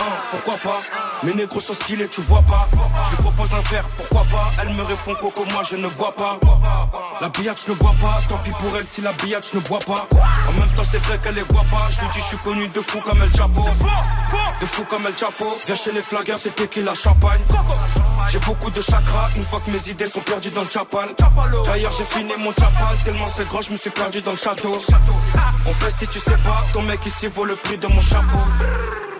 1, 0.00 0.02
1, 0.02 0.16
pourquoi 0.30 0.54
pas? 0.56 0.80
Mes 1.22 1.32
négros 1.32 1.60
sont 1.60 1.74
stylés, 1.74 2.08
tu 2.08 2.20
vois 2.22 2.42
pas. 2.42 2.66
Je 3.04 3.10
lui 3.10 3.16
propose 3.22 3.54
un 3.54 3.60
verre, 3.70 3.86
pourquoi 3.96 4.24
pas? 4.24 4.50
Elle 4.60 4.74
me 4.74 4.82
répond 4.82 5.14
Coco, 5.14 5.44
moi 5.52 5.62
je 5.62 5.76
ne 5.76 5.88
bois 5.88 6.10
pas. 6.16 6.38
La 7.20 7.28
billette, 7.28 7.62
je 7.66 7.72
ne 7.72 7.76
bois 7.76 7.94
pas 8.00 8.20
Tant 8.28 8.38
pis 8.38 8.50
pour 8.58 8.76
elle 8.76 8.86
si 8.86 9.00
la 9.00 9.12
billette, 9.12 9.48
je 9.52 9.56
ne 9.56 9.62
bois 9.62 9.78
pas. 9.78 10.08
En 10.48 10.52
même 10.52 10.68
temps, 10.76 10.82
c'est 10.90 11.02
vrai 11.04 11.18
qu'elle 11.22 11.38
est 11.38 11.52
boit 11.52 11.64
pas. 11.70 11.88
Je 11.90 12.00
lui 12.00 12.08
dis, 12.08 12.18
je 12.18 12.24
suis 12.24 12.38
connu 12.38 12.68
de 12.68 12.80
fou 12.80 13.00
comme 13.00 13.22
El 13.22 13.34
Chapo. 13.34 13.62
De 14.60 14.66
fou 14.66 14.84
comme 14.84 15.06
El 15.06 15.16
Chapo. 15.16 15.58
Viens 15.64 15.74
chez 15.74 15.92
les 15.92 16.02
flaggers, 16.02 16.34
c'était 16.34 16.68
qui 16.68 16.80
la 16.80 16.94
champagne 16.94 17.40
j'ai 18.30 18.38
beaucoup 18.40 18.70
de 18.70 18.80
chakras 18.80 19.30
une 19.36 19.42
fois 19.42 19.60
que 19.60 19.70
mes 19.70 19.88
idées 19.88 20.06
sont 20.06 20.20
perdues 20.20 20.50
dans 20.50 20.62
le 20.62 20.70
chapal. 20.70 21.08
D'ailleurs, 21.64 21.92
j'ai 21.96 22.04
fini 22.04 22.32
mon 22.38 22.52
chapal 22.52 22.96
tellement 23.04 23.26
c'est 23.26 23.46
grand, 23.46 23.60
je 23.60 23.72
me 23.72 23.78
suis 23.78 23.90
perdu 23.90 24.20
dans 24.22 24.32
le 24.32 24.36
château. 24.36 24.80
On 25.66 25.74
pèse 25.74 25.96
si 25.96 26.08
tu 26.08 26.18
sais 26.18 26.36
pas, 26.44 26.64
ton 26.72 26.82
mec 26.82 27.04
ici 27.06 27.26
vaut 27.28 27.44
le 27.44 27.56
prix 27.56 27.78
de 27.78 27.86
mon 27.86 28.00
chapeau. 28.00 28.38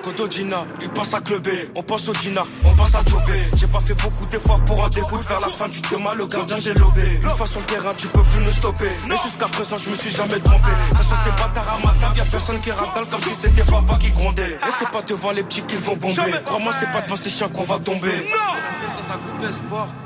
Kodo 0.02 0.28
Gina, 0.28 0.64
il 0.80 0.88
pense 0.88 1.14
à 1.14 1.20
clubber, 1.20 1.70
on 1.76 1.82
pense 1.82 2.08
au 2.08 2.14
Gina, 2.14 2.42
on 2.64 2.74
pense 2.74 2.94
à 2.94 3.02
jobber. 3.04 3.40
J'ai 3.56 3.66
pas 3.68 3.80
fait 3.80 3.94
beaucoup 3.94 4.26
d'efforts 4.26 4.60
pour 4.64 4.82
en 4.82 4.88
découdre, 4.88 5.22
vers 5.22 5.40
la 5.40 5.48
fin 5.48 5.68
du 5.68 5.80
chemin, 5.88 6.14
le 6.14 6.26
gardien 6.26 6.56
j'ai 6.58 6.74
lobé. 6.74 7.20
Une 7.22 7.30
fois 7.30 7.46
sur 7.46 7.60
le 7.60 7.66
terrain, 7.66 7.90
tu 7.96 8.08
peux 8.08 8.22
plus 8.22 8.44
nous 8.44 8.50
stopper. 8.50 8.90
Mais 9.08 9.16
jusqu'à 9.24 9.46
présent, 9.46 9.76
je 9.76 9.90
me 9.90 9.96
suis 9.96 10.10
jamais 10.10 10.40
trompé. 10.40 10.70
Ça 10.90 11.02
sont 11.02 11.14
ces 11.24 11.30
bâtards 11.30 11.74
à 11.74 11.78
ma 11.86 11.94
table, 12.00 12.18
y'a 12.18 12.24
personne 12.24 12.60
qui 12.60 12.70
ratale 12.72 13.06
comme 13.10 13.22
si 13.22 13.34
c'était 13.34 13.62
papa 13.62 13.96
qui 14.00 14.10
grondait. 14.10 14.50
Et 14.50 14.72
c'est 14.78 14.88
pas 14.88 15.02
devant 15.02 15.30
les 15.30 15.44
petits 15.44 15.62
qu'ils 15.62 15.78
vont 15.78 15.96
bomber. 15.96 16.32
Crois-moi, 16.46 16.72
c'est 16.78 16.90
pas 16.90 17.00
devant 17.02 17.16
ces 17.16 17.30
chiens 17.30 17.48
qu'on 17.48 17.64
va 17.64 17.78
tomber. 17.78 18.28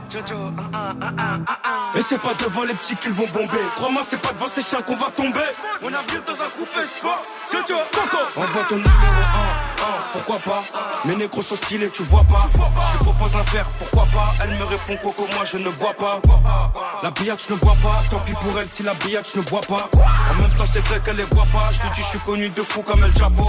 Jojo, 0.09 0.37
Et 1.96 2.02
c'est 2.02 2.22
pas 2.22 2.35
devant 2.35 2.62
les 2.62 2.74
petits 2.74 2.96
qu'ils 2.96 3.12
vont 3.12 3.26
bomber. 3.26 3.64
Crois-moi, 3.76 4.02
c'est 4.09 4.20
pas 4.20 4.32
devant 4.32 4.46
ces 4.46 4.62
chiens 4.62 4.80
qu'on 4.82 4.96
va 4.96 5.11
tomber. 5.11 5.40
On 5.82 5.88
a 5.88 6.02
vu 6.02 6.20
dans 6.26 6.42
un 6.42 6.48
coupé 6.50 6.85
sport, 6.85 7.22
Jojo, 7.50 7.80
Coco. 7.92 8.22
Envoie 8.37 8.62
ton 8.68 8.76
numéro 8.76 8.94
1, 8.94 9.76
1, 9.76 9.76
pourquoi 10.12 10.38
pas? 10.38 10.62
Mes 11.05 11.14
négros 11.14 11.42
sont 11.42 11.57
stylés, 11.57 11.90
tu 11.90 12.03
vois 12.05 12.25
pas. 12.25 12.46
Je 12.92 12.99
propose 12.99 13.37
un 13.37 13.42
verre, 13.53 13.68
pourquoi 13.79 14.07
pas? 14.12 14.35
Elle 14.42 14.51
me 14.51 14.64
répond 14.64 14.96
Coco, 15.03 15.27
moi 15.35 15.44
je 15.44 15.57
ne 15.59 15.70
bois 15.70 15.90
pas. 15.99 16.20
La 17.03 17.11
billette, 17.11 17.44
je 17.49 17.55
ne 17.55 17.59
bois 17.59 17.77
pas. 17.83 18.03
Tant 18.11 18.18
pis 18.20 18.33
pour 18.33 18.59
elle 18.59 18.68
si 18.68 18.83
la 18.83 18.94
billette, 18.94 19.31
je 19.33 19.38
ne 19.38 19.44
bois 19.44 19.61
pas. 19.62 19.88
En 20.31 20.40
même 20.40 20.51
temps, 20.51 20.64
c'est 20.72 20.81
vrai 20.87 21.01
qu'elle 21.05 21.20
est 21.20 21.35
boit 21.35 21.46
pas. 21.53 21.70
Je 21.72 21.83
lui 21.83 21.90
dis, 21.90 22.01
je 22.01 22.07
suis 22.07 22.18
connu 22.20 22.49
de 22.49 22.62
fou 22.62 22.83
comme 22.83 23.03
El 23.03 23.16
Chapo. 23.16 23.44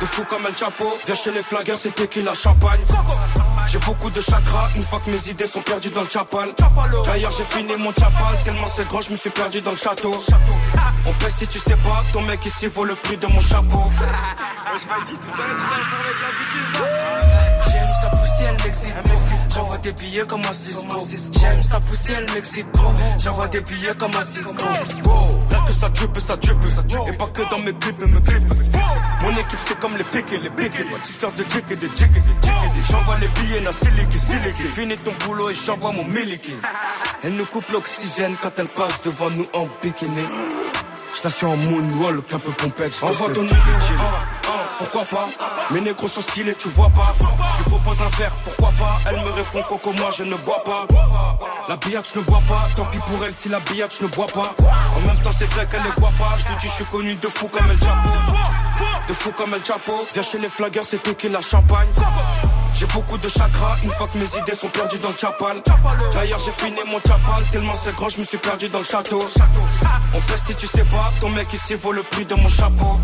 De 0.00 0.06
fou 0.06 0.24
comme 0.28 0.46
El 0.46 0.56
Chapo. 0.56 0.98
Viens 1.04 1.14
chez 1.14 1.32
les 1.32 1.42
flaggers, 1.42 1.74
c'était 1.74 2.08
qui 2.08 2.22
la 2.22 2.34
champagne 2.34 2.80
j'ai 3.74 3.80
beaucoup 3.80 4.10
de 4.10 4.20
chakras 4.20 4.68
une 4.76 4.82
fois 4.82 5.00
que 5.00 5.10
mes 5.10 5.28
idées 5.28 5.48
sont 5.48 5.60
perdues 5.60 5.90
dans 5.90 6.02
le 6.02 6.08
chapal. 6.08 6.54
D'ailleurs, 7.06 7.32
j'ai 7.36 7.44
fini 7.44 7.72
mon 7.78 7.92
chapal 7.92 8.40
tellement 8.44 8.66
c'est 8.66 8.86
grand, 8.86 9.00
je 9.00 9.10
me 9.10 9.16
suis 9.16 9.30
perdu 9.30 9.60
dans 9.62 9.72
le 9.72 9.76
château. 9.76 10.14
On 11.06 11.12
pèse 11.14 11.34
si 11.34 11.48
tu 11.48 11.58
sais 11.58 11.76
pas, 11.76 12.04
ton 12.12 12.22
mec 12.22 12.46
ici 12.46 12.68
vaut 12.68 12.84
le 12.84 12.94
prix 12.94 13.16
de 13.16 13.26
mon 13.26 13.40
chapeau. 13.40 13.82
J'aime 14.70 14.78
sa 14.78 14.94
poussière, 16.54 17.53
elle 18.48 18.66
m'excite 18.66 18.94
trop. 19.48 19.54
J'envoie 19.54 19.78
des 19.78 19.92
billets 19.92 20.26
comme 20.26 20.40
un 20.44 20.52
Cisco. 20.52 20.98
J'aime 21.40 21.58
sa 21.58 21.80
poussière, 21.80 22.18
elle 22.26 22.34
m'excite. 22.34 22.66
J'envoie 23.22 23.48
des 23.48 23.60
billets 23.60 23.94
comme 23.98 24.14
un 24.16 24.22
Cisco. 24.22 24.64
Là 25.50 25.58
que 25.66 25.72
ça 25.72 25.88
drip 25.88 26.16
et 26.16 26.20
ça 26.20 26.36
drip. 26.36 26.56
Et 27.12 27.16
pas 27.16 27.26
que 27.28 27.42
dans 27.50 27.62
mes 27.64 27.74
clips 27.74 28.02
et 28.02 28.06
mes 28.06 28.20
clips. 28.20 28.48
Mon 29.22 29.30
équipe 29.36 29.58
c'est 29.64 29.78
comme 29.80 29.96
les 29.96 30.04
piquets, 30.04 30.40
les 30.42 30.50
piquets. 30.50 30.84
Dick 30.84 31.22
et 31.22 31.36
de 31.36 31.42
dick 31.44 31.64
et 31.70 31.76
de 31.76 31.86
dick 31.88 32.10
et 32.16 32.20
de- 32.20 32.84
J'envoie 32.90 33.18
les 33.18 33.28
billets, 33.28 33.62
na 33.62 33.72
siliki, 33.72 34.18
siliki. 34.18 34.62
Finis 34.74 34.96
ton 34.96 35.12
boulot 35.24 35.50
et 35.50 35.54
j'envoie 35.54 35.92
mon 35.92 36.04
miliki. 36.04 36.54
Elle 37.22 37.34
nous 37.36 37.46
coupe 37.46 37.70
l'oxygène 37.72 38.34
quand 38.42 38.50
elle 38.58 38.68
passe 38.68 39.02
devant 39.04 39.30
nous 39.30 39.46
en 39.54 39.66
bikini. 39.82 40.22
Station 41.14 41.52
en 41.52 41.56
moonwalk, 41.56 42.24
un 42.34 42.38
peu 42.38 42.52
complexe. 42.62 43.02
Envoie 43.02 43.30
ton 43.30 43.42
1, 43.44 43.46
pourquoi 44.78 45.04
pas? 45.04 45.28
Mes 45.70 45.80
négros 45.80 46.08
sont 46.08 46.20
stylés, 46.20 46.54
tu 46.54 46.68
vois 46.68 46.90
pas. 46.90 47.12
Je 47.18 47.58
lui 47.58 47.64
propose 47.64 48.02
un 48.02 48.08
verre, 48.16 48.34
pourquoi 48.44 48.70
pas? 48.78 48.98
Elle 49.08 49.16
me 49.16 49.30
répond 49.30 49.62
Coco, 49.68 49.92
moi 49.98 50.10
je 50.16 50.24
ne 50.24 50.36
bois 50.36 50.56
pas. 50.64 50.86
La 51.68 51.76
billette, 51.76 52.10
je 52.12 52.18
ne 52.18 52.24
bois 52.24 52.42
pas. 52.48 52.68
Tant 52.76 52.84
pis 52.86 52.98
pour 52.98 53.24
elle 53.24 53.34
si 53.34 53.48
la 53.48 53.60
billette, 53.60 53.96
je 53.98 54.04
ne 54.04 54.10
bois 54.10 54.26
pas. 54.26 54.54
En 54.96 55.00
même 55.06 55.16
temps, 55.22 55.32
c'est 55.36 55.50
vrai 55.52 55.66
qu'elle 55.66 55.86
est 55.86 56.00
boit 56.00 56.12
pas. 56.18 56.36
Je 56.38 56.48
lui 56.48 56.56
dis, 56.56 56.66
je 56.66 56.72
suis 56.72 56.84
connu 56.84 57.14
de 57.14 57.28
fou 57.28 57.48
comme 57.48 57.70
El 57.70 57.78
Chapo 57.78 58.08
De 59.08 59.14
fou 59.14 59.32
comme 59.32 59.54
El 59.54 59.64
Chapo 59.64 60.06
Viens 60.12 60.22
chez 60.22 60.38
les 60.38 60.48
flaggers, 60.48 60.82
c'était 60.82 61.14
qui 61.14 61.28
la 61.28 61.40
champagne. 61.40 61.88
J'ai 62.74 62.86
beaucoup 62.86 63.18
de 63.18 63.28
chakras. 63.28 63.76
Une 63.84 63.90
fois 63.90 64.06
que 64.08 64.18
mes 64.18 64.36
idées 64.36 64.56
sont 64.56 64.68
perdues 64.68 64.98
dans 64.98 65.10
le 65.10 65.16
chapal. 65.16 65.62
D'ailleurs, 66.12 66.40
j'ai 66.44 66.52
fini 66.52 66.80
mon 66.90 66.98
chapal. 66.98 67.44
Tellement 67.50 67.74
c'est 67.74 67.94
grand, 67.94 68.08
je 68.08 68.18
me 68.18 68.24
suis 68.24 68.38
perdu 68.38 68.68
dans 68.68 68.80
le 68.80 68.84
château. 68.84 69.22
On 70.14 70.20
pèse 70.20 70.42
si 70.46 70.56
tu 70.56 70.66
sais 70.66 70.84
pas, 70.84 71.12
ton 71.20 71.30
mec 71.30 71.52
ici 71.52 71.74
vaut 71.74 71.92
le 71.92 72.02
prix 72.02 72.24
de 72.24 72.34
mon 72.34 72.48
chapeau. 72.48 72.96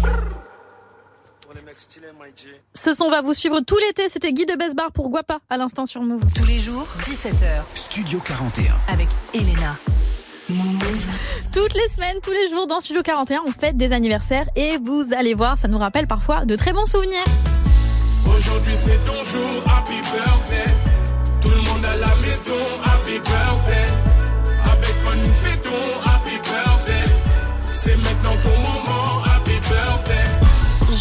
Ce 2.74 2.92
son 2.92 3.10
va 3.10 3.22
vous 3.22 3.34
suivre 3.34 3.60
tout 3.60 3.78
l'été. 3.78 4.08
C'était 4.08 4.32
Guy 4.32 4.46
de 4.46 4.54
Besbar 4.54 4.92
pour 4.92 5.08
Guapa 5.08 5.40
à 5.48 5.56
l'instant 5.56 5.86
sur 5.86 6.02
Move. 6.02 6.22
Tous 6.36 6.46
les 6.46 6.58
jours, 6.58 6.86
17h. 7.04 7.62
Studio 7.74 8.20
41. 8.24 8.74
Avec 8.88 9.08
Elena. 9.34 9.76
Toutes 11.52 11.74
les 11.74 11.88
semaines, 11.88 12.18
tous 12.22 12.32
les 12.32 12.48
jours 12.48 12.66
dans 12.66 12.80
Studio 12.80 13.02
41, 13.02 13.42
on 13.46 13.52
fête 13.52 13.76
des 13.76 13.92
anniversaires 13.92 14.46
et 14.56 14.78
vous 14.78 15.04
allez 15.16 15.32
voir, 15.32 15.58
ça 15.58 15.68
nous 15.68 15.78
rappelle 15.78 16.08
parfois 16.08 16.44
de 16.44 16.56
très 16.56 16.72
bons 16.72 16.86
souvenirs. 16.86 17.24
Aujourd'hui 18.26 18.74
c'est 18.76 18.98
ton 19.04 19.22
jour, 19.24 19.62
happy 19.66 20.00
birthday. 20.00 20.70
Tout 21.40 21.50
le 21.50 21.62
monde 21.62 21.84
à 21.84 21.96
la 21.96 22.14
maison, 22.16 22.58
happy 22.84 23.20
birthday. 23.20 23.86
Avec 24.64 24.94
moi 25.04 25.14
nous 25.14 25.32
fêtons, 25.34 26.00
happy 26.04 26.19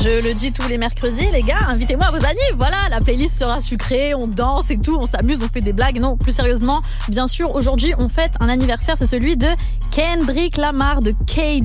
Je 0.10 0.28
le 0.28 0.34
dis 0.34 0.52
tous 0.52 0.68
les 0.68 0.80
mercredis, 0.80 1.28
les 1.32 1.44
gars, 1.44 1.60
invitez-moi 1.68 2.08
à 2.08 2.12
vos 2.12 2.26
annives. 2.26 2.56
Voilà, 2.56 2.90
la 2.90 3.00
playlist 3.00 3.38
sera 3.38 3.62
sucrée, 3.62 4.16
on 4.16 4.26
danse 4.26 4.72
et 4.72 4.78
tout, 4.78 4.98
on 5.00 5.06
s'amuse, 5.06 5.44
on 5.44 5.48
fait 5.48 5.62
des 5.62 5.72
blagues. 5.72 6.00
Non, 6.00 6.18
plus 6.18 6.32
sérieusement, 6.32 6.82
bien 7.10 7.28
sûr, 7.28 7.54
aujourd'hui, 7.54 7.94
on 8.00 8.10
fête 8.10 8.34
un 8.40 8.50
anniversaire, 8.50 8.96
c'est 8.98 9.06
celui 9.06 9.38
de 9.38 9.48
Kendrick 9.92 10.58
Lamar 10.58 11.02
de 11.02 11.12
K. 11.12 11.60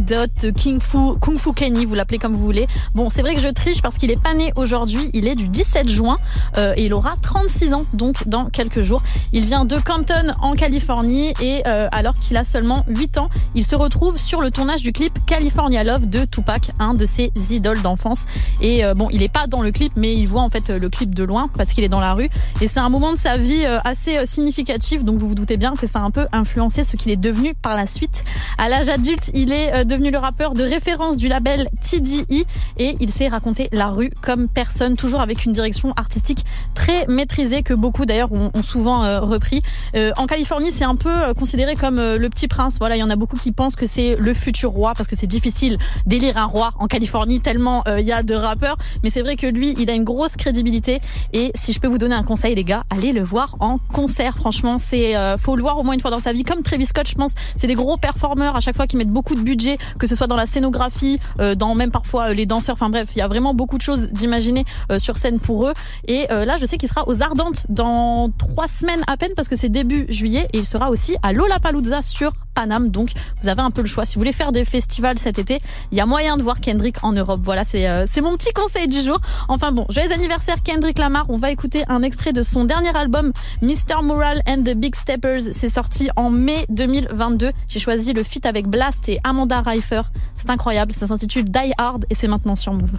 King 0.56 0.80
Fu, 0.80 1.16
Kung 1.20 1.38
Fu 1.38 1.52
Kenny, 1.52 1.84
vous 1.84 1.94
l'appelez 1.94 2.18
comme 2.18 2.34
vous 2.34 2.44
voulez. 2.44 2.66
Bon, 2.94 3.10
c'est 3.10 3.22
vrai 3.22 3.34
que 3.34 3.40
je 3.40 3.48
triche 3.48 3.82
parce 3.82 3.98
qu'il 3.98 4.10
est 4.10 4.22
pas 4.22 4.34
né 4.34 4.52
aujourd'hui, 4.56 5.10
il 5.12 5.28
est 5.28 5.34
du 5.34 5.48
17 5.48 5.88
juin 5.88 6.16
euh, 6.56 6.72
et 6.76 6.86
il 6.86 6.94
aura 6.94 7.14
36 7.20 7.74
ans, 7.74 7.84
donc 7.92 8.26
dans 8.26 8.46
quelques 8.46 8.82
jours. 8.82 9.02
Il 9.32 9.44
vient 9.44 9.64
de 9.64 9.76
Compton 9.78 10.32
en 10.40 10.54
Californie 10.54 11.34
et 11.40 11.62
euh, 11.66 11.88
alors 11.92 12.14
qu'il 12.14 12.36
a 12.36 12.44
seulement 12.44 12.84
8 12.88 13.18
ans, 13.18 13.30
il 13.54 13.64
se 13.64 13.76
retrouve 13.76 14.18
sur 14.18 14.40
le 14.40 14.50
tournage 14.50 14.82
du 14.82 14.92
clip 14.92 15.18
California 15.26 15.84
Love 15.84 16.08
de 16.08 16.24
Tupac, 16.24 16.70
un 16.78 16.94
de 16.94 17.06
ses 17.06 17.32
idoles 17.50 17.82
d'enfance. 17.82 18.24
Et 18.60 18.84
euh, 18.84 18.94
bon, 18.94 19.08
il 19.10 19.22
est 19.22 19.32
pas 19.32 19.46
dans 19.46 19.60
le 19.60 19.70
clip, 19.70 19.92
mais 19.96 20.14
il 20.14 20.26
voit 20.26 20.42
en 20.42 20.48
fait 20.48 20.70
le 20.70 20.88
clip 20.88 21.14
de 21.14 21.24
loin 21.24 21.50
parce 21.56 21.72
qu'il 21.72 21.84
est 21.84 21.88
dans 21.88 22.00
la 22.00 22.14
rue. 22.14 22.30
Et 22.60 22.68
c'est 22.68 22.80
un 22.80 22.88
moment 22.88 23.12
de 23.12 23.18
sa 23.18 23.36
vie 23.36 23.64
assez 23.84 24.24
significatif, 24.26 25.04
donc 25.04 25.18
vous 25.18 25.28
vous 25.28 25.34
doutez 25.34 25.56
bien 25.56 25.74
que 25.74 25.86
ça 25.86 25.98
a 25.98 26.02
un 26.02 26.10
peu 26.10 26.26
influencé 26.32 26.84
ce 26.84 26.96
qu'il 26.96 27.10
est 27.10 27.16
devenu 27.16 27.54
par 27.54 27.74
la 27.74 27.86
suite. 27.86 28.13
À 28.58 28.68
l'âge 28.68 28.88
adulte, 28.88 29.30
il 29.34 29.52
est 29.52 29.72
euh, 29.74 29.84
devenu 29.84 30.10
le 30.10 30.18
rappeur 30.18 30.54
de 30.54 30.62
référence 30.62 31.16
du 31.16 31.28
label 31.28 31.68
TDE 31.80 32.44
et 32.78 32.96
il 33.00 33.10
sait 33.10 33.28
raconter 33.28 33.68
la 33.72 33.88
rue 33.88 34.10
comme 34.22 34.48
personne, 34.48 34.96
toujours 34.96 35.20
avec 35.20 35.44
une 35.44 35.52
direction 35.52 35.92
artistique 35.96 36.44
très 36.74 37.06
maîtrisée 37.08 37.62
que 37.62 37.74
beaucoup 37.74 38.06
d'ailleurs 38.06 38.32
ont, 38.32 38.50
souvent 38.62 39.04
euh, 39.04 39.20
repris. 39.20 39.62
Euh, 39.94 40.12
en 40.16 40.26
Californie, 40.26 40.72
c'est 40.72 40.84
un 40.84 40.96
peu 40.96 41.34
considéré 41.36 41.74
comme 41.74 41.96
le 41.96 42.28
petit 42.30 42.48
prince. 42.48 42.76
Voilà, 42.78 42.96
il 42.96 43.00
y 43.00 43.02
en 43.02 43.10
a 43.10 43.16
beaucoup 43.16 43.36
qui 43.36 43.52
pensent 43.52 43.76
que 43.76 43.86
c'est 43.86 44.14
le 44.18 44.34
futur 44.34 44.70
roi 44.70 44.94
parce 44.94 45.08
que 45.08 45.16
c'est 45.16 45.26
difficile 45.26 45.76
d'élire 46.06 46.38
un 46.38 46.46
roi 46.46 46.72
en 46.78 46.86
Californie 46.86 47.40
tellement 47.40 47.84
il 47.98 48.06
y 48.06 48.12
a 48.12 48.22
de 48.22 48.34
rappeurs. 48.34 48.76
Mais 49.02 49.10
c'est 49.10 49.22
vrai 49.22 49.36
que 49.36 49.46
lui, 49.46 49.74
il 49.78 49.90
a 49.90 49.94
une 49.94 50.04
grosse 50.04 50.36
crédibilité. 50.36 51.00
Et 51.32 51.50
si 51.54 51.72
je 51.72 51.80
peux 51.80 51.88
vous 51.88 51.98
donner 51.98 52.14
un 52.14 52.22
conseil, 52.22 52.54
les 52.54 52.64
gars, 52.64 52.84
allez 52.90 53.12
le 53.12 53.22
voir 53.22 53.56
en 53.60 53.78
concert. 53.78 54.36
Franchement, 54.36 54.78
c'est 54.78 55.14
faut 55.38 55.56
le 55.56 55.62
voir 55.62 55.78
au 55.78 55.82
moins 55.82 55.94
une 55.94 56.00
fois 56.00 56.10
dans 56.10 56.20
sa 56.20 56.32
vie. 56.32 56.42
Comme 56.42 56.62
Travis 56.62 56.86
Scott, 56.86 57.08
je 57.08 57.14
pense, 57.14 57.34
c'est 57.56 57.66
des 57.66 57.74
gros 57.74 57.96
performeurs 58.04 58.54
à 58.54 58.60
chaque 58.60 58.76
fois 58.76 58.86
qui 58.86 58.98
mettent 58.98 59.08
beaucoup 59.08 59.34
de 59.34 59.40
budget, 59.40 59.78
que 59.98 60.06
ce 60.06 60.14
soit 60.14 60.26
dans 60.26 60.36
la 60.36 60.44
scénographie, 60.44 61.18
euh, 61.40 61.54
dans 61.54 61.74
même 61.74 61.90
parfois 61.90 62.24
euh, 62.24 62.34
les 62.34 62.44
danseurs. 62.44 62.74
Enfin 62.74 62.90
bref, 62.90 63.08
il 63.16 63.20
y 63.20 63.22
a 63.22 63.28
vraiment 63.28 63.54
beaucoup 63.54 63.78
de 63.78 63.82
choses 63.82 64.10
d'imaginer 64.10 64.66
euh, 64.92 64.98
sur 64.98 65.16
scène 65.16 65.40
pour 65.40 65.68
eux. 65.68 65.72
Et 66.06 66.26
là, 66.28 66.56
je 66.60 66.66
sais 66.66 66.76
qu'il 66.76 66.88
sera 66.88 67.08
aux 67.08 67.22
Ardentes 67.22 67.64
dans 67.70 68.30
trois 68.36 68.68
semaines 68.68 69.02
à 69.06 69.16
peine 69.16 69.30
parce 69.34 69.48
que 69.48 69.56
c'est 69.56 69.70
début 69.70 70.04
juillet 70.10 70.48
et 70.52 70.58
il 70.58 70.66
sera 70.66 70.90
aussi 70.90 71.16
à 71.22 71.32
Lollapalooza 71.32 72.02
sur 72.02 72.32
Paname. 72.54 72.90
Donc, 72.90 73.10
vous 73.40 73.48
avez 73.48 73.62
un 73.62 73.70
peu 73.70 73.80
le 73.80 73.86
choix. 73.86 74.04
Si 74.04 74.14
vous 74.16 74.20
voulez 74.20 74.32
faire 74.32 74.52
des 74.52 74.64
festivals 74.64 75.18
cet 75.18 75.38
été, 75.38 75.60
il 75.90 75.98
y 75.98 76.00
a 76.00 76.06
moyen 76.06 76.36
de 76.36 76.42
voir 76.42 76.60
Kendrick 76.60 77.02
en 77.02 77.12
Europe. 77.12 77.40
Voilà, 77.42 77.64
c'est 77.64 77.86
c'est 78.06 78.20
mon 78.20 78.36
petit 78.36 78.52
conseil 78.52 78.86
du 78.86 79.00
jour. 79.00 79.18
Enfin 79.48 79.72
bon, 79.72 79.86
joyeux 79.88 80.12
anniversaire 80.12 80.62
Kendrick 80.62 80.98
Lamar. 80.98 81.24
On 81.30 81.38
va 81.38 81.50
écouter 81.50 81.84
un 81.88 82.02
extrait 82.02 82.32
de 82.32 82.42
son 82.42 82.64
dernier 82.64 82.94
album, 82.94 83.32
Mr. 83.62 84.02
Moral 84.02 84.42
and 84.46 84.62
the 84.62 84.74
Big 84.74 84.94
Steppers. 84.94 85.52
C'est 85.52 85.70
sorti 85.70 86.10
en 86.16 86.30
mai 86.30 86.66
2022. 86.68 87.50
J'ai 87.68 87.80
choisi 87.80 87.93
le 87.96 88.22
feat 88.24 88.46
avec 88.46 88.66
Blast 88.66 89.08
et 89.08 89.18
Amanda 89.24 89.60
Reifer. 89.62 90.02
C'est 90.34 90.50
incroyable. 90.50 90.92
Ça 90.92 91.06
s'intitule 91.06 91.44
Die 91.44 91.72
Hard 91.78 92.04
et 92.10 92.14
c'est 92.14 92.28
maintenant 92.28 92.56
sur 92.56 92.72
Move. 92.72 92.98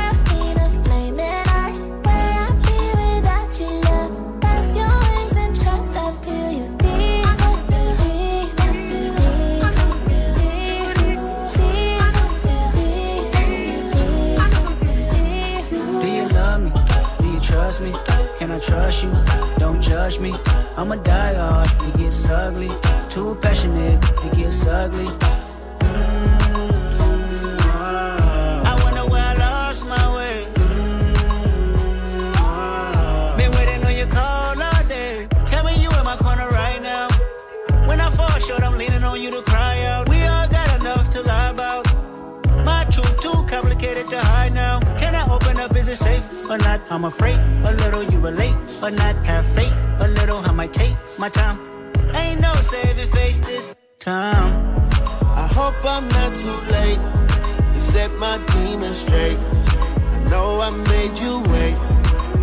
trust 17.71 17.81
me? 17.81 17.93
Can 18.37 18.51
I 18.51 18.59
trust 18.59 19.03
you? 19.03 19.11
Don't 19.57 19.81
judge 19.81 20.19
me. 20.19 20.33
I'm 20.75 20.91
a 20.91 20.97
die 20.97 21.35
hard, 21.35 21.67
it 21.83 21.97
gets 21.97 22.27
ugly. 22.27 22.69
Too 23.09 23.35
passionate, 23.41 24.03
it 24.25 24.33
gets 24.35 24.65
ugly. 24.67 25.07
It 45.91 45.97
safe 45.97 46.49
or 46.49 46.57
not? 46.57 46.79
I'm 46.89 47.03
afraid 47.03 47.37
a 47.65 47.73
little 47.83 48.03
you 48.03 48.19
relate 48.19 48.55
or 48.81 48.91
not. 48.91 49.15
Have 49.25 49.45
faith 49.45 49.73
a 49.99 50.07
little. 50.07 50.37
I 50.37 50.51
might 50.51 50.73
take 50.73 50.95
my 51.17 51.29
time. 51.29 51.59
Ain't 52.15 52.39
no 52.39 52.53
saving 52.53 53.09
face 53.09 53.39
this 53.39 53.75
time. 53.99 54.49
I 55.43 55.47
hope 55.47 55.75
I'm 55.83 56.07
not 56.07 56.31
too 56.43 56.59
late 56.75 57.01
to 57.73 57.79
set 57.79 58.09
my 58.25 58.37
demons 58.53 58.99
straight. 58.99 59.37
I 59.37 60.19
know 60.29 60.61
I 60.61 60.69
made 60.93 61.17
you 61.23 61.39
wait, 61.53 61.77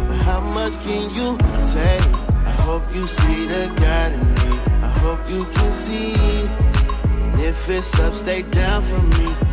but 0.08 0.18
how 0.28 0.40
much 0.40 0.74
can 0.82 1.04
you 1.16 1.36
take? 1.66 2.06
I 2.50 2.54
hope 2.66 2.84
you 2.94 3.06
see 3.06 3.46
the 3.46 3.72
God 3.80 4.12
in 4.12 4.24
me. 4.34 4.58
I 4.88 4.90
hope 5.04 5.20
you 5.30 5.44
can 5.54 5.72
see. 5.72 6.14
And 7.24 7.40
if 7.40 7.68
it's 7.68 7.98
up, 8.00 8.12
stay 8.12 8.42
down 8.42 8.82
for 8.82 9.00
me. 9.16 9.47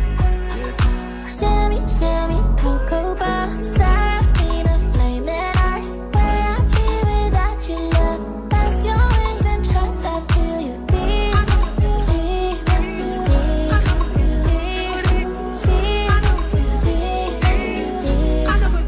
Sherry, 1.28 1.80
Sherry, 1.88 2.38
Cocoa 2.56 3.14
Bar, 3.16 3.48
Seraphina. 3.64 4.74
Where 5.26 5.52
I 5.56 6.60
be 6.70 6.86
without 7.08 7.58
love? 7.94 8.20
Your 8.84 9.02
wings 9.18 9.44
and 9.44 9.62
trust. 9.64 10.00
I 10.04 10.20
feel 10.30 10.60
you 10.60 10.76
deep. 10.86 11.34
Deep. 11.82 12.54
I 13.72 13.82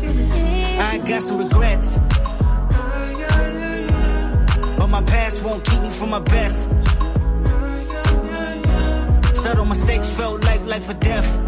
feel 0.01 0.17
deep. 0.29 0.79
I 0.81 0.99
got 1.09 1.23
some 1.23 1.39
regrets. 1.39 1.99
But 4.79 4.87
my 4.87 5.03
past 5.03 5.43
won't 5.43 5.65
keep 5.65 5.81
me 5.83 5.91
from 5.91 6.11
my 6.11 6.21
best. 6.21 6.71
Subtle 9.35 9.65
mistakes 9.65 10.09
felt 10.09 10.45
like 10.45 10.65
life 10.67 10.89
or 10.89 10.95
death. 10.95 11.48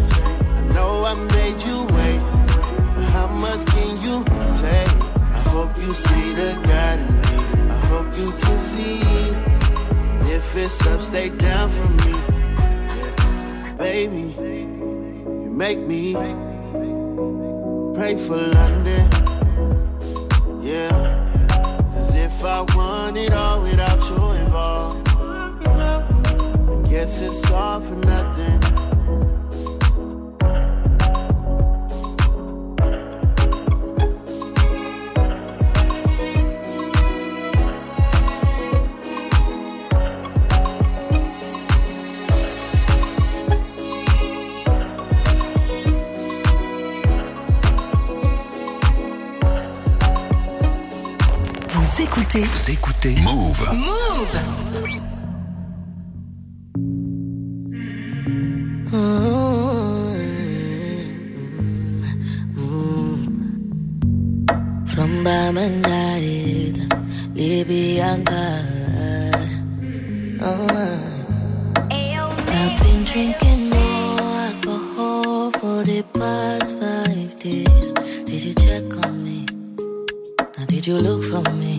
know 0.81 1.05
I 1.05 1.15
made 1.37 1.59
you 1.67 1.77
wait. 1.95 2.21
But 2.95 3.05
how 3.15 3.27
much 3.27 3.61
can 3.73 3.91
you 4.05 4.15
take? 4.63 4.93
I 5.37 5.41
hope 5.53 5.71
you 5.83 5.91
see 6.05 6.27
the 6.39 6.49
God 6.69 6.97
in 7.05 7.11
me. 7.21 7.33
I 7.75 7.77
hope 7.91 8.09
you 8.21 8.29
can 8.43 8.57
see. 8.71 9.01
And 10.17 10.27
if 10.37 10.55
it's 10.63 10.87
up, 10.91 11.01
stay 11.01 11.29
down 11.47 11.67
for 11.75 11.89
me. 12.01 12.13
Baby, 13.77 14.25
you 15.43 15.51
make 15.63 15.79
me 15.91 16.01
pray 17.97 18.13
for 18.25 18.41
London. 18.59 19.05
Yeah. 20.69 20.93
Cause 21.93 22.11
if 22.27 22.35
I 22.55 22.59
want 22.75 23.17
it 23.17 23.33
all 23.33 23.61
without 23.61 24.01
you 24.09 24.21
involved, 24.43 25.07
I 26.69 26.89
guess 26.89 27.21
it's 27.21 27.51
all 27.51 27.81
for 27.81 27.99
nothing. 28.13 28.60
Écoutez 52.37 52.47
Vous 52.53 52.71
écoutez 52.71 53.15
Move. 53.21 53.69
Move. 53.73 54.39
From 64.85 65.23
Bamandait, 65.23 66.73
Libyanka. 67.35 68.61
Oh, 70.43 70.67
uh. 70.69 70.97
I've 72.47 72.79
been 72.81 73.03
drinking 73.05 73.69
more 73.69 74.19
alcohol 74.21 75.51
for 75.51 75.83
the 75.83 76.03
past 76.13 76.79
five 76.79 77.39
days. 77.39 77.91
Did 78.25 78.41
you 78.43 78.53
check 78.55 78.83
on 79.05 79.23
me? 79.23 79.45
Now, 80.57 80.65
did 80.65 80.87
you 80.87 80.97
look 80.97 81.23
for 81.23 81.51
me? 81.53 81.70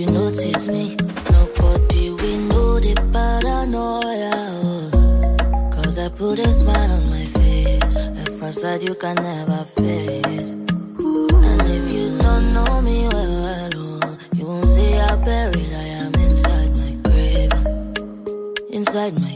You 0.00 0.06
notice 0.06 0.66
me? 0.68 0.96
Nobody 1.30 2.10
we 2.10 2.36
know 2.48 2.80
the 2.80 2.94
paranoia. 3.12 4.32
oh. 4.64 5.70
Cause 5.72 5.98
I 5.98 6.08
put 6.08 6.38
a 6.38 6.50
smile 6.52 6.92
on 6.92 7.10
my 7.10 7.24
face. 7.26 8.06
A 8.06 8.24
facade 8.38 8.82
you 8.82 8.94
can 8.94 9.16
never 9.16 9.62
face. 9.64 10.54
And 10.54 11.62
if 11.76 11.92
you 11.92 12.16
don't 12.18 12.54
know 12.54 12.80
me 12.80 13.08
well, 13.12 13.34
well 13.44 13.70
oh, 13.76 14.18
you 14.36 14.46
won't 14.46 14.64
see 14.64 14.92
how 14.92 15.16
buried 15.16 15.72
I 15.84 15.86
am 16.02 16.14
inside 16.14 16.72
my 16.76 16.92
grave. 17.04 17.52
Inside 18.70 19.20
my 19.20 19.29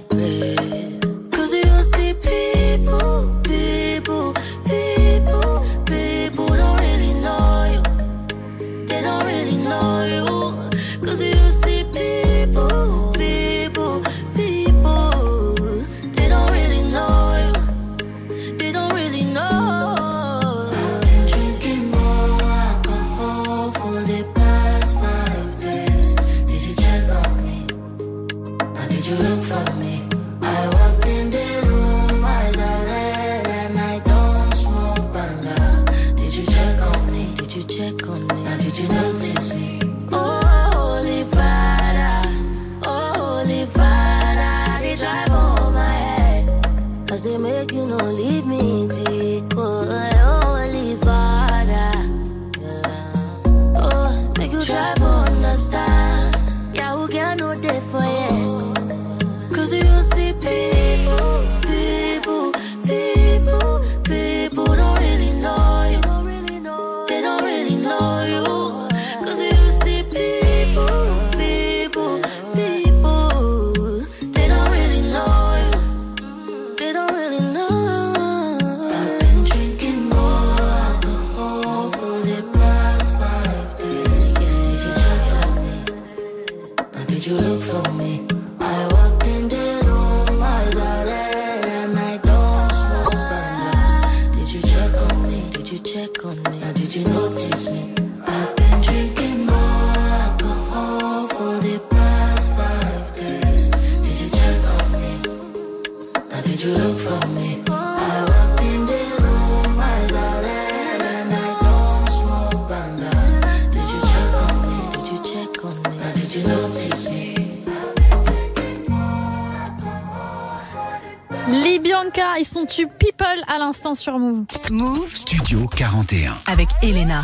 sur 123.94 124.18
Move. 124.18 124.44
Move 124.70 125.14
Studio 125.14 125.66
41. 125.68 126.38
avec 126.46 126.68
Elena. 126.82 127.22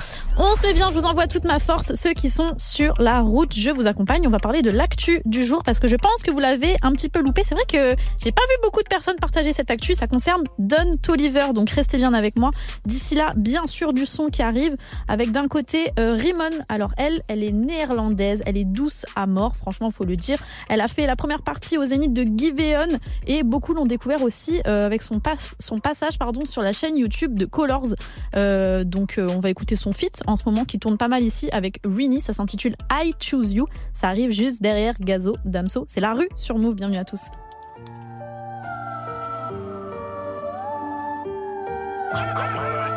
Se 0.60 0.66
met 0.66 0.74
bien, 0.74 0.90
je 0.90 0.94
vous 0.94 1.06
envoie 1.06 1.26
toute 1.26 1.44
ma 1.44 1.58
force. 1.58 1.94
Ceux 1.94 2.12
qui 2.12 2.28
sont 2.28 2.52
sur 2.58 2.92
la 2.98 3.22
route, 3.22 3.54
je 3.54 3.70
vous 3.70 3.86
accompagne. 3.86 4.26
On 4.26 4.30
va 4.30 4.40
parler 4.40 4.60
de 4.60 4.68
l'actu 4.70 5.22
du 5.24 5.42
jour 5.42 5.62
parce 5.62 5.80
que 5.80 5.88
je 5.88 5.96
pense 5.96 6.22
que 6.22 6.30
vous 6.30 6.38
l'avez 6.38 6.76
un 6.82 6.92
petit 6.92 7.08
peu 7.08 7.22
loupé. 7.22 7.44
C'est 7.46 7.54
vrai 7.54 7.64
que 7.66 7.98
j'ai 8.22 8.30
pas 8.30 8.42
vu 8.42 8.54
beaucoup 8.62 8.82
de 8.82 8.88
personnes 8.88 9.16
partager 9.18 9.54
cette 9.54 9.70
actu. 9.70 9.94
Ça 9.94 10.06
concerne 10.06 10.44
Don 10.58 10.90
Toliver, 11.02 11.54
donc 11.54 11.70
restez 11.70 11.96
bien 11.96 12.12
avec 12.12 12.36
moi. 12.36 12.50
D'ici 12.84 13.14
là, 13.14 13.32
bien 13.38 13.66
sûr, 13.66 13.94
du 13.94 14.04
son 14.04 14.26
qui 14.26 14.42
arrive 14.42 14.76
avec 15.08 15.30
d'un 15.30 15.48
côté 15.48 15.92
euh, 15.98 16.12
Rimon. 16.14 16.50
Alors 16.68 16.90
elle, 16.98 17.22
elle 17.28 17.42
est 17.42 17.52
néerlandaise, 17.52 18.42
elle 18.44 18.58
est 18.58 18.64
douce 18.64 19.06
à 19.16 19.26
mort, 19.26 19.56
franchement, 19.56 19.90
faut 19.90 20.04
le 20.04 20.16
dire. 20.16 20.36
Elle 20.68 20.82
a 20.82 20.88
fait 20.88 21.06
la 21.06 21.16
première 21.16 21.40
partie 21.40 21.78
au 21.78 21.86
Zénith 21.86 22.12
de 22.12 22.22
Giveon 22.36 22.98
et 23.26 23.44
beaucoup 23.44 23.72
l'ont 23.72 23.86
découvert 23.86 24.22
aussi 24.22 24.60
euh, 24.66 24.84
avec 24.84 25.02
son, 25.02 25.20
pas- 25.20 25.54
son 25.58 25.78
passage 25.78 26.18
sur 26.44 26.60
la 26.60 26.72
chaîne 26.74 26.98
YouTube 26.98 27.38
de 27.38 27.46
Colors. 27.46 27.94
Euh, 28.36 28.84
donc 28.84 29.18
on 29.18 29.40
va 29.40 29.48
écouter 29.48 29.74
son 29.74 29.92
feat 29.92 30.20
en 30.26 30.36
ce 30.36 30.42
moment 30.44 30.49
qui 30.66 30.78
tourne 30.78 30.98
pas 30.98 31.08
mal 31.08 31.22
ici 31.22 31.48
avec 31.52 31.80
Rini. 31.84 32.20
Ça 32.20 32.32
s'intitule 32.32 32.76
I 32.90 33.14
Choose 33.18 33.52
You. 33.52 33.66
Ça 33.92 34.08
arrive 34.08 34.30
juste 34.30 34.62
derrière 34.62 34.94
Gazo 35.00 35.36
Damso. 35.44 35.84
C'est 35.88 36.00
la 36.00 36.14
rue 36.14 36.28
sur 36.36 36.58
Move. 36.58 36.74
Bienvenue 36.74 36.98
à 36.98 37.04
tous. 37.04 37.30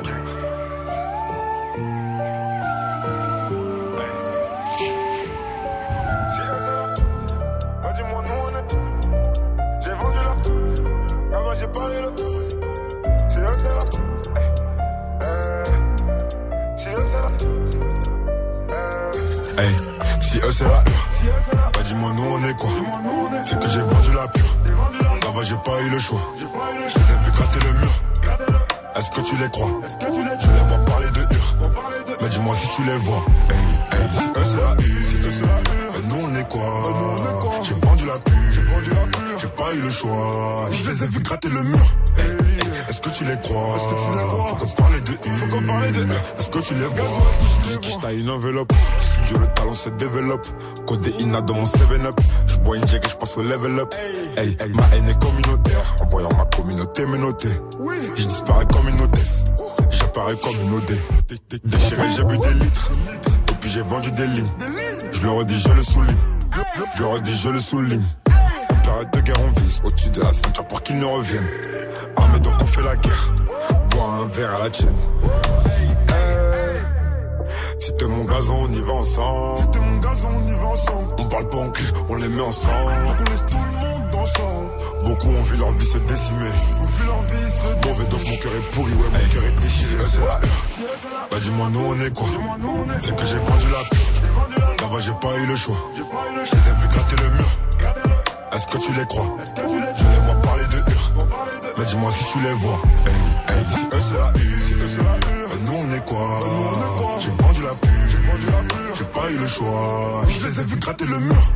eux 20.46 20.52
c'est 20.52 20.64
la 20.64 20.84
pure. 20.84 21.32
Bah 21.74 21.80
dis-moi 21.86 22.14
nous 22.16 22.24
on 22.24 22.48
est 22.48 22.58
quoi? 22.60 22.70
C'est 23.44 23.60
que 23.60 23.70
j'ai 23.70 23.82
vendu 23.82 24.14
la 24.14 24.28
pure. 24.28 24.58
Là-bas 25.24 25.44
j'ai 25.44 25.56
pas 25.56 25.82
eu 25.82 25.89
le 25.89 26.00
choix. 26.00 26.20
Je 26.39 27.00
les 27.00 27.14
ai 27.14 27.26
vu 27.26 27.32
gratter 27.32 27.60
le 27.66 27.74
mur. 27.80 27.91
Est-ce 28.96 29.10
que 29.12 29.22
tu 29.22 29.36
les 29.38 29.50
crois? 29.50 29.68
Je 30.00 30.48
les 30.48 30.64
vois 30.68 30.86
parler 30.86 31.08
de 31.12 31.22
hur. 31.36 31.56
Mais 32.22 32.30
dis-moi 32.30 32.56
si 32.56 32.68
tu 32.76 32.84
les 32.84 32.98
vois. 32.98 33.26
Hey, 33.50 34.08
c'est 34.14 34.28
eux 34.28 34.44
c'est 34.44 34.58
la 34.58 34.72
hur. 34.72 35.34
C'est 35.91 36.08
nous 36.08 36.16
on 36.24 36.36
est 36.36 36.50
quoi? 36.50 36.84
J'ai 37.64 37.88
vendu 37.88 38.06
la 38.06 38.20
pure. 38.20 38.34
J'ai 39.39 39.48
pas 39.50 39.74
eu 39.74 39.82
le 39.82 39.89
choix. 39.89 40.70
Je 40.72 40.89
les 40.91 41.04
ai 41.04 41.08
vu 41.08 41.20
gratter 41.22 41.50
le 41.50 41.64
mur. 41.64 41.86
Est-ce 42.89 43.02
que 43.02 43.10
tu 43.10 43.24
les 43.24 43.38
crois? 43.41 43.76
Est-ce 43.76 43.88
que 43.88 44.12
tu 44.12 44.18
les 44.18 44.24
vois 44.26 44.46
Faut 44.46 44.66
qu'on 44.66 44.72
parle 44.84 45.04
de 45.04 45.12
hur. 45.12 45.38
Faut 45.38 45.48
qu'on 45.48 45.68
parle 45.68 45.91
de 45.91 46.04
Est-ce 46.39 46.50
que 46.50 46.60
tu 46.60 46.74
les 46.76 46.86
vois? 46.86 47.06
Est-ce 47.06 47.38
que 47.39 47.82
tu 47.82 47.89
les 47.89 47.98
vois? 47.98 48.12
une 48.12 48.30
enveloppe. 48.30 48.74
Le 49.32 49.48
talent 49.54 49.74
se 49.74 49.90
développe. 49.90 50.46
Code 50.86 51.08
Ina 51.20 51.42
dans 51.42 51.56
mon 51.56 51.64
7-up. 51.64 52.16
Je 52.46 52.58
bois 52.58 52.78
une 52.78 52.88
jack 52.88 53.06
et 53.06 53.10
je 53.10 53.16
passe 53.16 53.38
au 53.38 53.42
level 53.42 53.80
up. 53.80 53.94
Hey, 54.38 54.56
ma 54.70 54.84
haine 54.96 55.10
est 55.10 55.20
communautaire. 55.20 55.96
En 56.02 56.08
voyant 56.08 56.30
ma 56.38 56.46
communauté 56.46 57.06
me 57.06 57.18
noter. 57.18 57.50
Je 58.16 58.24
disparais 58.24 58.66
comme 58.66 58.88
une 58.88 59.02
hôtesse. 59.02 59.44
J'apparais 59.90 60.36
comme 60.38 60.56
une 60.60 60.76
OD. 60.76 60.98
Déchiré, 61.64 62.02
j'ai 62.16 62.24
bu 62.24 62.38
des 62.38 62.54
litres. 62.54 62.92
Et 63.50 63.54
puis 63.60 63.70
j'ai 63.70 63.82
vendu 63.82 64.12
des 64.12 64.28
lignes. 64.28 64.52
Je 65.12 65.22
le 65.22 65.32
redis, 65.32 65.60
je 65.60 65.70
le 65.70 65.82
souligne. 65.82 66.18
Je 66.96 67.00
le 67.00 67.08
redis, 67.08 67.38
je 67.38 67.50
le 67.50 67.60
souligne. 67.60 68.04
En 68.72 68.76
période 68.82 69.12
de 69.12 69.20
guerre, 69.22 69.42
on 69.44 69.60
vise 69.62 69.82
au-dessus 69.84 70.10
de 70.10 70.22
la 70.22 70.34
ceinture 70.34 70.68
pour 70.68 70.84
qu'ils 70.84 71.00
ne 71.00 71.06
reviennent. 71.06 71.48
Armés 72.18 72.40
donc 72.40 72.54
on 72.62 72.66
fait 72.66 72.84
la 72.84 72.96
guerre. 72.96 73.34
Bois 73.92 74.04
un 74.04 74.28
verre 74.28 74.56
à 74.56 74.64
la 74.66 74.70
tienne. 74.70 74.96
Si 77.80 77.94
t'es 77.96 78.06
mon 78.06 78.24
gazon, 78.24 78.64
on 78.64 78.72
y 78.72 78.82
va 78.82 78.94
ensemble. 78.94 79.60
Si 79.60 79.68
t'es 79.68 79.80
mon 79.80 79.98
gazon, 80.00 80.28
on 80.36 80.48
y 80.48 80.52
va 80.54 80.68
ensemble. 80.68 81.16
On 81.18 81.26
parle 81.26 81.48
pas 81.48 81.58
en 81.58 81.70
cul, 81.70 81.92
on 82.10 82.16
les 82.16 82.30
met 82.30 82.42
ensemble. 82.42 82.94
Faut 83.06 83.14
qu'on 83.14 83.30
laisse 83.30 83.46
tout 83.46 83.58
le 83.58 83.88
monde 83.88 84.16
ensemble. 84.16 84.70
Beaucoup 85.04 85.28
ont 85.30 85.44
vu 85.44 85.58
leur 85.60 85.72
vie 85.74 85.86
se 85.86 85.98
décimer. 85.98 86.50
Vu 86.50 87.06
leur 87.06 87.22
vie 87.24 87.52
se 87.52 87.68
décimer. 87.68 87.82
Mauvais 87.86 88.08
donc 88.08 88.26
mon 88.26 88.38
cœur 88.38 88.52
est 88.56 88.74
pourri, 88.74 88.94
ouais, 88.94 89.10
mon 89.12 89.34
cœur 89.34 89.44
est 89.44 89.62
déchiré. 89.62 90.04
C'est 90.08 90.20
la. 90.20 90.40
Bah 91.30 91.40
dis-moi, 91.42 91.70
nous 91.72 91.86
on 91.86 92.00
est 92.00 92.14
quoi? 92.16 92.28
C'est 93.02 93.16
que 93.16 93.26
j'ai 93.26 93.38
vendu 93.38 93.66
la 93.72 93.84
pure. 93.90 94.82
Là-bas, 94.82 95.02
j'ai 95.02 95.14
pas 95.14 95.38
eu 95.40 95.46
le 95.48 95.56
choix. 95.56 95.76
Je 95.98 96.52
les 96.56 96.70
ai 96.70 96.74
vus 96.80 96.88
gratter 96.90 97.16
le 97.24 97.30
mur. 97.32 97.50
Est-ce 98.54 98.68
que 98.68 98.78
tu 98.78 98.94
les 98.94 99.06
crois? 99.08 99.38
Je 99.56 100.04
les 100.04 100.20
vois 100.26 100.36
parler 100.42 100.64
de 100.66 100.78
hur. 100.78 101.14
Mais 101.78 101.86
dis-moi 101.86 102.12
si 102.12 102.26
tu 102.32 102.40
les 102.40 102.54
vois. 102.54 102.80
Hey, 103.08 103.56
hey, 103.56 103.66
si 103.66 103.84
eux 103.86 104.02
c'est 104.88 105.04
la 105.04 105.16
hur. 105.18 105.50
Nous 105.66 105.74
on 105.74 105.94
est 105.96 106.06
quoi? 106.06 106.40
La. 107.82 108.08
J'ai 108.08 108.18
vendu 108.18 108.46
la 108.46 108.62
pure. 108.74 108.96
J'ai 108.98 109.06
pas 109.06 109.32
eu 109.32 109.38
le 109.38 109.48
choix. 109.48 110.22
Je 110.28 110.48
les 110.48 110.60
ai 110.60 110.64
vus 110.64 110.78
gratter 110.78 111.06
le 111.06 111.20
mur. 111.20 111.54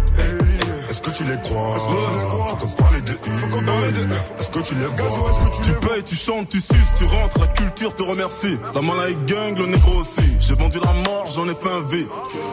Est-ce 0.90 1.02
que 1.02 1.10
tu 1.12 1.24
les 1.26 1.38
crois? 1.44 1.76
Est-ce 1.76 1.86
que 1.86 1.92
tu 1.92 2.20
les 2.20 2.26
crois? 2.26 2.56
Faut 2.58 2.68
qu'on 2.68 2.84
parle 2.84 3.04
de 3.04 3.12
hur. 3.12 3.40
Faut 3.40 3.48
qu'on 3.48 3.64
parle 3.66 3.92
de 3.92 4.02
hur. 4.02 4.40
Est-ce 4.40 4.50
que 4.50 4.60
tu 4.60 4.76
les 4.76 4.86
vois? 4.86 5.30
Est-ce 5.30 5.40
que 5.40 5.56
tu 5.56 5.62
Tu 5.68 5.88
payes, 5.88 6.04
tu 6.04 6.16
chantes, 6.16 6.50
tu 6.50 6.60
suces, 6.60 6.94
tu 6.98 7.04
rentres, 7.06 7.40
la 7.40 7.48
culture 7.48 7.96
te 7.96 8.04
remercie. 8.04 8.58
La 8.74 8.82
malaïque 8.82 9.26
gang, 9.26 9.58
le 9.58 9.66
négro 9.68 10.00
aussi. 10.00 10.24
J'ai 10.40 10.56
vendu 10.56 10.80
la 10.84 10.94
mort, 10.94 11.26
j'en 11.36 11.46
ai 11.48 11.56
fait 11.56 11.70
un 11.70 11.82
V. 11.82 12.06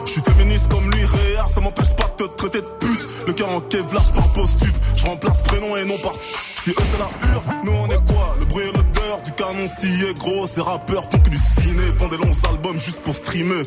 Je 0.05 0.11
suis 0.11 0.21
féministe 0.21 0.67
comme 0.69 0.91
lui, 0.91 1.05
réard, 1.05 1.47
ça 1.47 1.61
m'empêche 1.61 1.95
pas 1.95 2.07
de 2.17 2.25
te 2.25 2.35
traiter 2.35 2.61
de 2.61 2.67
pute. 2.79 3.07
Le 3.27 3.33
cœur 3.33 3.55
en 3.55 3.61
kevlar, 3.61 4.03
par 4.13 4.27
post-tube. 4.33 4.75
Je 4.97 5.05
remplace 5.05 5.41
prénom 5.43 5.75
et 5.77 5.85
non 5.85 5.97
par. 5.99 6.13
Si 6.13 6.71
eux 6.71 6.75
c'est 6.91 6.99
la 6.99 7.09
hure, 7.31 7.43
nous 7.63 7.71
on 7.71 7.87
est 7.87 8.13
quoi? 8.13 8.35
Le 8.39 8.45
bruit 8.47 8.65
et 8.65 8.67
l'odeur 8.67 8.84
du 9.25 9.31
canon 9.33 9.67
scié, 9.67 10.13
gros. 10.19 10.47
Ces 10.47 10.61
rappeurs 10.61 11.03
font 11.11 11.19
que 11.19 11.29
du 11.29 11.37
ciné, 11.37 11.83
font 11.97 12.07
des 12.07 12.17
longs 12.17 12.49
albums 12.49 12.75
juste 12.75 13.01
pour 13.01 13.13
streamer. 13.13 13.61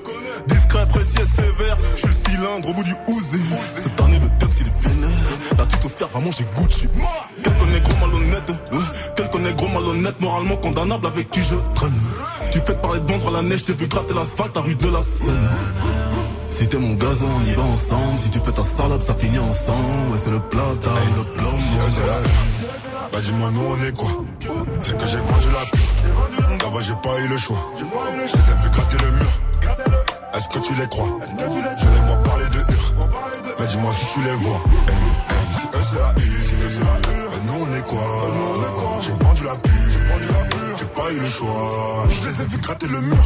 Discret, 0.47 0.87
précis 0.87 1.19
et 1.21 1.27
sévère, 1.27 1.77
je 1.95 2.01
suis 2.01 2.09
le 2.09 2.13
cylindre 2.13 2.69
au 2.69 2.73
bout 2.73 2.85
du 2.85 2.95
ouzé. 3.09 3.39
Cette 3.77 4.01
année, 4.01 4.19
le 4.21 4.29
texte 4.39 4.61
il 4.61 4.69
est 4.69 4.89
vénère. 4.89 5.11
La 5.59 5.67
tutosphère 5.67 6.09
va 6.09 6.21
manger 6.21 6.45
Gucci. 6.57 6.89
Quelques 7.43 7.73
négros 7.73 7.95
malhonnêtes, 8.01 8.51
euh, 8.73 8.81
quelques 9.17 9.41
négros 9.41 9.69
malhonnêtes, 9.69 10.21
moralement 10.21 10.57
condamnables 10.57 11.07
avec 11.07 11.31
qui 11.31 11.43
je 11.43 11.57
traîne. 11.75 12.01
Tu 12.53 12.61
fais 12.61 12.75
parler 12.77 13.01
de 13.01 13.13
vendre 13.13 13.31
la 13.31 13.43
neige, 13.43 13.65
t'ai 13.65 13.73
vu 13.73 13.87
gratter 13.87 14.15
l'asphalte 14.15 14.57
à 14.57 14.61
rue 14.61 14.75
de 14.75 14.89
la 14.89 15.03
Seine. 15.03 15.49
Si 16.51 16.67
t'es 16.67 16.79
mon 16.79 16.95
gazon, 16.95 17.27
on 17.41 17.47
y 17.47 17.55
va 17.55 17.63
ensemble. 17.63 18.19
Si 18.19 18.31
tu 18.31 18.39
fais 18.39 18.53
ta 18.53 18.63
salope, 18.63 19.03
ça 19.03 19.15
finit 19.15 19.39
ensemble. 19.39 20.13
Ouais, 20.13 20.19
c'est 20.19 20.31
le 20.31 20.41
plat, 20.41 20.63
le 21.17 21.25
plan. 21.37 21.51
Bah 23.13 23.21
dis-moi 23.23 23.51
nous 23.53 23.63
on 23.63 23.85
est 23.85 23.97
quoi? 23.97 24.11
C'est 24.81 24.97
que 24.97 25.07
j'ai 25.07 25.17
vendu 25.19 25.49
la 25.53 25.65
pure 25.71 26.67
Là-bas 26.67 26.81
j'ai 26.83 26.95
pas 26.95 27.19
eu 27.21 27.29
le 27.29 27.37
choix. 27.37 27.57
Je 27.79 27.85
les 27.85 28.39
ai 28.53 28.63
vus 28.63 28.71
gratter 28.71 28.97
le 29.05 29.11
mur. 29.13 29.27
Est-ce 30.35 30.49
que 30.49 30.59
tu 30.59 30.75
les 30.75 30.89
crois? 30.89 31.19
Je 31.27 31.89
les 31.89 32.01
vois 32.07 32.23
parler 32.23 32.45
de 32.47 32.59
hur 32.73 32.95
Mais 33.59 33.67
dis-moi 33.67 33.93
si 33.95 34.07
tu 34.15 34.21
les 34.25 34.35
vois. 34.37 34.61
Si 35.53 35.67
eux 35.67 35.83
c'est 35.83 35.99
la 35.99 36.13
hur 36.23 36.41
Si 36.41 36.55
eux 36.55 36.69
c'est 36.69 36.81
la 36.81 36.87
hur 36.87 37.31
Bah, 37.31 37.37
Nous 37.47 37.55
on 37.55 37.77
est 37.77 37.87
quoi? 37.89 38.07
J'ai 39.03 39.25
vendu 39.25 39.45
la 39.45 39.55
pure 39.57 39.73
J'ai 40.79 40.85
pas 40.87 41.13
eu 41.13 41.19
le 41.21 41.27
choix. 41.27 42.05
Je 42.11 42.29
les 42.29 42.43
ai 42.43 42.47
vus 42.47 42.59
gratter 42.59 42.87
le 42.89 43.01
mur. 43.01 43.17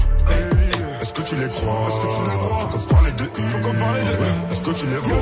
Est-ce 1.00 1.12
que 1.12 1.22
tu 1.22 1.34
les 1.36 1.48
crois? 1.48 1.88
Est-ce 1.88 1.96
que 1.96 2.08
tu 2.14 2.30
les 2.30 2.36
hur 2.36 3.50
Faut 3.50 3.58
qu'on 3.58 3.74
parle 3.74 4.04
de 4.04 4.12
hur 4.12 4.50
Est-ce 4.52 4.62
que 4.62 4.70
tu 4.70 4.86
les 4.86 4.98
vois? 4.98 5.18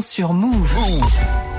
Sur 0.00 0.32
Move. 0.32 0.72
There's 0.74 1.51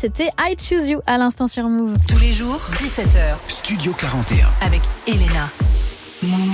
c'était 0.00 0.30
I 0.38 0.54
Choose 0.56 0.88
You 0.88 1.00
à 1.06 1.18
l'instant 1.18 1.48
sur 1.48 1.68
Move. 1.68 1.96
Tous 2.08 2.18
les 2.18 2.32
jours, 2.32 2.60
17h. 2.74 3.34
Studio 3.48 3.92
41. 3.92 4.46
Avec 4.60 4.80
Elena. 5.08 5.50
Une 6.22 6.52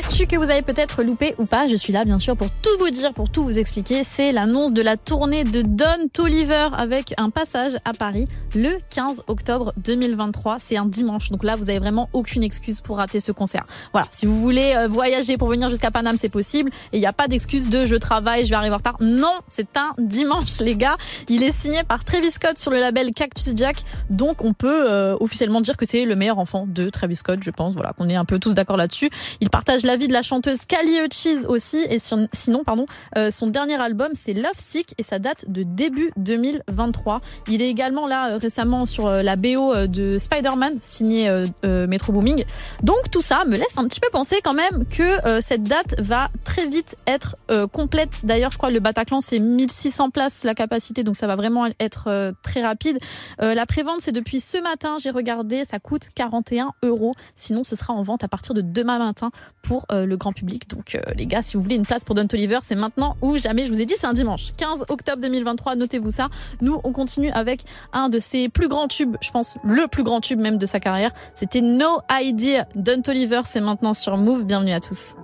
que 0.00 0.36
vous 0.36 0.50
avez 0.50 0.62
peut-être 0.62 1.02
loupé 1.02 1.34
ou 1.38 1.44
pas, 1.44 1.66
je 1.66 1.76
suis 1.76 1.92
là 1.92 2.04
bien 2.04 2.18
sûr 2.18 2.36
pour 2.36 2.50
tout 2.50 2.78
vous 2.78 2.90
dire, 2.90 3.12
pour 3.12 3.28
tout 3.28 3.42
vous 3.42 3.58
expliquer. 3.58 4.04
C'est 4.04 4.32
l'annonce 4.32 4.72
de 4.72 4.82
la 4.82 4.96
tournée 4.96 5.44
de 5.44 5.62
Don 5.62 6.08
Toliver 6.12 6.68
avec 6.76 7.14
un 7.18 7.30
passage 7.30 7.72
à 7.84 7.92
Paris 7.92 8.26
le 8.54 8.70
15 8.94 9.24
octobre 9.26 9.72
2023. 9.78 10.58
C'est 10.58 10.76
un 10.76 10.86
dimanche, 10.86 11.30
donc 11.30 11.44
là 11.44 11.54
vous 11.54 11.70
avez 11.70 11.78
vraiment 11.78 12.08
aucune 12.12 12.42
excuse 12.42 12.80
pour 12.80 12.96
rater 12.96 13.20
ce 13.20 13.32
concert. 13.32 13.64
Voilà, 13.92 14.06
si 14.10 14.26
vous 14.26 14.40
voulez 14.40 14.74
euh, 14.76 14.88
voyager 14.88 15.36
pour 15.36 15.48
venir 15.48 15.68
jusqu'à 15.68 15.90
Paname, 15.90 16.16
c'est 16.16 16.28
possible. 16.28 16.70
Et 16.92 16.96
il 16.98 17.00
n'y 17.00 17.06
a 17.06 17.12
pas 17.12 17.28
d'excuse 17.28 17.70
de 17.70 17.84
je 17.84 17.96
travaille, 17.96 18.44
je 18.44 18.50
vais 18.50 18.56
arriver 18.56 18.74
en 18.74 18.78
retard. 18.78 18.96
Non, 19.00 19.34
c'est 19.48 19.76
un 19.76 19.92
dimanche 19.98 20.60
les 20.60 20.76
gars. 20.76 20.96
Il 21.28 21.42
est 21.42 21.52
signé 21.52 21.82
par 21.88 22.04
Travis 22.04 22.30
Scott 22.30 22.58
sur 22.58 22.70
le 22.70 22.78
label 22.78 23.12
Cactus 23.12 23.54
Jack, 23.56 23.76
donc 24.10 24.44
on 24.44 24.52
peut 24.52 24.90
euh, 24.90 25.16
officiellement 25.20 25.60
dire 25.60 25.76
que 25.76 25.86
c'est 25.86 26.04
le 26.04 26.16
meilleur 26.16 26.38
enfant 26.38 26.66
de 26.66 26.88
Travis 26.88 27.16
Scott, 27.16 27.40
je 27.42 27.50
pense. 27.50 27.74
Voilà, 27.74 27.92
qu'on 27.92 28.08
est 28.08 28.16
un 28.16 28.24
peu 28.24 28.38
tous 28.38 28.54
d'accord 28.54 28.76
là-dessus. 28.76 29.10
Il 29.40 29.50
partage 29.50 29.82
la 29.90 29.96
vie 29.96 30.06
de 30.06 30.12
la 30.12 30.22
chanteuse 30.22 30.66
Kali 30.66 31.00
Uchis 31.04 31.46
aussi. 31.48 31.78
Et 31.90 31.98
sinon, 32.32 32.62
pardon, 32.62 32.86
euh, 33.16 33.32
son 33.32 33.48
dernier 33.48 33.74
album, 33.74 34.10
c'est 34.14 34.34
Love 34.34 34.52
Sick 34.56 34.94
et 34.98 35.02
ça 35.02 35.18
date 35.18 35.46
de 35.48 35.64
début 35.64 36.12
2023. 36.16 37.20
Il 37.48 37.60
est 37.60 37.68
également 37.68 38.06
là 38.06 38.30
euh, 38.30 38.38
récemment 38.38 38.86
sur 38.86 39.08
euh, 39.08 39.22
la 39.22 39.34
BO 39.34 39.88
de 39.88 40.16
Spider-Man, 40.16 40.78
signé 40.80 41.28
Metro 41.64 42.12
Booming. 42.12 42.44
Donc 42.84 43.10
tout 43.10 43.20
ça 43.20 43.44
me 43.44 43.56
laisse 43.56 43.78
un 43.78 43.88
petit 43.88 43.98
peu 43.98 44.08
penser 44.12 44.36
quand 44.44 44.54
même 44.54 44.84
que 44.86 45.40
cette 45.40 45.64
date 45.64 46.00
va 46.00 46.28
très 46.44 46.66
vite 46.66 46.94
être 47.06 47.34
complète. 47.72 48.24
D'ailleurs, 48.24 48.52
je 48.52 48.58
crois 48.58 48.68
que 48.68 48.74
le 48.74 48.80
Bataclan, 48.80 49.20
c'est 49.20 49.38
1600 49.38 50.10
places 50.10 50.44
la 50.44 50.54
capacité, 50.54 51.02
donc 51.02 51.16
ça 51.16 51.26
va 51.26 51.34
vraiment 51.34 51.66
être 51.80 52.32
très 52.42 52.62
rapide. 52.62 52.98
la 53.38 53.66
prévente, 53.66 54.00
c'est 54.00 54.12
depuis 54.12 54.40
ce 54.40 54.58
matin, 54.58 54.96
j'ai 55.02 55.10
regardé, 55.10 55.64
ça 55.64 55.78
coûte 55.78 56.02
41 56.14 56.72
euros. 56.82 57.12
Sinon, 57.34 57.64
ce 57.64 57.74
sera 57.76 57.92
en 57.92 58.02
vente 58.02 58.22
à 58.22 58.28
partir 58.28 58.54
de 58.54 58.60
demain 58.60 58.98
matin 58.98 59.30
pour 59.62 59.79
euh, 59.92 60.06
le 60.06 60.16
grand 60.16 60.32
public. 60.32 60.68
Donc 60.68 60.94
euh, 60.94 61.00
les 61.16 61.26
gars, 61.26 61.42
si 61.42 61.56
vous 61.56 61.62
voulez 61.62 61.76
une 61.76 61.86
place 61.86 62.04
pour 62.04 62.14
Don 62.14 62.26
Toliver, 62.26 62.58
c'est 62.62 62.74
maintenant 62.74 63.16
ou 63.22 63.36
jamais. 63.36 63.66
Je 63.66 63.72
vous 63.72 63.80
ai 63.80 63.86
dit, 63.86 63.94
c'est 63.96 64.06
un 64.06 64.12
dimanche, 64.12 64.52
15 64.56 64.84
octobre 64.88 65.22
2023. 65.22 65.76
Notez-vous 65.76 66.10
ça. 66.10 66.28
Nous, 66.60 66.78
on 66.84 66.92
continue 66.92 67.30
avec 67.30 67.64
un 67.92 68.08
de 68.08 68.18
ses 68.18 68.48
plus 68.48 68.68
grands 68.68 68.88
tubes. 68.88 69.16
Je 69.20 69.30
pense 69.30 69.56
le 69.64 69.86
plus 69.88 70.02
grand 70.02 70.20
tube 70.20 70.40
même 70.40 70.58
de 70.58 70.66
sa 70.66 70.80
carrière. 70.80 71.12
C'était 71.34 71.60
No 71.60 72.00
Idea. 72.10 72.66
Don 72.74 73.02
Toliver, 73.02 73.42
c'est 73.44 73.60
maintenant 73.60 73.92
sur 73.92 74.16
Move. 74.16 74.44
Bienvenue 74.44 74.72
à 74.72 74.80
tous. 74.80 75.14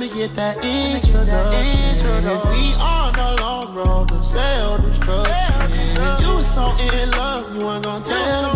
Me 0.00 0.08
get 0.08 0.34
that 0.34 0.64
introduction. 0.64 1.28
We 2.48 2.72
on 2.80 3.14
a 3.16 3.36
long 3.42 3.74
road 3.74 4.08
to 4.08 4.22
self 4.22 4.80
destruction. 4.80 6.24
You 6.24 6.36
was 6.36 6.50
so 6.50 6.74
in 6.78 7.10
love, 7.10 7.44
you 7.52 7.66
weren't 7.66 7.84
gonna 7.84 8.02
tell 8.02 8.49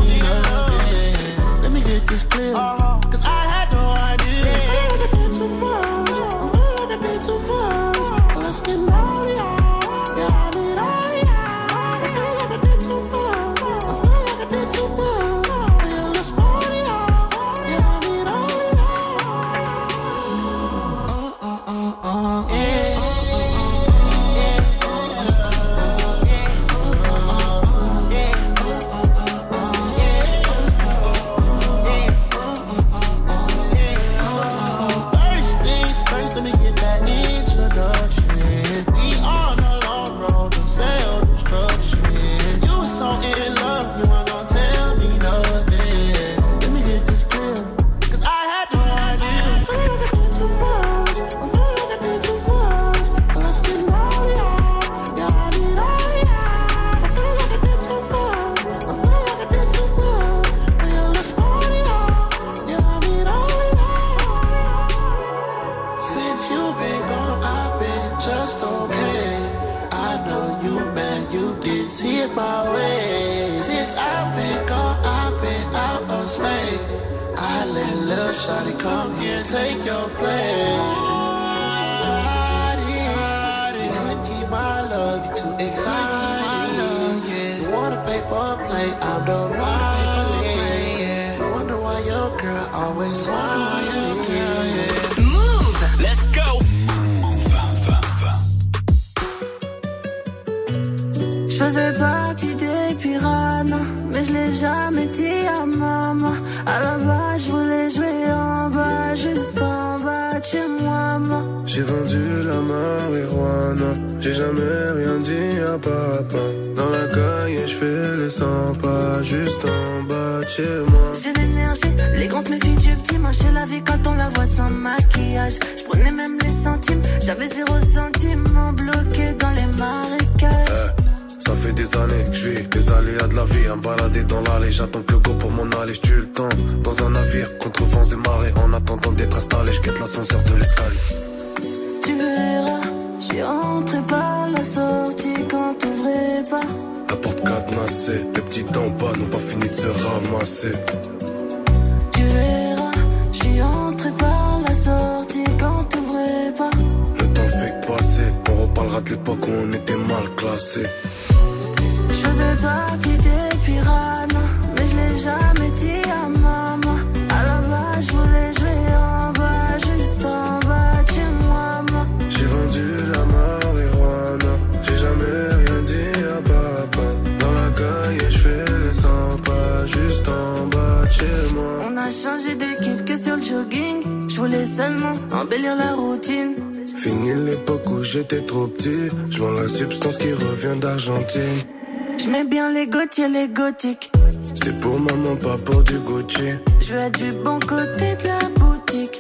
C'est 194.55 194.81
pour 194.81 194.99
maman, 194.99 195.37
pas 195.37 195.59
pour 195.59 195.83
du 195.83 195.99
Gucci. 195.99 196.49
Je 196.81 196.95
veux 196.95 197.01
être 197.01 197.19
du 197.19 197.33
bon 197.33 197.59
côté 197.61 198.17
de 198.17 198.29
la 198.29 198.49
boutique. 198.59 199.19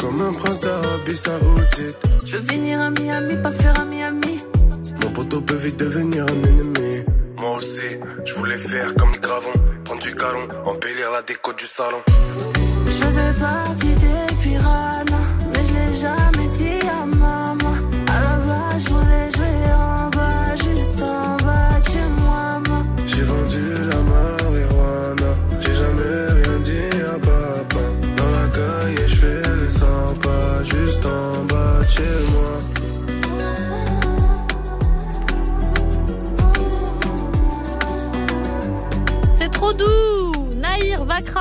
Comme 0.00 0.22
un 0.22 0.32
prince 0.32 0.60
d'Arabie 0.60 1.16
Saoudite. 1.16 1.96
Je 2.24 2.36
veux 2.36 2.42
finir 2.48 2.80
à 2.80 2.90
Miami, 2.90 3.34
pas 3.42 3.50
faire 3.50 3.78
à 3.78 3.84
Miami. 3.84 4.40
Mon 5.02 5.10
poteau 5.10 5.42
peut 5.42 5.56
vite 5.56 5.76
devenir 5.78 6.24
un 6.24 6.48
ennemi. 6.48 7.04
Moi 7.36 7.56
aussi, 7.58 7.98
je 8.24 8.34
voulais 8.36 8.56
faire 8.56 8.94
comme 8.94 9.12
les 9.12 9.18
gravons. 9.18 9.60
Prendre 9.84 10.00
du 10.00 10.14
galon, 10.14 10.48
embellir 10.64 11.10
la 11.12 11.20
déco 11.20 11.52
du 11.52 11.66
salon. 11.66 12.02
Je 12.86 12.92
faisais 12.92 13.32
partie 13.38 13.75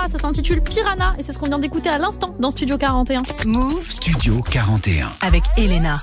Ça 0.08 0.20
s'intitule 0.20 0.62
Piranha 0.62 1.16
et 1.18 1.24
c'est 1.24 1.32
ce 1.32 1.40
qu'on 1.40 1.48
vient 1.48 1.58
d'écouter 1.58 1.90
à 1.90 1.98
l'instant 1.98 2.36
dans 2.40 2.52
Studio 2.52 2.78
41. 2.78 3.24
Move 3.46 3.90
Studio 3.90 4.42
41. 4.52 5.12
avec 5.22 5.44
Elena. 5.58 5.98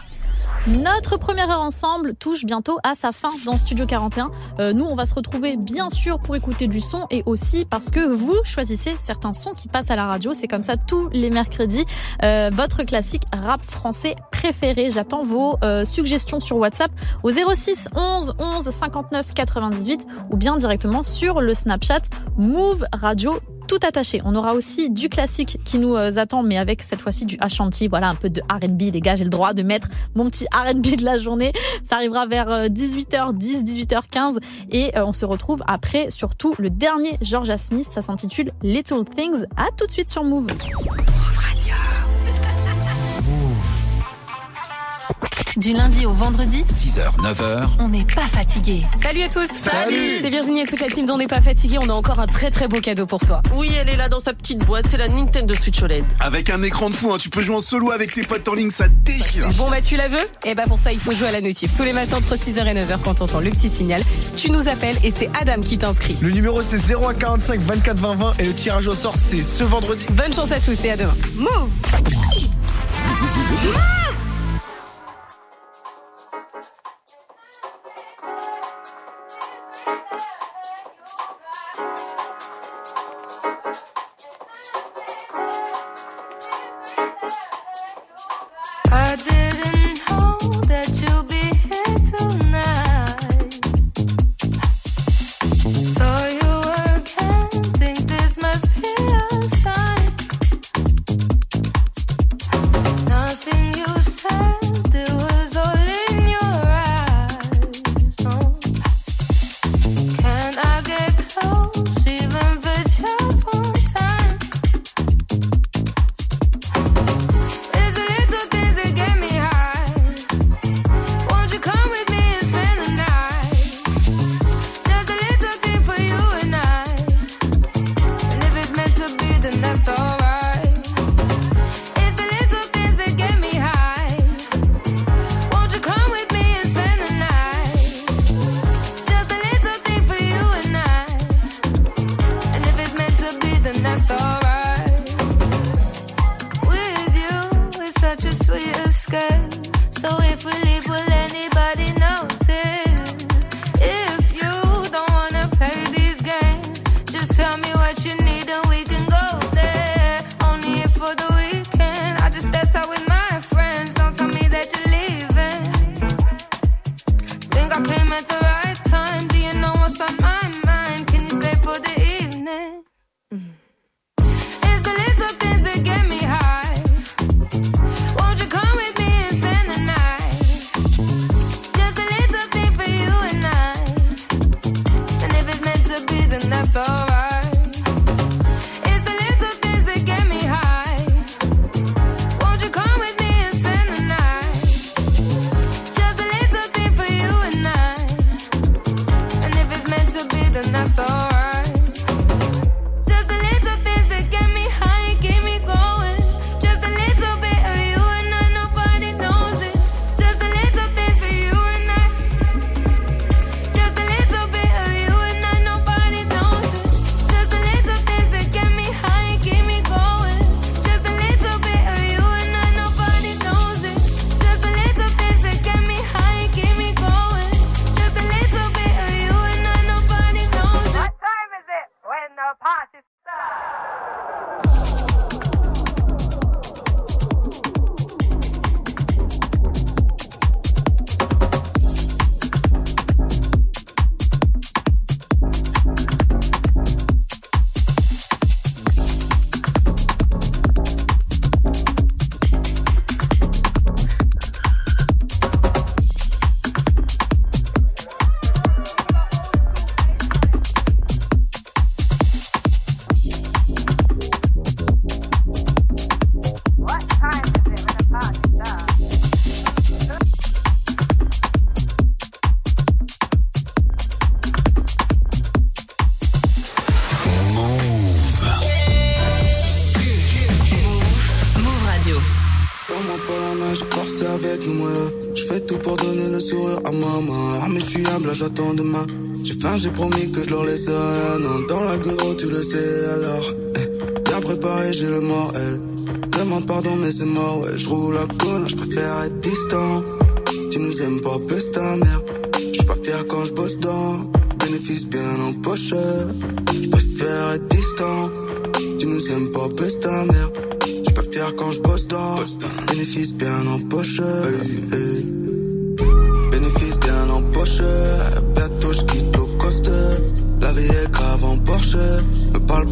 Notre 0.66 1.16
première 1.16 1.50
heure 1.50 1.60
ensemble 1.60 2.14
touche 2.14 2.44
bientôt 2.44 2.78
à 2.84 2.94
sa 2.94 3.12
fin 3.12 3.30
dans 3.44 3.56
Studio 3.56 3.86
41. 3.86 4.30
Euh, 4.58 4.72
nous, 4.72 4.84
on 4.84 4.94
va 4.94 5.06
se 5.06 5.14
retrouver 5.14 5.56
bien 5.56 5.90
sûr 5.90 6.18
pour 6.18 6.36
écouter 6.36 6.68
du 6.68 6.80
son 6.80 7.06
et 7.10 7.22
aussi 7.26 7.64
parce 7.64 7.90
que 7.90 8.00
vous 8.00 8.34
choisissez 8.44 8.92
certains 8.98 9.32
sons 9.32 9.54
qui 9.54 9.68
passent 9.68 9.90
à 9.90 9.96
la 9.96 10.06
radio. 10.06 10.34
C'est 10.34 10.48
comme 10.48 10.62
ça 10.62 10.76
tous 10.76 11.08
les 11.12 11.30
mercredis. 11.30 11.84
Euh, 12.22 12.50
votre 12.52 12.82
classique 12.84 13.22
rap 13.32 13.64
français 13.64 14.14
préféré. 14.30 14.90
J'attends 14.90 15.22
vos 15.22 15.56
euh, 15.64 15.84
suggestions 15.84 16.40
sur 16.40 16.56
WhatsApp 16.56 16.90
au 17.22 17.30
06 17.30 17.88
11 17.94 18.34
11 18.38 18.70
59 18.70 19.34
98 19.34 20.06
ou 20.30 20.36
bien 20.36 20.56
directement 20.56 21.02
sur 21.02 21.40
le 21.40 21.54
Snapchat 21.54 22.02
Move 22.36 22.84
Radio 22.92 23.32
tout 23.66 23.78
attaché. 23.82 24.20
On 24.24 24.34
aura 24.34 24.54
aussi 24.54 24.90
du 24.90 25.08
classique 25.08 25.58
qui 25.64 25.78
nous 25.78 25.94
euh, 25.96 26.16
attend, 26.16 26.42
mais 26.42 26.58
avec 26.58 26.82
cette 26.82 27.00
fois-ci 27.00 27.26
du 27.26 27.36
Ashanti. 27.40 27.88
Voilà, 27.88 28.08
un 28.08 28.14
peu 28.14 28.30
de 28.30 28.40
R&B. 28.42 28.92
Les 28.92 29.00
gars, 29.00 29.14
j'ai 29.14 29.24
le 29.24 29.30
droit 29.30 29.54
de 29.54 29.62
mettre 29.62 29.88
mon 30.14 30.28
petit 30.28 30.46
R&B 30.52 30.96
de 30.96 31.04
la 31.04 31.18
journée. 31.18 31.52
Ça 31.82 31.96
arrivera 31.96 32.26
vers 32.26 32.50
euh, 32.50 32.68
18h10, 32.68 33.64
18h15. 33.64 34.38
Et 34.70 34.96
euh, 34.96 35.04
on 35.04 35.12
se 35.12 35.24
retrouve 35.24 35.62
après, 35.66 36.10
surtout, 36.10 36.54
le 36.58 36.70
dernier 36.70 37.16
Georgia 37.20 37.58
Smith. 37.58 37.86
Ça 37.90 38.02
s'intitule 38.02 38.52
Little 38.62 39.04
Things. 39.04 39.44
À 39.56 39.68
tout 39.76 39.86
de 39.86 39.90
suite 39.90 40.10
sur 40.10 40.24
Move. 40.24 40.46
Du 45.56 45.72
lundi 45.72 46.06
au 46.06 46.14
vendredi, 46.14 46.64
6h, 46.66 47.18
9h. 47.20 47.62
on 47.78 47.88
n'est 47.88 48.06
pas 48.06 48.26
fatigué. 48.26 48.78
Salut 49.02 49.22
à 49.22 49.28
tous 49.28 49.46
Salut 49.54 50.18
C'est 50.18 50.30
Virginie 50.30 50.62
et 50.62 50.66
toute 50.66 50.80
la 50.80 50.86
team 50.86 51.04
d'On 51.04 51.18
n'est 51.18 51.26
pas 51.26 51.42
fatigué, 51.42 51.76
on 51.78 51.90
a 51.90 51.92
encore 51.92 52.20
un 52.20 52.26
très 52.26 52.48
très 52.48 52.68
beau 52.68 52.80
cadeau 52.80 53.04
pour 53.04 53.20
toi. 53.20 53.42
Oui, 53.54 53.70
elle 53.78 53.90
est 53.90 53.96
là 53.96 54.08
dans 54.08 54.20
sa 54.20 54.32
petite 54.32 54.64
boîte, 54.64 54.86
c'est 54.88 54.96
la 54.96 55.08
Nintendo 55.08 55.52
Switch 55.52 55.82
OLED. 55.82 56.04
Avec 56.20 56.48
un 56.48 56.62
écran 56.62 56.88
de 56.88 56.94
fou, 56.94 57.12
hein, 57.12 57.18
tu 57.18 57.28
peux 57.28 57.42
jouer 57.42 57.56
en 57.56 57.60
solo 57.60 57.90
avec 57.90 58.14
tes 58.14 58.22
potes 58.22 58.48
en 58.48 58.54
ligne, 58.54 58.70
ça 58.70 58.88
déchire. 58.88 59.46
Bon 59.58 59.68
bah 59.68 59.82
tu 59.82 59.96
la 59.96 60.08
veux? 60.08 60.26
Eh 60.46 60.54
bah 60.54 60.62
pour 60.66 60.78
ça 60.78 60.90
il 60.90 61.00
faut 61.00 61.12
jouer 61.12 61.28
à 61.28 61.32
la 61.32 61.42
notif. 61.42 61.76
Tous 61.76 61.84
les 61.84 61.92
matins 61.92 62.16
entre 62.16 62.34
6h 62.34 62.66
et 62.66 62.74
9h 62.74 63.00
quand 63.04 63.14
t'entends 63.14 63.40
le 63.40 63.50
petit 63.50 63.68
signal, 63.68 64.00
tu 64.36 64.50
nous 64.50 64.68
appelles 64.68 64.96
et 65.04 65.12
c'est 65.14 65.28
Adam 65.38 65.60
qui 65.60 65.76
t'inscrit. 65.76 66.16
Le 66.22 66.30
numéro 66.30 66.62
c'est 66.62 66.78
0145 66.78 67.60
24 67.60 67.98
20 67.98 68.14
20 68.14 68.30
et 68.38 68.44
le 68.44 68.54
tirage 68.54 68.86
au 68.86 68.94
sort 68.94 69.16
c'est 69.18 69.42
ce 69.42 69.64
vendredi. 69.64 70.06
Bonne 70.12 70.32
chance 70.32 70.50
à 70.50 70.60
tous 70.60 70.82
et 70.86 70.92
à 70.92 70.96
demain. 70.96 71.14
Move 71.36 71.70
I 71.92 72.02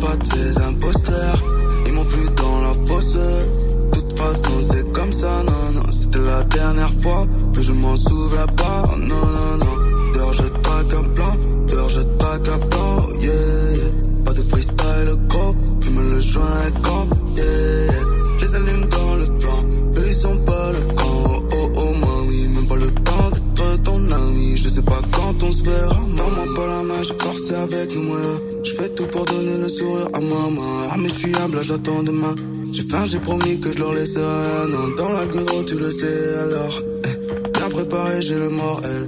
pas 0.00 0.16
de 0.16 0.26
ces 0.26 0.58
imposteurs. 0.62 1.42
Ils 1.86 1.92
m'ont 1.92 2.04
vu 2.04 2.28
dans 2.36 2.60
la 2.60 2.86
fosse. 2.86 3.14
De 3.14 4.00
toute 4.00 4.18
façon, 4.18 4.50
c'est 4.62 4.92
comme 4.92 5.12
ça, 5.12 5.42
non, 5.46 5.80
non. 5.80 5.92
C'était 5.92 6.18
la 6.18 6.42
dernière 6.44 6.94
fois. 7.02 7.26
Que 7.54 7.62
je 7.62 7.72
m'en 7.72 7.96
souviens 7.96 8.46
pas. 8.56 8.82
Non, 8.96 9.26
non, 9.36 9.56
non. 9.58 10.12
Dehors, 10.14 10.32
je 10.32 10.42
traque 10.42 10.94
un 10.94 11.04
plan. 11.14 11.32
Dehors, 11.68 11.88
je 11.88 12.00
traque 12.18 12.48
un 12.48 12.58
plan. 12.68 13.08
Yeah. 13.18 13.34
Pas 14.24 14.32
de 14.32 14.42
freestyle, 14.42 15.10
gros. 15.28 15.54
Fume 15.80 16.02
le 16.10 16.20
joint 16.20 16.44
et. 16.66 17.36
Yeah, 17.36 17.92
les 18.40 18.54
allume 18.54 18.86
dans 18.86 19.14
le 19.16 19.26
plan. 19.38 19.58
Eux, 19.96 20.06
ils 20.08 20.14
sont 20.14 20.36
pas 20.38 20.72
le 20.72 20.94
camp. 20.94 21.24
Oh, 21.26 21.42
oh, 21.56 21.70
oh, 21.76 21.92
mamie. 21.94 22.48
Même 22.54 22.66
pas 22.66 22.76
le 22.76 22.90
temps 22.90 23.30
d'être 23.56 23.82
ton 23.82 24.10
ami. 24.10 24.56
Je 24.56 24.68
sais 24.68 24.82
pas 24.82 25.00
quand 25.12 25.42
on 25.42 25.52
se 25.52 25.64
verra. 25.64 25.94
Maman, 25.94 26.54
pas 26.54 26.66
la 26.66 26.82
main. 26.82 27.02
J'ai 27.02 27.14
forcé 27.18 27.54
avec 27.54 27.94
nos 27.94 28.02
moyens. 28.02 28.49
Pour 29.20 29.36
donner 29.36 29.58
le 29.58 29.68
sourire 29.68 30.08
à 30.14 30.18
maman. 30.18 30.88
Ah, 30.90 30.96
mais 30.98 31.10
je 31.10 31.14
suis 31.14 31.36
humble, 31.36 31.62
j'attends 31.62 32.02
demain. 32.02 32.34
J'ai 32.72 32.80
faim, 32.80 33.04
j'ai 33.04 33.18
promis 33.18 33.60
que 33.60 33.70
je 33.70 33.78
leur 33.78 33.92
laisserai 33.92 34.22
rien. 34.22 34.68
Non, 34.68 34.88
dans 34.96 35.12
la 35.12 35.26
gueule, 35.26 35.64
tu 35.66 35.78
le 35.78 35.90
sais 35.90 36.38
alors. 36.38 36.82
Eh, 37.04 37.50
bien 37.58 37.68
préparé, 37.68 38.22
j'ai 38.22 38.36
le 38.36 38.48
mort, 38.48 38.80
elle. 38.82 39.06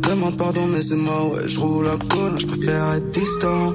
Demande 0.00 0.36
pardon, 0.36 0.66
mais 0.66 0.82
c'est 0.82 0.96
mort, 0.96 1.30
ouais. 1.32 1.42
Je 1.46 1.60
roule 1.60 1.84
la 1.84 1.96
bonne, 1.96 2.40
je 2.40 2.46
préfère 2.48 2.94
être 2.94 3.10
distant. 3.12 3.72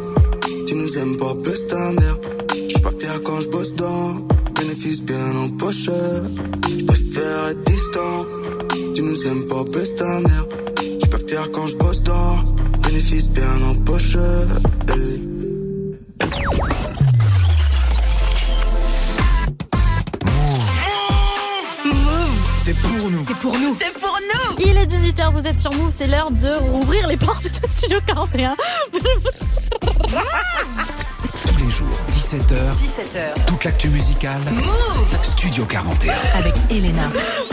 Tu 0.67 0.75
nous 0.75 0.97
aimes 0.97 1.15
pas, 1.15 1.33
baisse 1.35 1.65
ta 1.69 1.91
mère. 1.93 2.17
Je 2.53 2.69
suis 2.69 2.81
pas 2.81 2.91
fier 2.99 3.21
quand 3.23 3.39
je 3.39 3.47
bosse 3.47 3.73
dans. 3.75 4.15
Bénéfice 4.59 5.01
bien 5.03 5.37
en 5.37 5.49
poche. 5.51 5.85
Je 5.85 7.51
être 7.51 7.63
distant. 7.65 8.25
Tu 8.93 9.01
nous 9.03 9.25
aimes 9.25 9.45
pas, 9.47 9.63
baisse 9.63 9.95
ta 9.95 10.19
mère. 10.19 10.45
Je 10.83 10.99
suis 10.99 11.09
pas 11.09 11.19
fier 11.25 11.49
quand 11.53 11.67
je 11.67 11.77
bosse 11.77 12.03
dans. 12.03 12.35
Bénéfice 12.83 13.29
bien 13.29 13.61
en 13.69 13.75
poche. 13.85 14.17
Pour 23.47 23.59
nous. 23.59 23.77
C'est 23.79 23.93
pour 23.93 24.09
nous. 24.11 24.27
C'est 24.31 24.57
pour 24.57 24.65
nous 24.65 24.71
Il 24.71 24.77
est 24.77 24.85
18h, 24.85 25.31
vous 25.31 25.47
êtes 25.47 25.59
sur 25.59 25.71
Move, 25.73 25.91
c'est 25.91 26.07
l'heure 26.07 26.31
de 26.31 26.55
rouvrir 26.55 27.07
les 27.07 27.17
portes 27.17 27.43
de 27.43 27.69
Studio 27.69 27.99
41. 28.05 28.55
Tous 32.29 32.35
les 32.35 32.39
jours, 32.39 32.47
17h. 32.47 32.75
17h. 32.77 33.45
Toute 33.45 33.63
l'actu 33.63 33.89
musicale. 33.89 34.41
Move 34.51 35.17
Studio 35.23 35.65
41. 35.65 36.13
avec 36.35 36.53
Elena. 36.69 37.03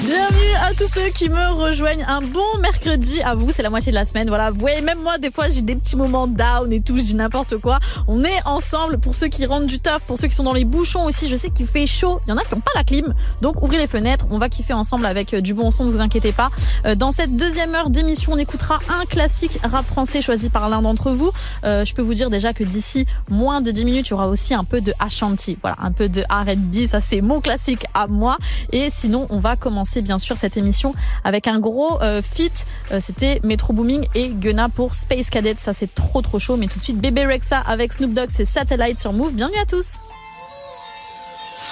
Bienvenue 0.01 0.55
à 0.63 0.75
tous 0.75 0.89
ceux 0.89 1.09
qui 1.11 1.29
me 1.29 1.53
rejoignent. 1.53 2.05
Un 2.09 2.21
bon 2.21 2.59
mercredi 2.61 3.23
à 3.23 3.35
vous, 3.35 3.53
c'est 3.53 3.63
la 3.63 3.71
moitié 3.71 3.93
de 3.93 3.95
la 3.95 4.05
semaine. 4.05 4.29
Voilà, 4.29 4.51
vous 4.51 4.59
voyez, 4.59 4.81
même 4.81 4.99
moi, 5.01 5.19
des 5.19 5.31
fois, 5.31 5.49
j'ai 5.49 5.63
des 5.63 5.77
petits 5.77 5.97
moments 5.97 6.27
down 6.27 6.73
et 6.73 6.81
tout, 6.81 6.99
je 6.99 7.05
dis 7.05 7.15
n'importe 7.15 7.57
quoi. 7.59 7.79
On 8.09 8.25
est 8.25 8.45
ensemble 8.47 8.99
pour 8.99 9.15
ceux 9.15 9.29
qui 9.29 9.47
rentrent 9.47 9.67
du 9.67 9.79
taf, 9.79 10.03
pour 10.03 10.19
ceux 10.19 10.27
qui 10.29 10.35
sont 10.35 10.43
dans 10.43 10.53
les 10.53 10.65
bouchons 10.65 11.05
aussi. 11.05 11.29
Je 11.29 11.37
sais 11.37 11.51
qu'il 11.51 11.67
fait 11.67 11.87
chaud. 11.87 12.21
Il 12.27 12.31
y 12.31 12.33
en 12.33 12.37
a 12.37 12.43
qui 12.43 12.55
n'ont 12.55 12.61
pas 12.61 12.73
la 12.75 12.85
clim. 12.85 13.15
Donc, 13.43 13.63
ouvrez 13.63 13.79
les 13.79 13.87
fenêtres. 13.87 14.27
On 14.31 14.39
va 14.39 14.49
kiffer 14.49 14.73
ensemble 14.73 15.07
avec 15.07 15.35
euh, 15.35 15.41
du 15.41 15.55
bon 15.55 15.71
son, 15.71 15.85
ne 15.85 15.91
vous 15.91 16.01
inquiétez 16.01 16.33
pas. 16.33 16.51
Euh, 16.85 16.95
Dans 16.97 17.13
cette 17.13 17.37
deuxième 17.37 17.75
heure 17.75 17.91
d'émission, 17.91 18.33
on 18.33 18.39
écoutera 18.39 18.79
un 18.89 19.05
classique 19.07 19.59
rap 19.63 19.87
français 19.87 20.21
choisi 20.21 20.51
par 20.51 20.69
l'un 20.69 20.83
d'entre 20.83 21.13
vous. 21.13 21.31
Euh, 21.65 21.85
je 21.85 21.95
peux 21.95 22.03
vous 22.03 22.15
dire 22.15 22.29
déjà 22.29 22.53
que 22.53 22.65
d'ici 22.65 23.07
moins 23.31 23.61
de 23.61 23.71
10 23.71 23.85
minutes, 23.85 24.09
il 24.09 24.11
y 24.11 24.15
aura 24.15 24.29
aussi 24.29 24.53
un 24.55 24.64
peu 24.65 24.81
de 24.81 24.93
Ashanti. 24.99 25.59
Voilà, 25.61 25.77
un 25.81 25.93
peu 25.93 26.09
de 26.09 26.23
R&B. 26.23 26.87
Ça, 26.87 27.01
c'est 27.01 27.21
mon 27.21 27.41
classique 27.41 27.85
à 27.95 28.07
moi. 28.07 28.39
Et 28.73 28.91
sinon, 28.91 29.27
on 29.31 29.39
va 29.39 29.57
commencer, 29.57 30.03
bien 30.03 30.19
sûr, 30.19 30.39
cette 30.39 30.57
émission 30.57 30.95
avec 31.25 31.47
un 31.47 31.59
gros 31.59 32.01
euh, 32.03 32.23
feat. 32.23 32.67
Euh, 32.93 33.01
C'était 33.05 33.41
Metro 33.45 33.73
Booming 33.73 34.07
et 34.15 34.29
Gunna 34.29 34.69
pour 34.69 34.95
Space 34.95 35.31
Cadet. 35.31 35.57
Ça, 35.59 35.73
c'est 35.73 35.95
trop, 35.95 36.23
trop 36.23 36.39
chaud. 36.39 36.57
Mais 36.57 36.67
tout 36.67 36.79
de 36.79 36.85
suite, 36.85 37.01
Bébé 37.01 37.25
Rexa 37.27 37.59
avec 37.61 37.93
Snoop 37.93 38.13
Dogg, 38.13 38.29
c'est 38.35 38.45
Satellite 38.45 38.99
sur 38.99 39.13
Move. 39.13 39.33
Bienvenue 39.33 39.59
à 39.59 39.67
tous. 39.67 40.01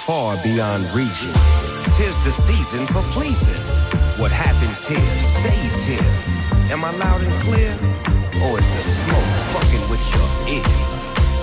far 0.05 0.35
beyond 0.43 0.83
region. 0.93 1.31
Tis 1.95 2.15
the 2.25 2.31
season 2.31 2.85
for 2.87 3.01
pleasing. 3.13 3.61
What 4.19 4.31
happens 4.31 4.85
here 4.85 4.99
stays 5.21 5.85
here. 5.85 6.11
Am 6.73 6.83
I 6.83 6.91
loud 6.97 7.21
and 7.23 7.33
clear? 7.47 7.71
Or 8.43 8.59
is 8.59 8.67
the 8.75 8.83
smoke 8.83 9.31
fucking 9.53 9.89
with 9.89 10.03
your 10.13 10.29
ear? 10.57 10.63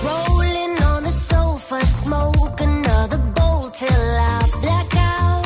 Rolling 0.05 0.49
on 0.49 0.50
sofa, 1.71 1.85
smoke 1.85 2.61
another 2.61 3.17
bowl 3.17 3.69
till 3.69 3.89
I 3.89 4.39
black 4.61 4.95
out. 4.95 5.45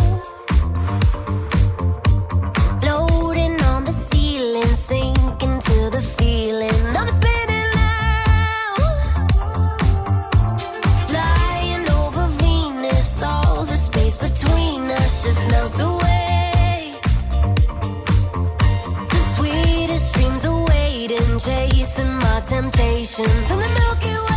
Floating 2.82 3.62
on 3.64 3.84
the 3.84 3.92
ceiling, 3.92 4.64
sinking 4.64 5.60
to 5.60 5.90
the 5.92 6.02
feeling. 6.18 6.72
I'm 6.96 7.10
spinning 7.10 7.64
over 12.02 12.28
Venus, 12.40 13.22
all 13.24 13.66
the 13.66 13.78
space 13.78 14.18
between 14.18 14.90
us 14.92 15.24
just 15.24 15.50
melt 15.52 15.80
away. 15.80 16.96
The 19.10 19.22
sweetest 19.36 20.14
dreams 20.16 20.46
are 20.46 20.66
waiting, 20.66 21.40
chasing 21.40 22.14
my 22.16 22.42
temptations 22.46 23.52
in 23.52 23.60
the 23.60 23.70
Milky 23.80 24.10
Way. 24.10 24.35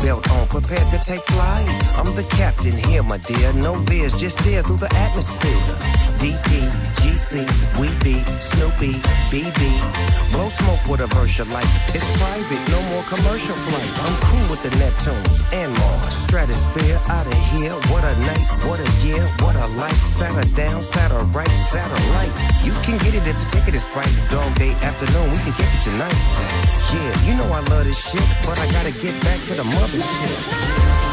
Seatbelt 0.00 0.30
on, 0.32 0.48
prepared 0.48 0.88
to 0.90 0.98
take 0.98 1.22
flight. 1.26 1.68
I'm 1.96 2.14
the 2.14 2.24
captain 2.24 2.76
here, 2.88 3.02
my 3.02 3.18
dear. 3.18 3.52
No 3.54 3.74
veers, 3.74 4.14
just 4.14 4.40
steer 4.40 4.62
through 4.62 4.78
the 4.78 4.92
atmosphere. 4.94 5.50
DP, 6.20 6.68
GC, 7.00 7.44
we 7.80 7.88
be 8.04 8.24
Snoopy, 8.38 9.00
BB. 9.32 10.32
Blow 10.32 10.48
smoke 10.48 10.84
with 10.88 11.00
a 11.00 11.08
Versha 11.14 11.50
light. 11.52 11.68
It's 11.94 12.04
private, 12.18 12.62
no 12.70 12.80
more 12.90 13.02
commercial 13.04 13.54
flight. 13.54 13.90
I'm 14.04 14.16
cool 14.28 14.50
with 14.50 14.62
the 14.62 14.70
Neptunes 14.80 15.40
and 15.52 15.72
Mars. 15.78 16.14
Stratosphere 16.14 16.98
out 17.08 17.26
of 17.26 17.38
here. 17.52 17.72
What 17.92 18.04
a 18.04 18.14
night, 18.20 18.46
what 18.64 18.80
a 18.80 19.06
year, 19.06 19.24
what 19.40 19.56
a 19.56 19.66
life. 19.76 20.00
Sat 20.00 20.32
her 20.32 20.56
down, 20.56 20.82
sat 20.82 21.10
her 21.10 21.24
right, 21.36 21.48
satellite. 21.48 22.32
You 22.64 22.72
can 22.84 22.98
get 22.98 23.14
it 23.14 23.26
if 23.26 23.36
the 23.38 23.56
ticket 23.56 23.74
is 23.74 23.86
right. 23.94 24.12
Dog 24.30 24.54
day 24.54 24.72
afternoon, 24.80 25.30
we 25.30 25.38
can 25.38 25.52
kick 25.52 25.68
it 25.72 25.82
tonight. 25.82 26.69
Yeah, 26.92 27.22
you 27.22 27.34
know 27.34 27.52
I 27.52 27.60
love 27.70 27.84
this 27.84 28.10
shit, 28.10 28.26
but 28.44 28.58
I 28.58 28.66
gotta 28.68 28.90
get 28.90 29.14
back 29.22 29.40
to 29.44 29.54
the 29.54 29.62
mothership. 29.62 30.70
We 31.04 31.09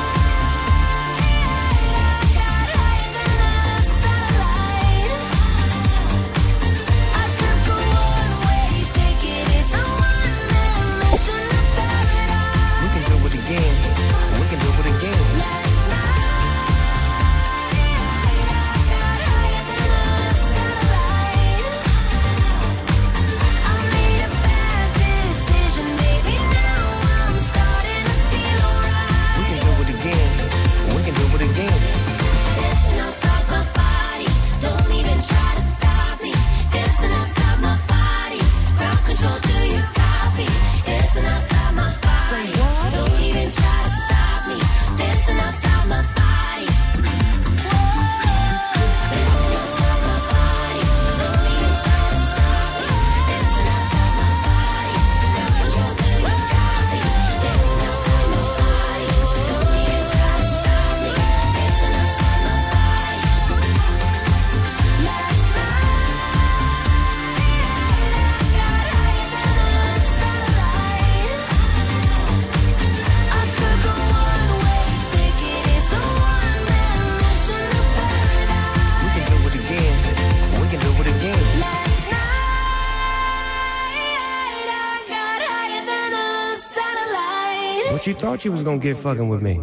thought 88.37 88.45
you 88.45 88.51
was 88.51 88.61
gonna 88.61 88.77
get 88.77 88.95
fucking 88.95 89.29
with 89.29 89.41
me? 89.41 89.55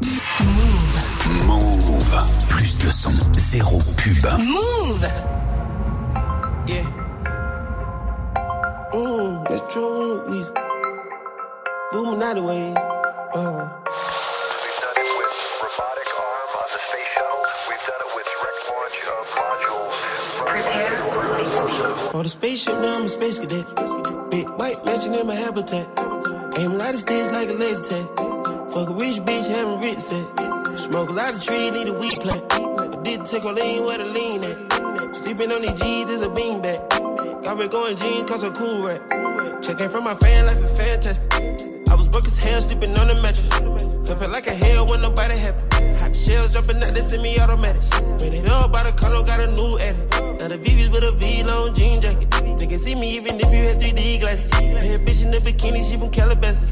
Move. 1.46 1.70
Plus 2.48 2.76
de 2.78 2.90
son, 2.90 3.12
zéro 3.38 3.78
pub. 3.78 4.40
Move. 4.40 5.02
Yeah. 6.66 6.82
Mmm, 8.92 9.48
that's 9.48 9.72
true. 9.72 10.24
We 10.28 10.42
booming 11.92 12.22
out 12.22 12.34
the 12.34 12.42
way. 12.42 12.74
Uh. 13.34 13.68
For 22.10 22.22
the 22.22 22.28
spaceship, 22.28 22.74
now 22.80 22.94
I'm 22.94 23.04
a 23.04 23.08
space 23.08 23.38
cadet. 23.38 23.66
Big 24.30 24.48
white 24.58 24.84
mansion 24.84 25.14
in 25.14 25.26
my 25.26 25.34
habitat. 25.36 25.93
Going 37.74 37.96
jeans, 37.96 38.30
cause 38.30 38.44
I'm 38.44 38.54
cool 38.54 38.86
rap. 38.86 39.02
Checking 39.60 39.88
from 39.88 40.04
my 40.04 40.14
fan 40.14 40.46
life 40.46 40.62
is 40.62 40.78
fantastic. 40.78 41.32
I 41.90 41.94
was 41.96 42.08
broke 42.08 42.24
as 42.24 42.38
hell, 42.38 42.60
sleeping 42.60 42.96
on 42.96 43.08
the 43.08 43.16
mattress. 43.16 43.50
I 43.50 44.14
felt 44.14 44.30
like 44.30 44.46
a 44.46 44.54
hell 44.54 44.86
when 44.86 45.02
nobody 45.02 45.34
happy. 45.34 45.58
Hot 45.98 46.14
shells 46.14 46.54
jumping 46.54 46.76
out, 46.76 46.94
they 46.94 47.02
send 47.02 47.24
me 47.24 47.36
automatic. 47.40 47.82
Ran 48.22 48.32
it 48.32 48.48
up 48.48 48.72
by 48.72 48.84
the 48.84 48.92
car, 48.94 49.10
got 49.26 49.40
a 49.40 49.50
new 49.50 49.78
edit. 49.80 50.06
Now 50.38 50.48
the 50.54 50.58
VVS 50.62 50.90
with 50.94 51.02
a 51.02 51.16
V-long 51.18 51.74
jean 51.74 52.00
jacket. 52.00 52.30
They 52.60 52.66
can 52.68 52.78
see 52.78 52.94
me 52.94 53.10
even 53.18 53.40
if 53.42 53.50
you 53.52 53.64
had 53.66 53.82
3D 53.82 54.20
glasses. 54.20 54.50
Bad 54.52 55.00
bitch 55.02 55.22
in 55.24 55.32
the 55.34 55.38
bikini, 55.42 55.82
she 55.82 55.98
from 55.98 56.10
Calabasas. 56.10 56.70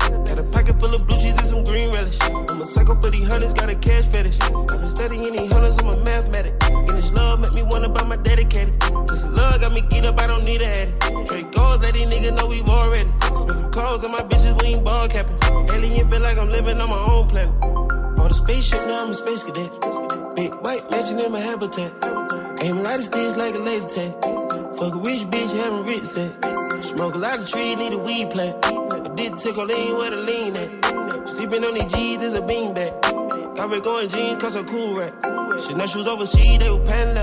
Shoes 35.92 36.06
overseas, 36.06 36.58
they 36.58 36.70
were 36.70 36.84
pan 36.86 37.14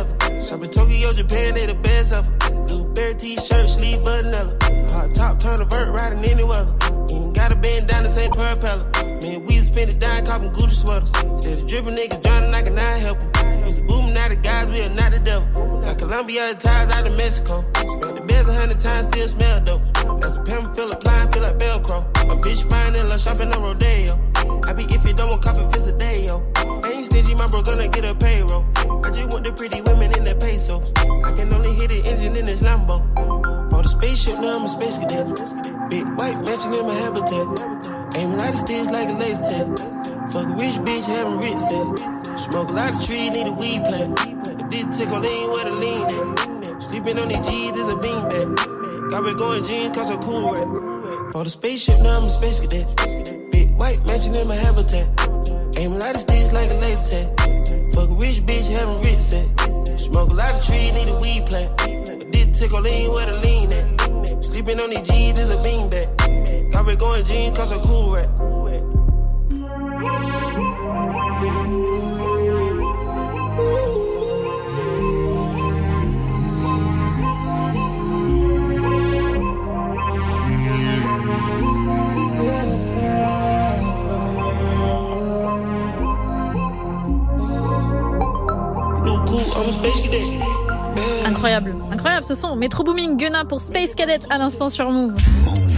Pour 93.47 93.61
Space 93.61 93.95
Cadet 93.95 94.19
à 94.29 94.37
l'instant 94.37 94.69
sur 94.69 94.91
Move. 94.91 95.15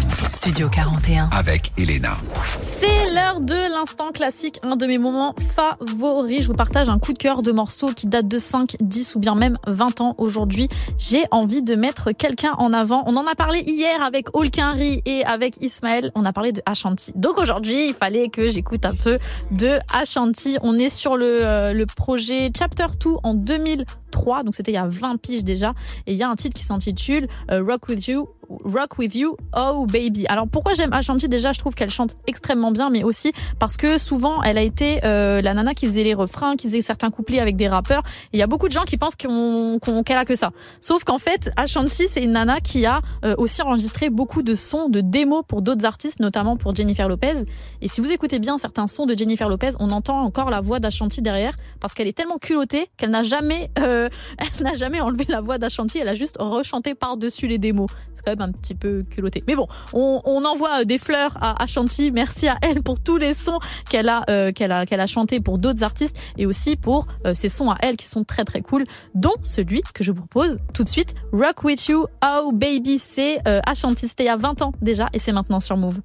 Studio 0.09 0.67
41. 0.67 1.29
Avec 1.31 1.71
Elena. 1.77 2.17
C'est 2.63 3.13
l'heure 3.13 3.39
de 3.39 3.53
l'instant 3.53 4.00
classique, 4.11 4.59
un 4.63 4.75
de 4.75 4.85
mes 4.85 4.97
moments 4.97 5.35
favoris. 5.55 6.41
Je 6.41 6.47
vous 6.47 6.53
partage 6.53 6.89
un 6.89 6.99
coup 6.99 7.13
de 7.13 7.17
cœur 7.17 7.41
de 7.41 7.51
morceaux 7.51 7.87
qui 7.87 8.07
date 8.07 8.27
de 8.27 8.37
5, 8.37 8.75
10 8.79 9.15
ou 9.15 9.19
bien 9.19 9.35
même 9.35 9.57
20 9.67 10.01
ans 10.01 10.15
aujourd'hui. 10.17 10.69
J'ai 10.97 11.23
envie 11.31 11.61
de 11.61 11.75
mettre 11.75 12.11
quelqu'un 12.11 12.53
en 12.57 12.73
avant. 12.73 13.03
On 13.07 13.15
en 13.17 13.27
a 13.27 13.35
parlé 13.35 13.61
hier 13.61 14.01
avec 14.03 14.35
Olkinri 14.35 15.01
et 15.05 15.23
avec 15.25 15.61
Ismaël. 15.61 16.11
On 16.15 16.25
a 16.25 16.33
parlé 16.33 16.51
de 16.51 16.61
Ashanti. 16.65 17.11
Donc 17.15 17.39
aujourd'hui, 17.39 17.87
il 17.87 17.93
fallait 17.93 18.29
que 18.29 18.49
j'écoute 18.49 18.85
un 18.85 18.95
peu 18.95 19.19
de 19.51 19.79
Ashanti. 19.93 20.57
On 20.61 20.77
est 20.77 20.89
sur 20.89 21.17
le, 21.17 21.39
euh, 21.43 21.85
projet 21.95 22.51
Chapter 22.57 22.87
2 22.99 23.09
en 23.23 23.33
2003. 23.33 24.43
Donc 24.43 24.55
c'était 24.55 24.71
il 24.71 24.75
y 24.75 24.77
a 24.77 24.87
20 24.87 25.17
piges 25.17 25.43
déjà. 25.43 25.73
Et 26.07 26.13
il 26.13 26.17
y 26.17 26.23
a 26.23 26.29
un 26.29 26.35
titre 26.35 26.55
qui 26.55 26.63
s'intitule 26.63 27.27
euh, 27.51 27.63
Rock 27.63 27.89
With 27.89 28.07
You. 28.07 28.27
Rock 28.65 28.97
With 28.97 29.15
You, 29.15 29.37
Oh 29.55 29.85
Baby. 29.85 30.25
Alors 30.27 30.47
pourquoi 30.47 30.73
j'aime 30.73 30.93
Ashanti? 30.93 31.29
Déjà, 31.29 31.51
je 31.51 31.59
trouve 31.59 31.73
qu'elle 31.73 31.89
chante 31.89 32.17
extrêmement 32.27 32.71
bien, 32.71 32.89
mais 32.89 33.03
aussi 33.03 33.31
parce 33.59 33.77
que 33.77 33.97
souvent, 34.01 34.41
elle 34.43 34.57
a 34.57 34.61
été 34.61 34.99
euh, 35.05 35.41
la 35.41 35.53
nana 35.53 35.73
qui 35.73 35.85
faisait 35.85 36.03
les 36.03 36.13
refrains, 36.13 36.55
qui 36.55 36.67
faisait 36.67 36.81
certains 36.81 37.11
couplets 37.11 37.39
avec 37.39 37.55
des 37.55 37.67
rappeurs. 37.67 38.03
Il 38.33 38.39
y 38.39 38.43
a 38.43 38.47
beaucoup 38.47 38.67
de 38.67 38.73
gens 38.73 38.83
qui 38.83 38.97
pensent 38.97 39.15
qu'elle 39.15 40.17
a 40.17 40.25
que 40.25 40.35
ça. 40.35 40.51
Sauf 40.79 41.03
qu'en 41.03 41.17
fait, 41.17 41.51
Ashanti, 41.55 42.07
c'est 42.07 42.23
une 42.23 42.33
nana 42.33 42.59
qui 42.59 42.85
a 42.85 43.01
euh, 43.23 43.35
aussi 43.37 43.61
enregistré 43.61 44.09
beaucoup 44.09 44.41
de 44.41 44.55
sons, 44.55 44.89
de 44.89 45.01
démos 45.01 45.43
pour 45.47 45.61
d'autres 45.61 45.85
artistes, 45.85 46.19
notamment 46.19 46.57
pour 46.57 46.75
Jennifer 46.75 47.07
Lopez. 47.07 47.43
Et 47.81 47.87
si 47.87 48.01
vous 48.01 48.11
écoutez 48.11 48.39
bien 48.39 48.57
certains 48.57 48.87
sons 48.87 49.05
de 49.05 49.17
Jennifer 49.17 49.47
Lopez, 49.47 49.71
on 49.79 49.91
entend 49.91 50.21
encore 50.21 50.49
la 50.49 50.61
voix 50.61 50.79
d'Ashanti 50.79 51.21
derrière, 51.21 51.55
parce 51.79 51.93
qu'elle 51.93 52.07
est 52.07 52.17
tellement 52.17 52.37
culottée 52.37 52.89
qu'elle 52.97 53.11
n'a 53.11 53.23
jamais, 53.23 53.69
euh, 53.79 54.09
jamais 54.75 55.01
enlevé 55.01 55.25
la 55.29 55.41
voix 55.41 55.57
d'Ashanti. 55.57 55.99
Elle 55.99 56.09
a 56.09 56.15
juste 56.15 56.37
rechanté 56.39 56.95
par-dessus 56.95 57.47
les 57.47 57.57
démos. 57.57 57.89
C'est 58.13 58.23
quand 58.23 58.31
même 58.31 58.49
un 58.49 58.51
petit 58.51 58.75
peu 58.75 59.03
culotté. 59.09 59.43
Mais 59.47 59.55
bon, 59.55 59.67
on, 59.93 60.21
on 60.25 60.43
envoie 60.45 60.85
des 60.85 60.97
fleurs 60.97 61.37
à 61.41 61.61
Ashanti. 61.61 62.11
Merci 62.11 62.47
à 62.47 62.57
elle 62.61 62.81
pour 62.81 62.99
tous 62.99 63.17
les 63.17 63.33
sons 63.33 63.59
qu'elle 63.91 64.07
a, 64.07 64.23
euh, 64.29 64.53
qu'elle 64.53 64.71
a, 64.71 64.85
qu'elle 64.85 65.01
a 65.01 65.07
chanté 65.07 65.41
pour 65.41 65.59
d'autres 65.59 65.83
artistes 65.83 66.17
et 66.37 66.45
aussi 66.45 66.77
pour 66.77 67.07
euh, 67.25 67.33
ses 67.33 67.49
sons 67.49 67.69
à 67.69 67.77
elle 67.81 67.97
qui 67.97 68.07
sont 68.07 68.23
très 68.23 68.45
très 68.45 68.61
cool, 68.61 68.85
dont 69.15 69.35
celui 69.43 69.81
que 69.93 70.01
je 70.05 70.13
vous 70.13 70.25
propose 70.25 70.59
tout 70.73 70.85
de 70.85 70.89
suite, 70.89 71.13
Rock 71.33 71.65
With 71.65 71.87
You, 71.87 72.05
Oh 72.25 72.51
Baby, 72.53 72.99
c'est 72.99 73.45
euh, 73.47 73.59
Ashanti. 73.65 74.07
C'était 74.07 74.23
il 74.23 74.27
y 74.27 74.29
a 74.29 74.37
20 74.37 74.61
ans 74.61 74.71
déjà 74.81 75.09
et 75.11 75.19
c'est 75.19 75.33
maintenant 75.33 75.59
sur 75.59 75.75
Move. 75.75 75.99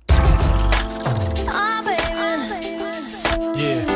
Yeah, 3.56 3.95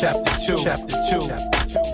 Chapter 0.00 0.56
2. 0.56 0.58
Chapter 0.62 0.96
2. 1.10 1.87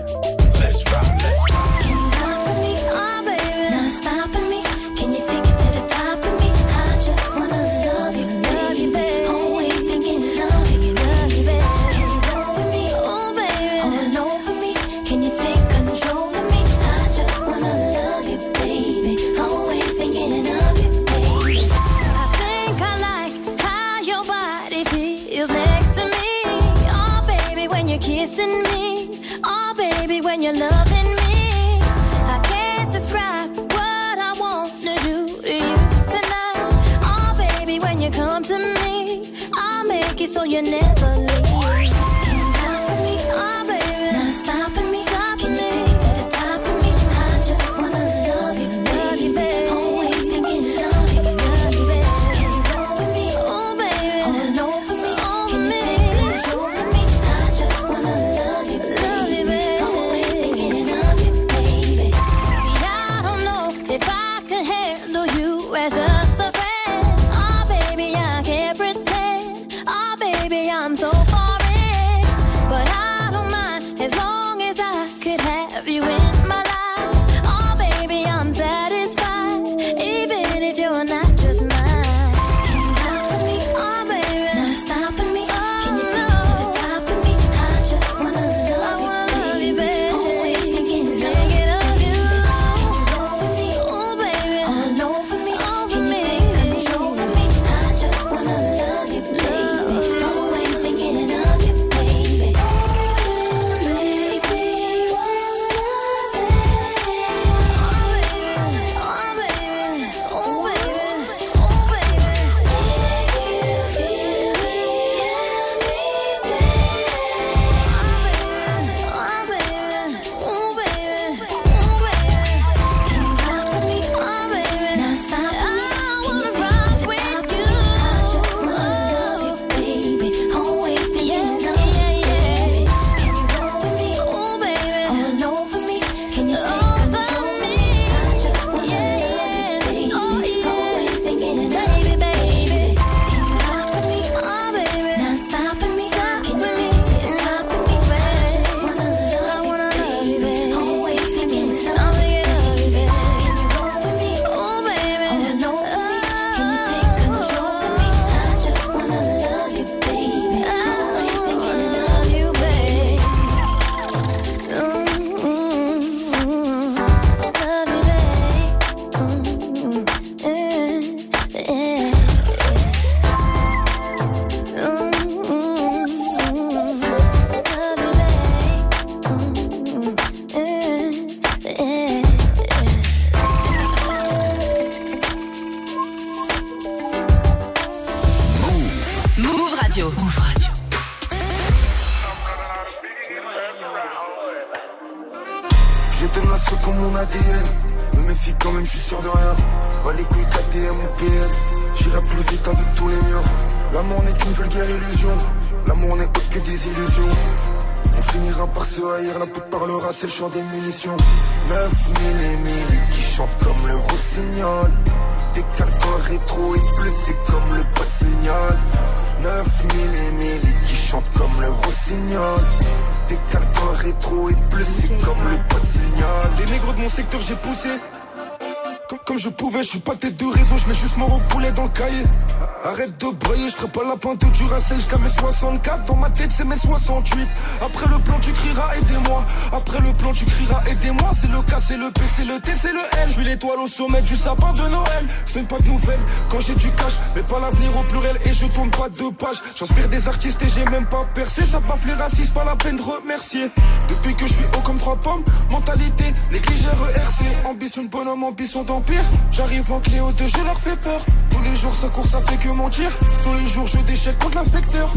Pas 233.95 234.03
la 234.03 234.17
pointe 234.17 234.43
du 234.51 234.63
racel 234.65 234.97
jusqu'à 234.97 235.17
mes 235.17 235.29
64. 235.29 236.03
Dans 236.03 236.17
ma 236.17 236.29
tête, 236.29 236.51
c'est 236.51 236.65
mes 236.65 236.75
68. 236.75 237.47
Après 237.81 238.07
le 238.09 238.19
plan, 238.19 238.37
tu 238.41 238.51
crieras 238.51 238.93
aidez-moi. 238.97 239.45
Après 239.71 239.99
le 240.01 240.11
plan, 240.11 240.31
tu 240.33 240.43
crieras 240.43 240.83
aidez-moi. 240.91 241.31
C'est 241.39 241.49
le 241.49 241.61
K, 241.61 241.75
c'est 241.79 241.97
le 241.97 242.11
P, 242.11 242.21
c'est 242.35 242.43
le 242.43 242.59
T, 242.59 242.71
c'est 242.79 242.91
le 242.91 242.99
L. 243.23 243.29
Je 243.29 243.41
l'étoile 243.41 243.79
au 243.79 243.87
sommet 243.87 244.21
du 244.21 244.35
sapin 244.35 244.71
de 244.73 244.89
Noël. 244.89 245.25
Je 245.45 245.59
pas 245.61 245.77
de 245.77 245.87
nouvelles 245.87 246.19
quand 246.49 246.59
j'ai 246.59 246.73
du 246.73 246.89
cash, 246.89 247.13
mais 247.35 247.43
pas 247.43 247.59
l'avenir 247.59 247.97
au 247.97 248.03
pluriel. 248.03 248.37
Et 248.45 248.51
je 248.51 248.65
tourne 248.65 248.89
pas 248.89 249.07
de 249.07 249.29
page. 249.33 249.61
J'inspire 249.75 250.09
des 250.09 250.27
artistes 250.27 250.61
et 250.61 250.69
j'ai 250.69 250.83
même 250.85 251.05
pas 251.05 251.25
percé. 251.33 251.63
Ça 251.63 251.79
baffe 251.79 252.05
les 252.05 252.13
racistes, 252.15 252.53
pas 252.53 252.65
la 252.65 252.75
peine 252.75 252.97
de 252.97 253.01
remercier. 253.01 253.71
Depuis 254.09 254.35
que 254.35 254.47
je 254.47 254.53
suis 254.53 254.65
haut 254.65 254.81
comme 254.83 254.97
trois 254.97 255.15
pommes, 255.15 255.43
mentalité 255.71 256.25
négligée 256.51 256.87
RERC. 256.87 257.45
Ambition 257.65 258.03
de 258.03 258.09
bonhomme, 258.09 258.43
ambition 258.43 258.83
d'empire. 258.83 259.23
J'arrive 259.51 259.91
en 259.91 259.99
Cléo 259.99 260.31
2, 260.31 260.47
je 260.47 260.63
leur 260.63 260.79
fais 260.79 260.95
peur. 260.95 261.21
Tous 261.51 261.61
les 261.61 261.75
jours, 261.75 261.95
ça 261.95 262.09
court, 262.09 262.25
ça 262.25 262.39
fait 262.39 262.57
que 262.57 262.69
mentir. 262.69 263.11
Tous 263.43 263.53
les 263.53 263.67
jours, 263.67 263.87
je 263.87 263.97
déchèque 263.99 264.39
contre 264.39 264.55
l'inspecteur. 264.55 265.11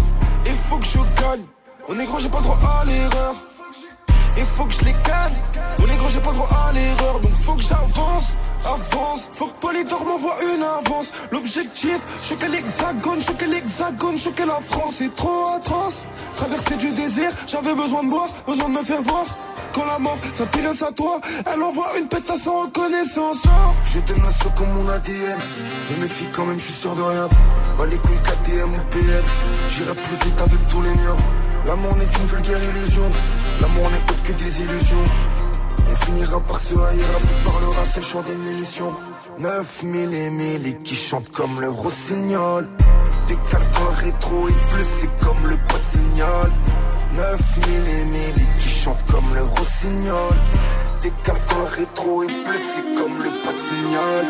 Et 0.47 0.51
faut 0.51 0.79
que 0.79 0.87
je 0.87 0.99
gagne. 1.21 1.45
Au 1.89 1.95
négro, 1.95 2.19
j'ai 2.19 2.29
pas 2.29 2.41
droit 2.41 2.59
à 2.81 2.85
l'erreur. 2.85 3.35
Et 4.39 4.45
faut 4.45 4.65
que 4.67 4.75
je 4.75 4.85
les 4.85 4.93
gagne. 4.93 5.37
Au 5.83 5.87
négro, 5.87 6.09
j'ai 6.09 6.21
pas 6.21 6.31
droit 6.31 6.49
à 6.69 6.73
l'erreur. 6.73 7.19
Donc 7.21 7.33
faut 7.43 7.55
que 7.55 7.63
j'avance, 7.63 8.37
avance. 8.65 9.31
Faut 9.35 9.49
que 9.49 9.59
Polydor 9.61 10.05
m'envoie 10.05 10.37
une 10.55 10.63
avance. 10.63 11.13
L'objectif, 11.33 11.99
choquer 12.23 12.49
l'hexagone, 12.49 13.21
choquer 13.21 13.47
l'hexagone, 13.47 14.17
choquer 14.17 14.47
la 14.47 14.61
France. 14.61 14.95
C'est 14.99 15.15
trop 15.17 15.49
atroce. 15.57 16.05
Traverser 16.37 16.77
du 16.77 16.91
désert, 16.91 17.33
j'avais 17.49 17.75
besoin 17.75 18.05
de 18.05 18.11
boire, 18.11 18.29
besoin 18.47 18.69
de 18.69 18.75
me 18.75 18.83
faire 18.83 19.03
voir. 19.03 19.25
Quand 19.73 19.87
la 19.87 19.99
mort 19.99 20.19
s'intéresse 20.33 20.83
à 20.83 20.93
toi, 20.93 21.21
elle 21.53 21.63
envoie 21.63 21.99
une 21.99 22.07
pétasse 22.07 22.43
sans 22.43 22.63
reconnaissance. 22.63 23.43
Oh. 23.47 23.73
J'ai 23.93 24.01
tenace 24.03 24.39
comme 24.57 24.73
mon 24.73 24.89
ADN. 24.89 25.39
Mais 26.01 26.07
filles, 26.07 26.29
quand 26.33 26.47
même, 26.47 26.59
je 26.59 26.65
suis 26.65 26.75
sûr 26.75 26.95
de 26.95 27.03
rien. 27.03 27.29
Pas 27.77 27.87
les 27.87 27.99
couilles 27.99 28.19
KTM 28.19 28.71
ou 28.73 28.83
PN. 28.91 29.23
J'irai 29.71 29.95
plus 29.95 30.29
vite 30.29 30.41
avec 30.41 30.67
tous 30.69 30.83
les 30.83 30.91
miens. 30.91 31.17
L'amour 31.69 31.95
n'est 31.97 32.07
qu'une 32.07 32.25
vulgaire 32.25 32.65
illusion. 32.65 33.03
L'amour 33.61 33.91
n'est 33.91 34.11
autre 34.11 34.23
que 34.23 34.33
des 34.33 34.63
illusions. 34.63 35.05
On 35.87 35.95
finira 36.07 36.41
par 36.41 36.59
se 36.59 36.73
haïr, 36.73 37.05
la 37.13 37.51
parlera, 37.51 37.85
c'est 37.85 38.01
le 38.01 38.07
chant 38.07 38.23
des 38.23 38.37
munitions. 38.37 38.95
9000 39.39 40.15
et 40.15 40.31
1000 40.31 40.83
qui 40.83 40.95
chantent 40.95 41.31
comme 41.31 41.61
le 41.61 41.69
rossignol. 41.69 42.67
Décale 43.27 43.67
quand 43.75 43.85
le 43.85 44.07
rétro 44.07 44.49
est 44.49 44.73
bleu, 44.73 44.83
c'est 44.83 45.11
comme 45.21 45.51
le 45.51 45.57
pas 45.69 45.77
de 45.77 45.83
signal. 45.83 46.51
9000 47.15 47.89
et 47.89 48.05
1000 48.07 48.15
qui 48.61 48.69
chantent 48.71 49.05
comme 49.07 49.35
le 49.35 49.43
rossignol. 49.43 50.37
Décale 51.03 51.41
quand 51.51 51.59
le 51.59 51.65
rétro 51.65 52.23
est 52.23 52.45
bleu, 52.45 52.59
c'est 52.75 52.95
comme 52.99 53.23
le 53.23 53.31
pas 53.45 53.53
de 53.53 53.59
signal. 53.59 54.27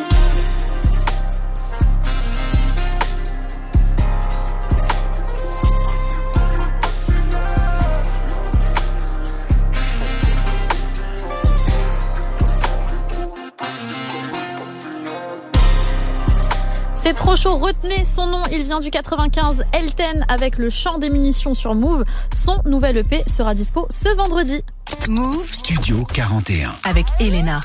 Trop 17.29 17.37
chaud, 17.37 17.57
retenez 17.59 18.07
son 18.07 18.27
nom, 18.27 18.43
il 18.51 18.63
vient 18.63 18.79
du 18.79 18.89
95, 18.91 19.63
Elten 19.75 20.25
avec 20.29 20.57
le 20.57 20.71
chant 20.71 20.97
des 20.97 21.11
munitions 21.11 21.53
sur 21.53 21.75
Move. 21.75 22.07
Son 22.35 22.55
nouvel 22.65 22.97
EP 22.97 23.23
sera 23.27 23.53
dispo 23.53 23.87
ce 23.91 24.09
vendredi. 24.17 24.63
Move 25.11 25.53
Studio 25.53 26.07
41. 26.15 26.77
avec 26.85 27.05
Elena. 27.21 27.61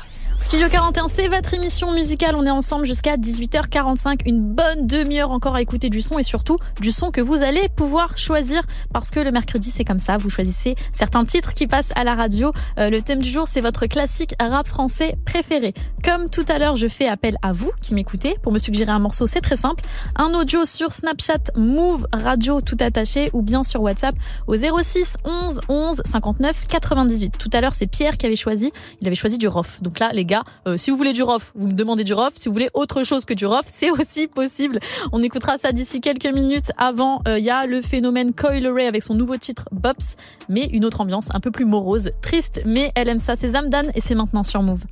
Studio 0.46 0.68
41, 0.68 1.08
c'est 1.08 1.26
votre 1.26 1.54
émission 1.54 1.90
musicale. 1.92 2.36
On 2.36 2.44
est 2.44 2.50
ensemble 2.50 2.84
jusqu'à 2.84 3.16
18h45. 3.16 4.20
Une 4.26 4.40
bonne 4.40 4.86
demi-heure 4.86 5.30
encore 5.30 5.54
à 5.54 5.62
écouter 5.62 5.88
du 5.88 6.02
son 6.02 6.18
et 6.18 6.22
surtout 6.22 6.58
du 6.80 6.92
son 6.92 7.10
que 7.10 7.22
vous 7.22 7.42
allez 7.42 7.70
pouvoir 7.74 8.18
choisir 8.18 8.62
parce 8.92 9.10
que 9.10 9.20
le 9.20 9.32
mercredi, 9.32 9.70
c'est 9.70 9.84
comme 9.84 9.98
ça. 9.98 10.18
Vous 10.18 10.28
choisissez 10.28 10.76
certains 10.92 11.24
titres 11.24 11.54
qui 11.54 11.66
passent 11.66 11.92
à 11.96 12.04
la 12.04 12.14
radio. 12.14 12.52
Euh, 12.78 12.90
le 12.90 13.00
thème 13.00 13.22
du 13.22 13.30
jour, 13.30 13.48
c'est 13.48 13.62
votre 13.62 13.86
classique 13.86 14.34
rap 14.38 14.68
français 14.68 15.16
préféré. 15.24 15.72
Comme 16.04 16.28
tout 16.28 16.44
à 16.48 16.58
l'heure, 16.58 16.76
je 16.76 16.88
fais 16.88 17.08
appel 17.08 17.36
à 17.40 17.52
vous 17.52 17.72
qui 17.80 17.94
m'écoutez 17.94 18.36
pour 18.42 18.52
me 18.52 18.58
suggérer 18.58 18.92
un 18.92 18.98
morceau. 18.98 19.26
C'est 19.26 19.40
très 19.40 19.56
simple. 19.56 19.82
Un 20.14 20.34
audio 20.34 20.66
sur 20.66 20.92
Snapchat 20.92 21.52
Move 21.56 22.06
Radio 22.12 22.60
tout 22.60 22.76
attaché 22.80 23.30
ou 23.32 23.40
bien 23.40 23.64
sur 23.64 23.80
WhatsApp 23.80 24.14
au 24.46 24.54
06 24.56 25.16
11 25.24 25.60
11 25.70 26.02
59 26.04 26.68
98. 26.68 27.38
Tout 27.38 27.50
à 27.54 27.62
l'heure, 27.62 27.72
c'est 27.72 27.86
Pierre 27.86 28.18
qui 28.18 28.26
avait 28.26 28.36
choisi. 28.36 28.72
Il 29.00 29.06
avait 29.06 29.16
choisi 29.16 29.38
du 29.38 29.48
rof. 29.48 29.82
Donc 29.82 29.98
là, 29.98 30.10
les 30.12 30.26
gars, 30.26 30.33
euh, 30.66 30.76
si 30.76 30.90
vous 30.90 30.96
voulez 30.96 31.12
du 31.12 31.22
rof, 31.22 31.52
vous 31.54 31.68
me 31.68 31.72
demandez 31.72 32.04
du 32.04 32.14
rof. 32.14 32.32
Si 32.34 32.48
vous 32.48 32.52
voulez 32.52 32.70
autre 32.74 33.04
chose 33.04 33.24
que 33.24 33.34
du 33.34 33.46
rof, 33.46 33.64
c'est 33.66 33.90
aussi 33.98 34.26
possible. 34.26 34.80
On 35.12 35.22
écoutera 35.22 35.58
ça 35.58 35.72
d'ici 35.72 36.00
quelques 36.00 36.26
minutes. 36.26 36.72
Avant, 36.76 37.22
euh, 37.28 37.38
il 37.38 37.44
y 37.44 37.50
a 37.50 37.66
le 37.66 37.82
phénomène 37.82 38.32
Coil 38.32 38.66
Ray 38.66 38.86
avec 38.86 39.02
son 39.02 39.14
nouveau 39.14 39.36
titre 39.36 39.64
Bops, 39.72 40.16
mais 40.48 40.64
une 40.72 40.84
autre 40.84 41.00
ambiance 41.00 41.28
un 41.34 41.40
peu 41.40 41.50
plus 41.50 41.64
morose, 41.64 42.10
triste, 42.22 42.62
mais 42.64 42.92
elle 42.94 43.08
aime 43.08 43.18
ça. 43.18 43.36
C'est 43.36 43.50
Zamdan 43.50 43.90
et 43.94 44.00
c'est 44.00 44.14
maintenant 44.14 44.42
sur 44.42 44.62
Move. 44.62 44.82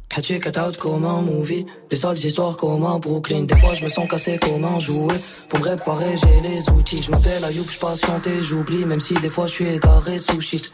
Comme 0.78 1.04
un 1.04 1.22
movie 1.22 1.66
Des 1.90 1.96
sales 1.96 2.18
histoires 2.18 2.56
comme 2.56 2.84
un 2.84 2.98
Brooklyn 2.98 3.42
Des 3.42 3.56
fois 3.56 3.74
je 3.74 3.84
me 3.84 3.88
sens 3.88 4.08
cassé 4.08 4.38
comme 4.38 4.64
un 4.64 4.78
jouet 4.78 5.14
Pour 5.48 5.60
me 5.60 5.64
réparer 5.68 6.16
j'ai 6.16 6.48
les 6.48 6.70
outils 6.70 7.02
Je 7.02 7.10
m'appelle 7.10 7.44
Ayoub, 7.44 7.68
je 7.68 7.78
patiente 7.78 8.26
et 8.26 8.42
j'oublie 8.42 8.84
Même 8.84 9.00
si 9.00 9.14
des 9.14 9.28
fois 9.28 9.46
je 9.46 9.52
suis 9.52 9.66
égaré 9.66 10.18
sous 10.18 10.40
shit 10.40 10.70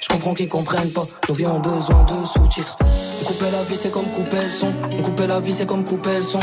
Je 0.00 0.08
comprends 0.08 0.34
qu'ils 0.34 0.48
comprennent 0.48 0.92
pas 0.92 1.04
Nos 1.28 1.34
vies 1.34 1.46
ont 1.46 1.60
besoin 1.60 2.04
de 2.04 2.26
sous-titres 2.26 2.76
Couper 3.24 3.50
la 3.50 3.62
vie 3.64 3.76
c'est 3.76 3.90
comme 3.90 4.06
couper 4.10 4.42
le 4.42 4.48
son. 4.48 4.72
Couper 5.02 5.26
la 5.26 5.40
vie 5.40 5.52
c'est 5.52 5.66
comme 5.66 5.84
couper 5.84 6.16
le 6.16 6.22
son. 6.22 6.40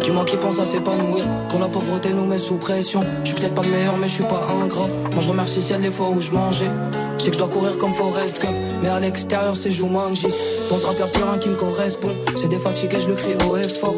Dis-moi 0.00 0.24
qui 0.24 0.36
pense 0.36 0.58
à 0.60 0.64
s'épanouir 0.66 1.24
Quand 1.50 1.58
la 1.58 1.68
pauvreté 1.68 2.10
nous 2.12 2.24
met 2.26 2.38
sous 2.38 2.56
pression. 2.56 3.00
Je 3.24 3.30
suis 3.30 3.36
peut-être 3.36 3.54
pas 3.54 3.62
le 3.62 3.70
meilleur 3.70 3.96
mais 3.96 4.08
je 4.08 4.14
suis 4.14 4.24
pas 4.24 4.46
ingrat. 4.62 4.88
Moi 5.12 5.20
je 5.20 5.28
remercie 5.28 5.62
ciel 5.62 5.80
les 5.80 5.90
fois 5.90 6.08
où 6.10 6.20
je 6.20 6.32
mangeais. 6.32 6.70
Je 7.18 7.24
sais 7.24 7.30
que 7.30 7.34
je 7.36 7.38
dois 7.38 7.48
courir 7.48 7.78
comme 7.78 7.92
Forrest 7.92 8.42
Gump. 8.42 8.54
Mais 8.82 8.88
à 8.88 9.00
l'extérieur 9.00 9.56
c'est 9.56 9.70
Jumanji. 9.70 10.28
Dans 10.70 10.78
ce 10.78 10.86
rap 10.86 10.98
y'a 10.98 11.06
plus 11.06 11.22
rien 11.22 11.38
qui 11.38 11.48
me 11.48 11.56
correspond. 11.56 12.12
C'est 12.36 12.48
défatigué 12.48 12.98
je 13.00 13.08
le 13.08 13.14
crie 13.14 13.34
haut 13.46 13.56
et 13.56 13.68
fort. 13.68 13.94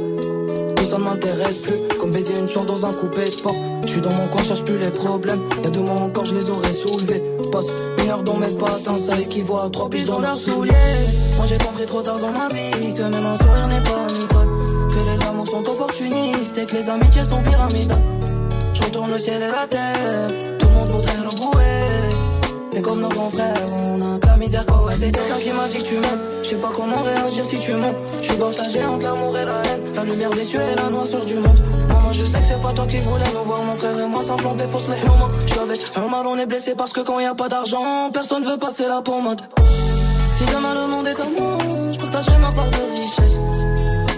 Tout 0.77 0.85
ça 0.85 0.99
ne 0.99 1.05
m'intéresse 1.05 1.59
plus. 1.59 1.99
Comme 1.99 2.11
baiser 2.11 2.35
une 2.39 2.49
chambre 2.49 2.67
dans 2.67 2.87
un 2.87 2.93
coupé 2.93 3.31
sport. 3.31 3.57
Je 3.85 3.91
suis 3.91 4.01
dans 4.01 4.11
mon 4.11 4.27
coin, 4.29 4.43
cherche 4.43 4.65
plus 4.65 4.79
les 4.79 4.91
problèmes. 4.91 5.41
Y'a 5.65 5.71
deux 5.71 5.83
mois 5.83 6.01
encore 6.01 6.27
je 6.27 6.35
les 6.35 6.51
aurais 6.51 6.73
soulevés 6.73 7.30
Une 8.03 8.11
heure 8.11 8.23
dans 8.23 8.37
mes 8.37 8.55
patins 8.55 8.97
Ça 8.97 9.19
équivaut 9.19 9.61
à 9.61 9.69
trois 9.71 9.89
piges 9.91 10.07
dans 10.07 10.21
leurs 10.21 10.39
souliers. 10.39 10.73
Moi 11.37 11.47
j'ai 11.47 11.59
compris 11.59 11.87
trop 11.87 12.01
tard 12.01 12.19
dans 12.19 12.31
ma 12.31 12.49
vie 12.49 12.95
Que 12.95 13.03
même 13.03 13.27
un 13.27 13.37
sourire 13.37 13.67
n'est 13.69 13.83
pas 13.83 14.07
amical 14.09 14.49
Que 14.89 15.05
les 15.05 15.27
amours 15.27 15.49
sont 15.49 15.69
opportunistes 15.69 16.59
Et 16.59 16.67
que 16.67 16.77
les 16.77 16.89
amitiés 16.89 17.25
sont 17.25 17.43
pyramidales 17.43 18.03
Je 18.73 18.83
retourne 18.83 19.11
le 19.11 19.19
ciel 19.19 19.43
et 19.43 19.51
la 19.51 19.67
terre. 19.67 20.59
Tout 20.59 20.67
le 20.69 20.75
monde 20.75 20.89
voudrait 20.89 21.29
rebouer 21.29 21.81
mais 22.73 22.83
comme 22.83 23.01
nos 23.01 23.09
grands 23.09 23.31
frères, 23.31 23.67
on 23.81 24.01
a 24.01 24.19
C'est 24.51 25.13
quelqu'un 25.13 25.39
qui 25.41 25.53
m'a 25.53 25.69
dit 25.69 25.79
que 25.79 25.85
tu 25.85 25.95
m'aimes. 25.95 26.21
Je 26.43 26.49
sais 26.49 26.57
pas 26.57 26.73
comment 26.75 27.01
réagir 27.03 27.45
si 27.45 27.61
tu 27.61 27.73
montes 27.75 27.95
Je 28.19 28.25
suis 28.25 28.37
partagé 28.37 28.85
entre 28.85 29.07
l'amour 29.07 29.39
et 29.39 29.45
la 29.45 29.63
haine. 29.63 29.95
La 29.95 30.03
lumière 30.03 30.31
des 30.31 30.45
cieux 30.45 30.61
et 30.61 30.75
la 30.75 30.91
noirceur 30.91 31.25
du 31.25 31.35
monde. 31.35 31.61
Maman 31.89 32.13
je 32.13 32.25
sais 32.25 32.41
que 32.41 32.47
c'est 32.47 32.61
pas 32.61 32.73
toi 32.73 32.87
qui 32.89 32.97
voulais 32.99 33.31
nous 33.33 33.45
voir 33.45 33.63
Mon 33.63 33.73
frère 33.73 33.99
et 33.99 34.07
moi 34.09 34.23
s'implanter 34.25 34.65
fausse 34.65 34.89
les 34.89 35.07
humains 35.07 35.29
Je 35.47 35.53
suis 35.53 35.61
avec 35.61 35.81
un 35.95 36.09
mal 36.09 36.27
on 36.27 36.37
est 36.37 36.47
blessé 36.47 36.75
parce 36.75 36.93
que 36.93 37.01
quand 37.01 37.21
y 37.21 37.27
a 37.27 37.35
pas 37.35 37.49
d'argent 37.49 38.11
Personne 38.13 38.45
veut 38.45 38.59
passer 38.59 38.89
la 38.89 39.01
pommade 39.03 39.41
Si 40.33 40.45
demain 40.47 40.75
le 40.75 40.87
monde 40.93 41.07
est 41.07 41.21
à 41.21 41.25
moi 41.25 41.59
Je 41.93 41.99
partagerai 41.99 42.39
ma 42.39 42.51
part 42.51 42.71
de 42.71 43.01
richesse. 43.01 43.41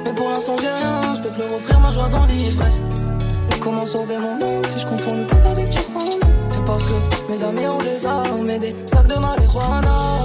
Mais 0.04 0.14
pour 0.14 0.28
l'instant 0.30 0.56
j'ai 0.58 0.66
rien 0.66 1.14
Je 1.14 1.22
peux 1.22 1.28
plus 1.28 1.54
offrir 1.54 1.80
ma 1.80 1.92
joie 1.92 2.08
dans 2.08 2.24
l'ivresse. 2.24 2.80
Comment 3.60 3.86
sauver 3.86 4.16
mon 4.18 4.44
âme 4.44 4.62
si 4.74 4.80
je 4.80 4.86
confonds 4.86 5.16
le 5.16 5.26
pète 5.26 5.46
avec 5.46 5.68
C'est 5.68 6.21
parce 6.66 6.84
que 6.84 6.92
mes 7.30 7.42
amis 7.42 7.66
ont 7.66 7.78
des 7.78 8.06
armes 8.06 8.48
et 8.48 8.58
des 8.58 8.70
sacs 8.86 9.06
de 9.06 9.18
marijuana. 9.18 10.16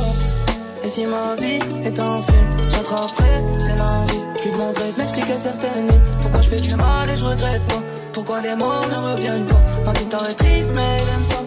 Et 0.83 0.89
si 0.89 1.05
ma 1.05 1.35
vie 1.35 1.59
est 1.83 1.99
un 1.99 2.21
film, 2.21 2.49
j'attraperai 2.71 3.43
scénariste 3.53 4.27
Je 4.37 4.43
lui 4.43 4.51
demanderai 4.51 4.91
de 4.91 4.97
m'expliquer 4.97 5.33
certaines 5.33 5.83
nuits 5.83 6.01
Pourquoi 6.21 6.41
je 6.41 6.49
fais 6.49 6.59
du 6.61 6.75
mal 6.75 7.09
et 7.09 7.13
je 7.13 7.25
regrette 7.25 7.65
pas? 7.67 7.83
Pourquoi 8.13 8.41
les 8.41 8.55
mots 8.55 8.85
ne 8.89 9.11
reviennent 9.11 9.45
pas? 9.45 9.61
Ma 9.85 9.93
guitare 9.93 10.29
est 10.29 10.33
triste 10.35 10.71
mais 10.75 11.01
elle 11.01 11.13
aime 11.13 11.25
ça. 11.25 11.39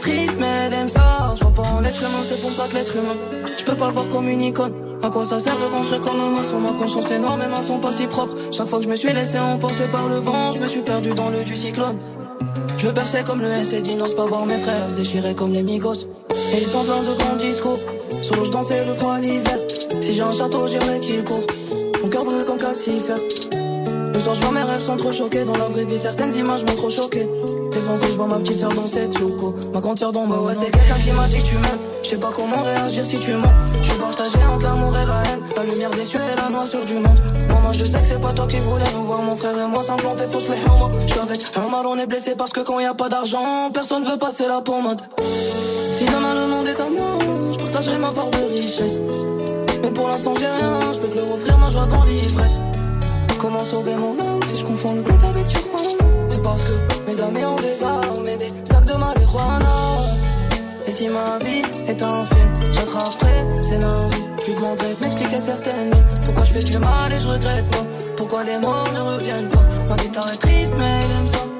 Triste 0.00 0.36
mais 0.38 0.46
elle 0.66 0.74
aime 0.74 0.88
ça. 0.88 1.18
Je 1.34 1.40
crois 1.40 1.64
pas 1.64 1.70
en 1.70 1.80
l'être 1.80 2.00
humain, 2.00 2.22
c'est 2.22 2.40
pour 2.40 2.52
ça 2.52 2.66
que 2.68 2.74
l'être 2.74 2.96
humain. 2.96 3.16
Je 3.58 3.64
peux 3.64 3.76
pas 3.76 3.88
le 3.88 3.92
voir 3.92 4.08
comme 4.08 4.28
une 4.28 4.42
icône. 4.42 4.72
À 5.02 5.10
quoi 5.10 5.24
ça 5.24 5.40
sert 5.40 5.58
de 5.58 5.64
construire 5.64 6.00
comme 6.00 6.20
un 6.20 6.30
maçon? 6.30 6.60
Ma 6.60 6.72
conscience 6.72 7.10
est 7.10 7.18
noire, 7.18 7.36
mes 7.36 7.48
mains 7.48 7.60
sont 7.60 7.78
pas 7.78 7.92
si 7.92 8.06
propres. 8.06 8.36
Chaque 8.52 8.68
fois 8.68 8.78
que 8.78 8.84
je 8.84 8.90
me 8.90 8.96
suis 8.96 9.12
laissé 9.12 9.38
emporter 9.38 9.88
par 9.88 10.08
le 10.08 10.16
vent 10.16 10.52
Je 10.52 10.60
me 10.60 10.66
suis 10.66 10.82
perdu 10.82 11.10
dans 11.10 11.28
le 11.28 11.42
du 11.44 11.56
cyclone 11.56 11.98
Je 12.78 12.86
veux 12.86 12.94
percer 12.94 13.22
comme 13.24 13.40
le 13.40 13.48
S 13.48 13.72
et 13.72 13.94
n'ose 13.94 14.14
pas 14.14 14.26
voir 14.26 14.46
mes 14.46 14.58
frères 14.58 14.88
Se 14.88 14.96
déchirer 14.96 15.34
comme 15.34 15.52
les 15.52 15.62
migos. 15.62 16.06
Et 16.52 16.58
ils 16.58 16.66
sont 16.66 16.84
pleins 16.84 17.02
de 17.02 17.16
grands 17.18 17.36
discours. 17.36 17.78
Solo 18.22 18.44
je 18.44 18.50
dansais 18.50 18.84
le 18.84 18.94
froid 18.94 19.18
l'hiver. 19.18 19.58
Si 20.00 20.14
j'ai 20.14 20.22
un 20.22 20.32
château 20.32 20.66
j'aimerais 20.66 21.00
qu'il 21.00 21.22
court. 21.24 21.44
Mon 22.02 22.08
cœur 22.10 22.24
brûle 22.24 22.44
comme 22.44 22.58
calcifère 22.58 23.18
Le 24.12 24.18
soir 24.18 24.34
je 24.34 24.40
vois 24.40 24.52
mes 24.52 24.62
rêves 24.62 25.12
choqués 25.12 25.44
Dans 25.44 25.56
la 25.56 25.64
vraie 25.66 25.84
vie 25.84 25.98
certaines 25.98 26.34
images 26.34 26.64
m'ont 26.64 26.74
trop 26.74 26.90
choqué. 26.90 27.28
Défoncé 27.72 28.06
je 28.08 28.16
vois 28.16 28.26
ma 28.26 28.36
petite 28.36 28.58
soeur 28.58 28.72
dans 28.74 28.86
cette 28.86 29.12
souko 29.12 29.54
Ma 29.72 29.80
grande 29.80 29.98
soeur 29.98 30.12
dans 30.12 30.26
ma 30.26 30.36
ouais 30.38 30.54
c'est 30.54 30.70
quelqu'un 30.70 30.98
qui 31.04 31.12
m'a 31.12 31.28
dit 31.28 31.42
tu 31.42 31.54
m'aimes. 31.56 31.78
Je 32.02 32.08
sais 32.08 32.18
pas 32.18 32.32
comment 32.34 32.62
réagir 32.62 33.04
si 33.04 33.18
tu 33.18 33.32
mens. 33.34 33.52
Je 33.78 33.84
suis 33.84 33.98
partagé 33.98 34.38
entre 34.52 34.66
l'amour 34.66 34.96
et 34.98 35.06
la 35.06 35.22
haine. 35.30 35.40
La 35.56 35.64
lumière 35.64 35.90
des 35.90 36.04
cieux 36.04 36.20
et 36.20 36.36
la 36.36 36.50
noirceur 36.50 36.84
du 36.84 36.94
monde 36.94 37.31
Maman 37.48 37.72
je 37.72 37.84
sais 37.84 38.00
que 38.00 38.06
c'est 38.06 38.20
pas 38.20 38.32
toi 38.32 38.46
qui 38.46 38.58
voulais 38.58 38.90
nous 38.94 39.04
voir 39.04 39.22
Mon 39.22 39.36
frère 39.36 39.58
et 39.58 39.66
moi 39.66 39.82
s'implanter 39.82 40.24
fausse 40.30 40.48
les 40.48 40.60
humains 40.60 40.88
Je 41.06 41.18
avec 41.20 41.56
mal 41.56 41.86
on 41.86 41.98
est 41.98 42.06
blessé 42.06 42.34
parce 42.36 42.52
que 42.52 42.60
quand 42.60 42.78
y 42.80 42.84
a 42.84 42.94
pas 42.94 43.08
d'argent 43.08 43.70
Personne 43.72 44.04
veut 44.04 44.18
passer 44.18 44.46
la 44.46 44.60
pommade 44.60 45.02
Si 45.18 46.04
demain 46.04 46.34
le 46.34 46.46
monde 46.46 46.66
est 46.66 46.80
à 46.80 46.88
moi 46.88 47.18
Je 47.52 47.58
partagerai 47.58 47.98
ma 47.98 48.10
part 48.10 48.30
de 48.30 48.60
richesse. 48.60 49.00
Mais 49.82 49.90
pour 49.90 50.08
l'instant 50.08 50.34
j'ai 50.38 50.46
rien 50.46 50.80
Je 50.92 50.98
peux 51.00 51.14
leur 51.16 51.32
offrir 51.32 51.58
ma 51.58 51.70
joie 51.70 51.86
dans 51.86 52.04
l'ivresse 52.04 52.58
Comment 53.38 53.64
sauver 53.64 53.96
mon 53.96 54.12
âme 54.20 54.40
si 54.52 54.60
je 54.60 54.64
confonds 54.64 54.94
le 54.94 55.02
bled 55.02 55.24
avec 55.24 55.48
Tijuana 55.48 55.88
C'est 56.28 56.42
parce 56.42 56.64
que 56.64 56.72
mes 57.06 57.20
amis 57.20 57.44
ont 57.44 57.56
des 57.56 57.84
armes 57.84 58.26
et 58.26 58.36
des 58.36 58.48
sacs 58.64 58.84
de 58.86 58.94
marijuana 58.94 59.71
si 61.02 61.08
ma 61.08 61.36
vie 61.38 61.62
est 61.88 62.00
un 62.00 62.24
film, 62.26 62.52
j'attraperai 62.74 63.44
le 63.56 63.62
scénariste 63.62 64.32
Je 64.40 64.46
lui 64.46 64.54
demanderai 64.54 64.94
de 64.94 65.00
m'expliquer 65.00 65.36
certaines 65.36 65.90
nuits. 65.90 66.04
Pourquoi 66.24 66.44
je 66.44 66.52
fais 66.52 66.62
du 66.62 66.78
mal 66.78 67.12
et 67.12 67.18
je 67.18 67.28
regrette 67.28 67.68
pas? 67.70 67.86
Pourquoi 68.16 68.44
les 68.44 68.58
mots 68.58 68.88
ne 68.94 69.00
reviennent 69.00 69.48
pas? 69.48 69.66
Ma 69.88 69.96
guitare 69.96 70.32
est 70.32 70.36
triste 70.36 70.74
mais 70.78 71.00
elle 71.02 71.16
aime 71.16 71.28
ça 71.28 71.51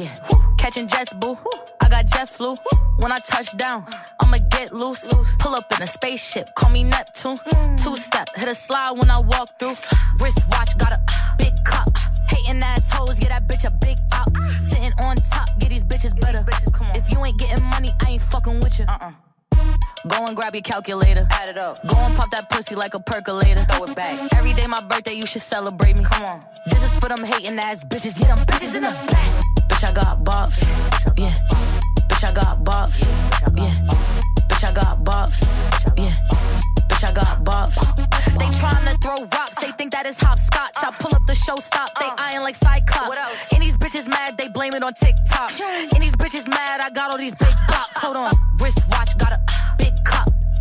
Yeah. 0.00 0.16
Catching 0.56 0.88
jets, 0.88 1.12
boo. 1.12 1.36
I 1.78 1.90
got 1.90 2.06
jet 2.06 2.26
flu. 2.26 2.56
When 3.00 3.12
I 3.12 3.18
touch 3.18 3.54
down, 3.58 3.84
I'ma 4.18 4.38
get 4.50 4.72
loose. 4.72 5.06
Pull 5.40 5.54
up 5.54 5.70
in 5.76 5.82
a 5.82 5.86
spaceship, 5.86 6.54
call 6.54 6.70
me 6.70 6.84
Neptune. 6.84 7.38
Two 7.76 7.98
step, 7.98 8.30
hit 8.34 8.48
a 8.48 8.54
slide 8.54 8.92
when 8.92 9.10
I 9.10 9.18
walk 9.18 9.58
through. 9.58 9.76
Wrist 10.18 10.40
watch, 10.52 10.78
got 10.78 10.92
a 10.92 11.00
big 11.36 11.52
cup. 11.66 11.94
Hating 12.30 12.62
assholes, 12.62 13.18
get 13.18 13.28
that 13.28 13.46
bitch 13.46 13.66
a 13.66 13.70
big 13.72 13.98
up. 14.12 14.34
Sitting 14.56 14.94
on 15.02 15.16
top, 15.16 15.50
get 15.58 15.68
these 15.68 15.84
bitches 15.84 16.18
better. 16.18 16.46
If 16.94 17.12
you 17.12 17.22
ain't 17.22 17.38
getting 17.38 17.62
money, 17.64 17.90
I 18.00 18.12
ain't 18.12 18.22
fucking 18.22 18.58
with 18.60 18.78
you. 18.78 18.86
Uh-uh. 18.86 19.12
Go 20.08 20.24
and 20.24 20.34
grab 20.34 20.54
your 20.54 20.62
calculator. 20.62 21.28
Add 21.30 21.50
it 21.50 21.58
up. 21.58 21.86
Go 21.86 21.96
and 21.98 22.16
pop 22.16 22.30
that 22.30 22.48
pussy 22.48 22.74
like 22.74 22.94
a 22.94 23.00
percolator. 23.00 23.64
Throw 23.64 23.84
it 23.84 23.94
back. 23.94 24.32
Every 24.32 24.54
day 24.54 24.66
my 24.66 24.80
birthday, 24.80 25.12
you 25.12 25.26
should 25.26 25.42
celebrate 25.42 25.94
me. 25.94 26.04
Come 26.04 26.24
on. 26.24 26.44
This 26.70 26.82
is 26.82 26.98
for 26.98 27.10
them 27.10 27.22
hating 27.22 27.58
ass 27.58 27.84
bitches. 27.84 28.18
Get 28.18 28.28
them 28.28 28.38
bitches 28.46 28.76
in 28.76 28.82
the 28.84 28.88
back. 29.12 29.49
Bitch, 29.80 29.88
I 29.88 29.92
got 29.94 30.24
bops. 30.24 30.60
Yeah. 31.16 31.32
Bitch, 32.08 32.28
I 32.28 32.34
got 32.34 32.62
bops. 32.62 33.00
Yeah. 33.56 33.72
Bitch, 34.48 34.68
I 34.68 34.72
got 34.74 35.02
bops. 35.02 35.40
Yeah. 35.96 36.12
Bitch, 36.88 37.08
I 37.08 37.12
got 37.14 37.42
bops. 37.42 37.78
They 38.38 38.44
tryna 38.60 39.00
throw 39.02 39.24
rocks. 39.38 39.58
They 39.58 39.72
think 39.72 39.92
that 39.92 40.04
is 40.04 40.20
hopscotch. 40.20 40.76
I 40.84 40.90
pull 40.90 41.14
up 41.14 41.24
the 41.26 41.34
show 41.34 41.56
stop. 41.56 41.88
They 41.98 42.04
uh. 42.04 42.14
eyeing 42.18 42.42
like 42.42 42.56
Cyclops. 42.56 43.52
And 43.54 43.62
these 43.62 43.74
bitches 43.78 43.90
bitches 43.90 44.08
mad, 44.08 44.36
they 44.36 44.48
blame 44.48 44.74
it 44.74 44.82
on 44.82 44.92
TikTok. 44.92 45.50
And 45.94 46.02
these 46.02 46.12
bitches 46.12 46.48
mad, 46.48 46.80
I 46.80 46.90
got 46.90 47.10
all 47.10 47.18
these 47.18 47.34
big 47.34 47.48
bops. 47.48 47.96
Hold 48.02 48.16
on, 48.16 48.32
wristwatch, 48.60 49.16
got 49.18 49.32
a 49.32 49.40
big 49.78 49.94
cup. 50.04 50.28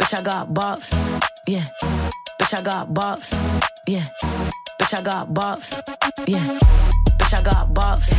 Bitch, 0.00 0.18
I 0.18 0.22
got 0.22 0.48
bops. 0.52 0.92
Yeah. 1.46 1.64
Bitch, 2.40 2.58
I 2.58 2.62
got 2.62 2.88
bops. 2.88 3.32
Yeah. 3.86 4.04
Bitch, 4.78 4.98
I 4.98 5.02
got 5.02 5.28
bops. 5.28 5.72
Yeah. 6.26 6.58
Bitch, 7.18 7.34
I 7.34 7.42
got 7.42 7.74
bops. 7.74 8.10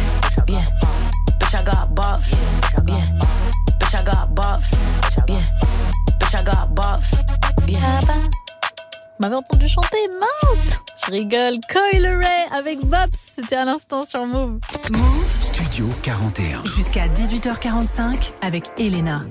Yeah. 0.47 0.65
Bitch, 1.39 1.55
I 1.55 1.63
got 1.63 1.95
bops. 1.95 2.31
Yeah. 2.87 3.05
Bitch, 3.79 3.95
I 3.95 4.03
got 4.03 4.35
bops. 4.35 4.71
Yeah. 5.27 5.41
Bitch, 6.19 6.35
I 6.39 6.43
got 6.43 6.75
bops. 6.75 7.13
Yeah. 7.67 8.01
M'avez 9.19 9.35
entendu 9.35 9.67
chanter 9.67 10.09
Mince 10.19 10.81
Je 11.05 11.11
rigole. 11.11 11.59
Coil 11.71 12.05
Ray 12.05 12.47
avec 12.51 12.79
Bobs. 12.79 13.13
C'était 13.13 13.55
à 13.55 13.65
l'instant 13.65 14.03
sur 14.05 14.25
Move. 14.25 14.59
Studio 15.41 15.87
41. 16.01 16.65
Jusqu'à 16.65 17.07
18h45 17.07 18.31
avec 18.41 18.65
Elena. 18.77 19.21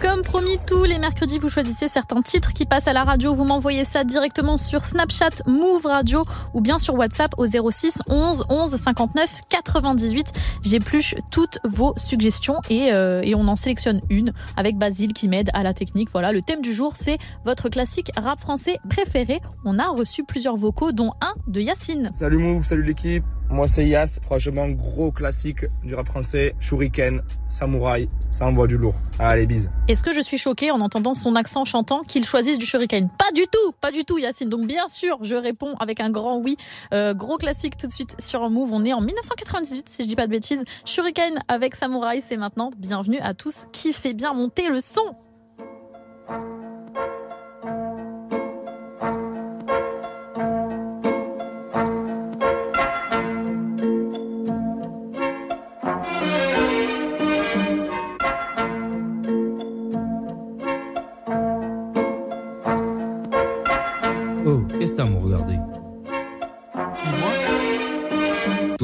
Comme 0.00 0.22
promis, 0.22 0.58
tous 0.64 0.84
les 0.84 0.98
mercredis, 0.98 1.38
vous 1.38 1.48
choisissez 1.48 1.88
certains 1.88 2.22
titres 2.22 2.52
qui 2.52 2.66
passent 2.66 2.86
à 2.86 2.92
la 2.92 3.02
radio. 3.02 3.34
Vous 3.34 3.42
m'envoyez 3.42 3.84
ça 3.84 4.04
directement 4.04 4.56
sur 4.56 4.84
Snapchat, 4.84 5.42
Move 5.46 5.86
Radio 5.86 6.22
ou 6.54 6.60
bien 6.60 6.78
sur 6.78 6.94
WhatsApp 6.94 7.32
au 7.36 7.46
06 7.46 8.02
11 8.08 8.44
11 8.48 8.76
59 8.76 9.40
98. 9.48 10.32
J'épluche 10.62 11.16
toutes 11.32 11.58
vos 11.64 11.94
suggestions 11.96 12.60
et, 12.70 12.92
euh, 12.92 13.22
et 13.24 13.34
on 13.34 13.48
en 13.48 13.56
sélectionne 13.56 14.00
une 14.08 14.32
avec 14.56 14.76
Basile 14.76 15.12
qui 15.12 15.26
m'aide 15.26 15.50
à 15.52 15.64
la 15.64 15.74
technique. 15.74 16.10
Voilà, 16.12 16.30
le 16.30 16.42
thème 16.42 16.60
du 16.60 16.72
jour, 16.72 16.92
c'est 16.94 17.18
votre 17.44 17.68
classique 17.68 18.12
rap 18.16 18.38
français 18.38 18.76
préféré. 18.88 19.40
On 19.64 19.80
a 19.80 19.88
reçu 19.88 20.22
plusieurs 20.22 20.56
vocaux, 20.56 20.92
dont 20.92 21.10
un 21.20 21.32
de 21.48 21.60
Yacine. 21.60 22.10
Salut 22.14 22.38
Move, 22.38 22.64
salut 22.64 22.84
l'équipe. 22.84 23.24
Moi 23.50 23.66
c'est 23.66 23.86
Yas, 23.86 24.18
franchement 24.22 24.68
gros 24.68 25.10
classique 25.10 25.64
du 25.82 25.94
rap 25.94 26.06
français, 26.06 26.54
Shuriken, 26.60 27.22
Samouraï, 27.46 28.10
ça 28.30 28.46
envoie 28.46 28.66
du 28.66 28.76
lourd. 28.76 28.96
Allez 29.18 29.46
bise. 29.46 29.70
Est-ce 29.88 30.04
que 30.04 30.12
je 30.12 30.20
suis 30.20 30.36
choquée 30.36 30.70
en 30.70 30.80
entendant 30.82 31.14
son 31.14 31.34
accent 31.34 31.64
chantant 31.64 32.02
qu'il 32.02 32.26
choisisse 32.26 32.58
du 32.58 32.66
shuriken? 32.66 33.08
Pas 33.18 33.32
du 33.32 33.46
tout, 33.50 33.72
pas 33.80 33.90
du 33.90 34.04
tout 34.04 34.18
Yacine. 34.18 34.50
Donc 34.50 34.66
bien 34.66 34.86
sûr, 34.88 35.18
je 35.22 35.34
réponds 35.34 35.74
avec 35.80 36.00
un 36.00 36.10
grand 36.10 36.36
oui. 36.36 36.58
Euh, 36.92 37.14
gros 37.14 37.36
classique 37.36 37.78
tout 37.78 37.86
de 37.86 37.92
suite 37.92 38.14
sur 38.20 38.42
un 38.42 38.50
move. 38.50 38.70
On 38.72 38.84
est 38.84 38.92
en 38.92 39.00
1998 39.00 39.88
si 39.88 40.02
je 40.02 40.08
dis 40.08 40.16
pas 40.16 40.26
de 40.26 40.32
bêtises. 40.32 40.64
Shuriken 40.84 41.38
avec 41.48 41.74
Samouraï, 41.74 42.20
c'est 42.20 42.36
maintenant. 42.36 42.70
Bienvenue 42.76 43.18
à 43.20 43.32
tous 43.32 43.64
qui 43.72 43.94
fait 43.94 44.12
bien 44.12 44.34
monter 44.34 44.68
le 44.68 44.80
son. 44.80 45.14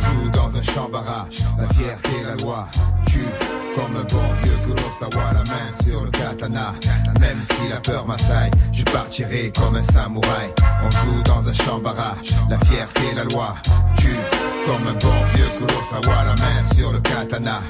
Joue 0.00 0.30
dans 0.30 0.56
un 0.56 0.62
champ 0.62 0.88
barrage, 0.88 1.38
la 1.58 1.66
fierté, 1.74 2.10
la 2.26 2.42
loi. 2.42 2.68
Tue 3.06 3.24
comme 3.74 3.96
un 3.96 4.04
bon 4.04 4.34
vieux 4.42 4.58
Kurosawa, 4.64 5.32
la 5.32 5.44
main 5.44 5.72
sur 5.86 6.04
le 6.04 6.10
katana. 6.10 6.74
Même 7.20 7.42
si 7.42 7.68
la 7.68 7.80
peur 7.80 8.06
m'assaille, 8.06 8.50
je 8.72 8.82
partirai 8.84 9.52
comme 9.52 9.76
un 9.76 9.82
samouraï. 9.82 10.52
On 10.84 10.90
joue 10.90 11.22
dans 11.22 11.48
un 11.48 11.52
champ 11.52 11.78
barrage, 11.78 12.30
la 12.48 12.58
fierté, 12.58 13.14
la 13.14 13.24
loi. 13.24 13.54
Tue 13.96 14.16
comme 14.66 14.86
un 14.86 14.92
bon 14.92 15.24
vieux 15.34 15.44
Kurosawa, 15.58 16.24
la 16.24 16.34
main 16.34 16.64
sur 16.74 16.92
le 16.92 17.00
katana. 17.00 17.60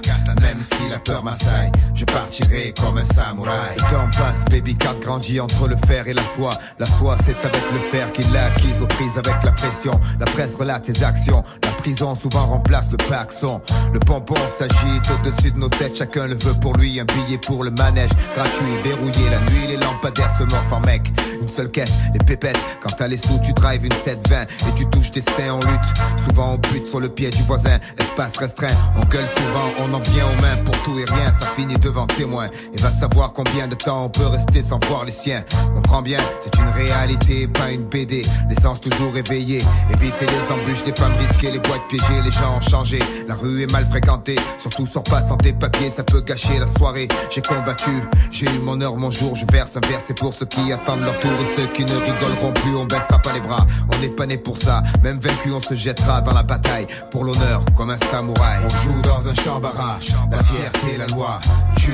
Même 0.41 0.63
si 0.63 0.89
la 0.89 0.99
peur 0.99 1.23
m'assaille, 1.23 1.71
je 1.95 2.05
partirai 2.05 2.73
comme 2.81 2.99
un 2.99 3.05
samouraï. 3.05 3.77
Le 3.77 3.91
temps 3.91 4.11
passe, 4.17 4.45
baby 4.51 4.75
cat 4.77 4.95
grandit 5.01 5.41
entre 5.41 5.69
le 5.69 5.77
fer 5.77 6.07
et 6.07 6.15
la 6.15 6.23
soie. 6.23 6.53
La 6.79 6.87
soie, 6.87 7.17
c'est 7.23 7.45
avec 7.45 7.63
le 7.73 7.79
fer 7.79 8.13
qu'il 8.13 8.31
l'a 8.33 8.47
acquise 8.47 8.83
aux 8.83 8.87
prises 8.87 9.19
avec 9.19 9.43
la 9.45 9.53
pression. 9.53 9.99
La 10.19 10.27
presse 10.27 10.55
relate 10.55 10.87
ses 10.87 11.05
actions. 11.05 11.43
La 11.63 11.71
prison 11.73 12.15
souvent 12.15 12.47
remplace 12.47 12.91
le 12.91 12.97
paxon. 12.97 13.61
Le 13.93 13.99
pompon 14.01 14.37
s'agite 14.49 15.11
au-dessus 15.11 15.53
de 15.53 15.59
nos 15.59 15.69
têtes. 15.69 15.97
Chacun 15.97 16.27
le 16.27 16.35
veut 16.35 16.55
pour 16.61 16.77
lui. 16.77 17.01
Un 17.01 17.05
billet 17.05 17.39
pour 17.39 17.65
le 17.65 17.71
manège. 17.71 18.11
Gratuit, 18.35 18.77
verrouillé. 18.83 19.31
La 19.31 19.41
nuit, 19.41 19.67
les 19.69 19.77
lampadaires 19.77 20.31
se 20.37 20.45
morfent 20.45 20.73
en 20.73 20.81
mec. 20.81 21.13
Une 21.41 21.49
seule 21.49 21.71
quête, 21.71 21.93
les 22.13 22.25
pépettes. 22.25 22.79
Quand 22.83 22.95
t'as 22.97 23.09
les 23.09 23.17
sous, 23.17 23.39
tu 23.43 23.53
drives 23.53 23.85
une 23.85 23.93
720 23.93 24.43
et 24.43 24.75
tu 24.77 24.87
touches 24.87 25.11
tes 25.11 25.23
seins 25.23 25.53
en 25.53 25.61
lutte. 25.61 26.25
Souvent 26.25 26.55
on 26.55 26.59
bute 26.73 26.80
sur 26.85 27.01
le 27.01 27.09
pied 27.09 27.31
du 27.31 27.43
voisin. 27.45 27.79
Espace 27.99 28.37
restreint, 28.39 28.75
on 28.97 29.05
gueule 29.07 29.27
souvent. 29.27 29.71
On 29.81 29.95
en 29.95 29.99
vient 29.99 30.27
aux 30.27 30.43
mains 30.43 30.63
pour 30.65 30.77
tout 30.83 30.99
et 30.99 31.05
rien. 31.05 31.33
Ça 31.33 31.47
finit 31.47 31.79
devant 31.79 32.07
témoin. 32.07 32.49
Et 32.75 32.79
va 32.79 32.91
savoir 32.91 33.33
combien 33.33 33.69
de 33.69 33.75
temps 33.75 34.05
on 34.05 34.09
peut 34.09 34.27
rester 34.27 34.63
sans 34.63 34.79
voir 34.87 35.05
les 35.05 35.13
siens. 35.13 35.43
Comprends 35.75 36.03
bien, 36.03 36.19
c'est 36.41 36.57
une 36.59 36.69
réalité, 36.69 37.47
pas 37.49 37.71
une 37.71 37.85
BD. 37.85 38.23
L'essence 38.49 38.81
toujours 38.81 39.17
éveillée. 39.17 39.63
Éviter 39.91 40.27
les 40.27 40.53
embûches, 40.53 40.85
les 40.87 40.95
femmes 40.95 41.15
risquées, 41.19 41.51
les 41.51 41.59
boîtes 41.59 41.87
piégées. 41.89 42.23
Les 42.25 42.31
gens 42.31 42.57
ont 42.57 42.61
changé. 42.61 42.99
La 43.29 43.35
rue 43.35 43.63
est 43.63 43.73
mal 43.73 43.87
fréquentée. 43.89 44.37
Surtout 44.59 44.87
sors 44.87 45.05
pas 45.05 45.21
sans 45.21 45.37
tes 45.37 45.53
papiers, 45.53 45.91
ça 45.91 46.03
peut 46.03 46.21
gâcher 46.21 46.59
la 46.59 46.67
soirée. 46.67 47.09
J'ai 47.31 47.43
combattu, 47.43 47.91
j'ai 48.31 48.47
eu 48.47 48.59
mon 48.61 48.81
heure, 48.81 48.97
mon 48.97 49.11
jour. 49.11 49.37
Je 49.37 49.45
verse 49.51 49.77
un 49.77 49.89
verre, 49.89 50.01
c'est 50.01 50.19
pour 50.19 50.35
ceux 50.35 50.47
qui 50.47 50.73
attendent 50.73 51.03
leur 51.03 51.19
tour. 51.19 51.33
Et 51.41 51.57
ceux 51.57 51.67
qui 51.69 51.85
ne 51.85 51.93
rigoleront 51.93 52.53
plus, 52.53 52.77
on 52.77 52.85
baissera 52.85 53.19
pas 53.19 53.33
les 53.33 53.41
bras. 53.41 53.67
On 53.95 53.99
n'est 54.01 54.09
pas 54.09 54.27
né 54.27 54.37
pour 54.37 54.57
ça. 54.57 54.83
Même 55.03 55.19
vaincu, 55.19 55.53
on 55.53 55.61
se 55.61 55.75
jettera 55.75 56.21
dans 56.21 56.33
la 56.33 56.43
bataille. 56.43 56.70
Pour 57.11 57.25
l'honneur, 57.25 57.65
comme 57.77 57.91
un 57.91 57.97
samouraï. 57.97 58.59
On 58.65 58.69
joue 58.69 59.03
dans 59.03 59.29
un 59.29 59.35
champ 59.35 59.61
barrage. 59.61 60.09
La 60.31 60.43
fierté, 60.43 60.97
la 60.99 61.07
loi. 61.07 61.41
Tue. 61.77 61.93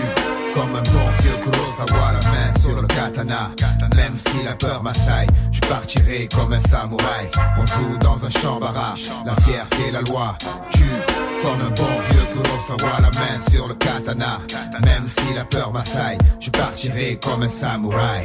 Comme 0.54 0.74
un 0.74 0.82
bon 0.82 1.10
vieux 1.20 1.36
Kurosawa, 1.42 2.12
la 2.12 2.30
main 2.30 2.58
sur 2.58 2.80
le 2.80 2.86
katana. 2.86 3.50
Même 3.94 4.16
si 4.16 4.42
la 4.44 4.54
peur 4.54 4.82
m'assaille, 4.82 5.28
je 5.52 5.60
partirai 5.60 6.28
comme 6.34 6.52
un 6.52 6.58
samouraï. 6.58 7.30
On 7.58 7.66
joue 7.66 7.98
dans 7.98 8.24
un 8.24 8.30
champ 8.30 8.58
barrage, 8.58 9.10
la 9.26 9.34
fierté, 9.34 9.90
la 9.92 10.00
loi. 10.02 10.36
Tue 10.70 10.84
comme 11.42 11.60
un 11.60 11.70
bon 11.70 12.00
vieux 12.10 12.26
Kurosawa, 12.32 13.00
la 13.00 13.10
main 13.10 13.38
sur 13.50 13.68
le 13.68 13.74
katana. 13.74 14.38
Même 14.84 15.06
si 15.06 15.34
la 15.34 15.44
peur 15.44 15.72
m'assaille, 15.72 16.18
je 16.40 16.50
partirai 16.50 17.18
comme 17.22 17.42
un 17.42 17.48
samouraï. 17.48 18.24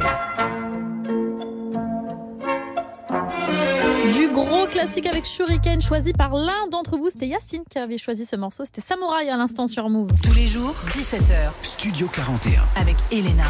Du 4.14 4.28
gros 4.28 4.66
classique 4.66 5.06
avec 5.06 5.24
Shuriken, 5.24 5.80
choisi 5.80 6.12
par 6.12 6.34
l'un 6.34 6.66
d'entre 6.70 6.96
vous. 6.96 7.08
C'était 7.08 7.28
Yacine 7.28 7.62
qui 7.68 7.78
avait 7.78 7.98
choisi 7.98 8.26
ce 8.26 8.36
morceau. 8.36 8.64
C'était 8.64 8.80
Samouraï 8.80 9.30
à 9.30 9.36
l'instant 9.36 9.66
sur 9.66 9.88
Move. 9.88 10.10
Tous 10.22 10.34
les 10.34 10.46
jours, 10.46 10.74
17h. 10.88 11.52
Studio 11.62 12.08
41. 12.08 12.62
Avec 12.76 12.96
Elena. 13.10 13.44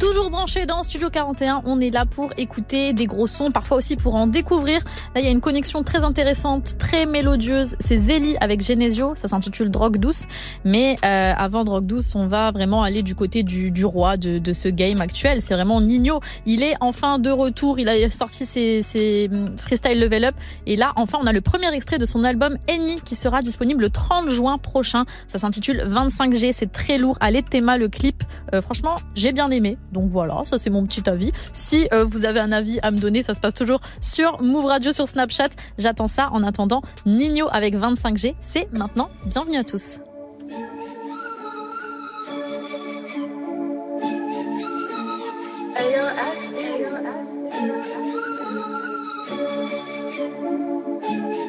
Toujours 0.00 0.30
branché 0.30 0.66
dans 0.66 0.82
Studio 0.82 1.10
41, 1.10 1.62
on 1.64 1.80
est 1.80 1.90
là 1.90 2.06
pour 2.06 2.32
écouter 2.38 2.92
des 2.92 3.06
gros 3.06 3.28
sons, 3.28 3.52
parfois 3.52 3.76
aussi 3.76 3.94
pour 3.94 4.16
en 4.16 4.26
découvrir. 4.26 4.80
Là, 5.14 5.20
il 5.20 5.24
y 5.24 5.28
a 5.28 5.30
une 5.30 5.40
connexion 5.40 5.84
très 5.84 6.02
intéressante, 6.02 6.76
très 6.76 7.06
mélodieuse. 7.06 7.76
C'est 7.78 7.98
Zélie 7.98 8.36
avec 8.40 8.60
Genesio, 8.60 9.14
ça 9.14 9.28
s'intitule 9.28 9.70
Drogue 9.70 9.98
douce. 9.98 10.24
Mais 10.64 10.96
euh, 11.04 11.32
avant 11.36 11.62
Drogue 11.62 11.86
douce, 11.86 12.16
on 12.16 12.26
va 12.26 12.50
vraiment 12.50 12.82
aller 12.82 13.02
du 13.02 13.14
côté 13.14 13.44
du, 13.44 13.70
du 13.70 13.84
roi 13.84 14.16
de, 14.16 14.38
de 14.38 14.52
ce 14.52 14.68
game 14.68 15.00
actuel. 15.00 15.40
C'est 15.40 15.54
vraiment 15.54 15.80
Nino. 15.80 16.20
Il 16.44 16.64
est 16.64 16.74
enfin 16.80 17.20
de 17.20 17.30
retour. 17.30 17.78
Il 17.78 17.88
a 17.88 18.10
sorti 18.10 18.44
ses, 18.44 18.82
ses 18.82 19.28
hum, 19.30 19.56
freestyle 19.56 20.00
level 20.00 20.24
up. 20.24 20.34
Et 20.66 20.74
là, 20.74 20.92
enfin, 20.96 21.18
on 21.22 21.26
a 21.26 21.32
le 21.32 21.40
premier 21.40 21.72
extrait 21.72 21.98
de 21.98 22.06
son 22.06 22.24
album 22.24 22.58
Eni 22.68 23.00
qui 23.02 23.14
sera 23.14 23.40
disponible 23.40 23.82
le 23.82 23.90
30 23.90 24.30
juin 24.30 24.58
prochain. 24.58 25.04
Ça 25.28 25.38
s'intitule 25.38 25.84
25G. 25.86 26.52
C'est 26.52 26.72
très 26.72 26.98
lourd. 26.98 27.16
Allez, 27.20 27.44
Théma, 27.44 27.78
le 27.78 27.88
clip. 27.88 28.24
Euh, 28.52 28.60
franchement, 28.60 28.95
j'ai 29.14 29.32
bien 29.32 29.50
aimé. 29.50 29.78
Donc 29.92 30.10
voilà, 30.10 30.42
ça 30.44 30.58
c'est 30.58 30.70
mon 30.70 30.84
petit 30.86 31.08
avis. 31.08 31.32
Si 31.52 31.88
euh, 31.92 32.04
vous 32.04 32.24
avez 32.24 32.40
un 32.40 32.52
avis 32.52 32.78
à 32.82 32.90
me 32.90 32.98
donner, 32.98 33.22
ça 33.22 33.34
se 33.34 33.40
passe 33.40 33.54
toujours 33.54 33.80
sur 34.00 34.42
Move 34.42 34.66
Radio 34.66 34.92
sur 34.92 35.08
Snapchat. 35.08 35.50
J'attends 35.78 36.08
ça. 36.08 36.28
En 36.32 36.42
attendant, 36.42 36.82
Nino 37.06 37.46
avec 37.50 37.74
25G, 37.74 38.34
c'est 38.40 38.68
maintenant. 38.72 39.08
Bienvenue 39.26 39.58
à 39.58 39.64
tous. 39.64 40.00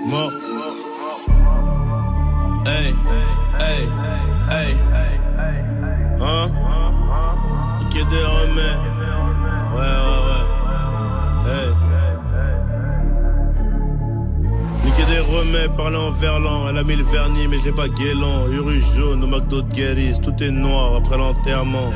Mo. 0.06 0.32
Hey, 2.66 2.94
hey, 3.60 3.84
hey. 4.50 5.67
Hein? 6.22 6.50
Niquer 7.80 8.06
des 8.06 8.24
remèdes. 8.24 8.80
Ouais, 9.74 9.94
ouais, 10.06 10.22
ouais. 11.46 11.54
Hey. 11.54 11.70
Des 15.08 15.20
remèdes, 15.20 15.74
parler 15.78 15.96
en 15.96 16.12
verlan. 16.12 16.68
Elle 16.68 16.78
a 16.80 16.84
mis 16.84 16.98
le 16.98 17.04
vernis, 17.06 17.48
mais 17.48 17.56
je 17.64 17.72
pas 17.72 17.88
guélant. 17.88 18.50
Uru 18.50 18.82
jaune 18.82 19.24
au 19.24 19.28
McDo 19.28 19.62
de 19.62 19.74
Guéris. 19.74 20.20
Tout 20.20 20.44
est 20.44 20.52
noir 20.52 20.96
après 20.98 21.18
l'enterrement. 21.18 21.94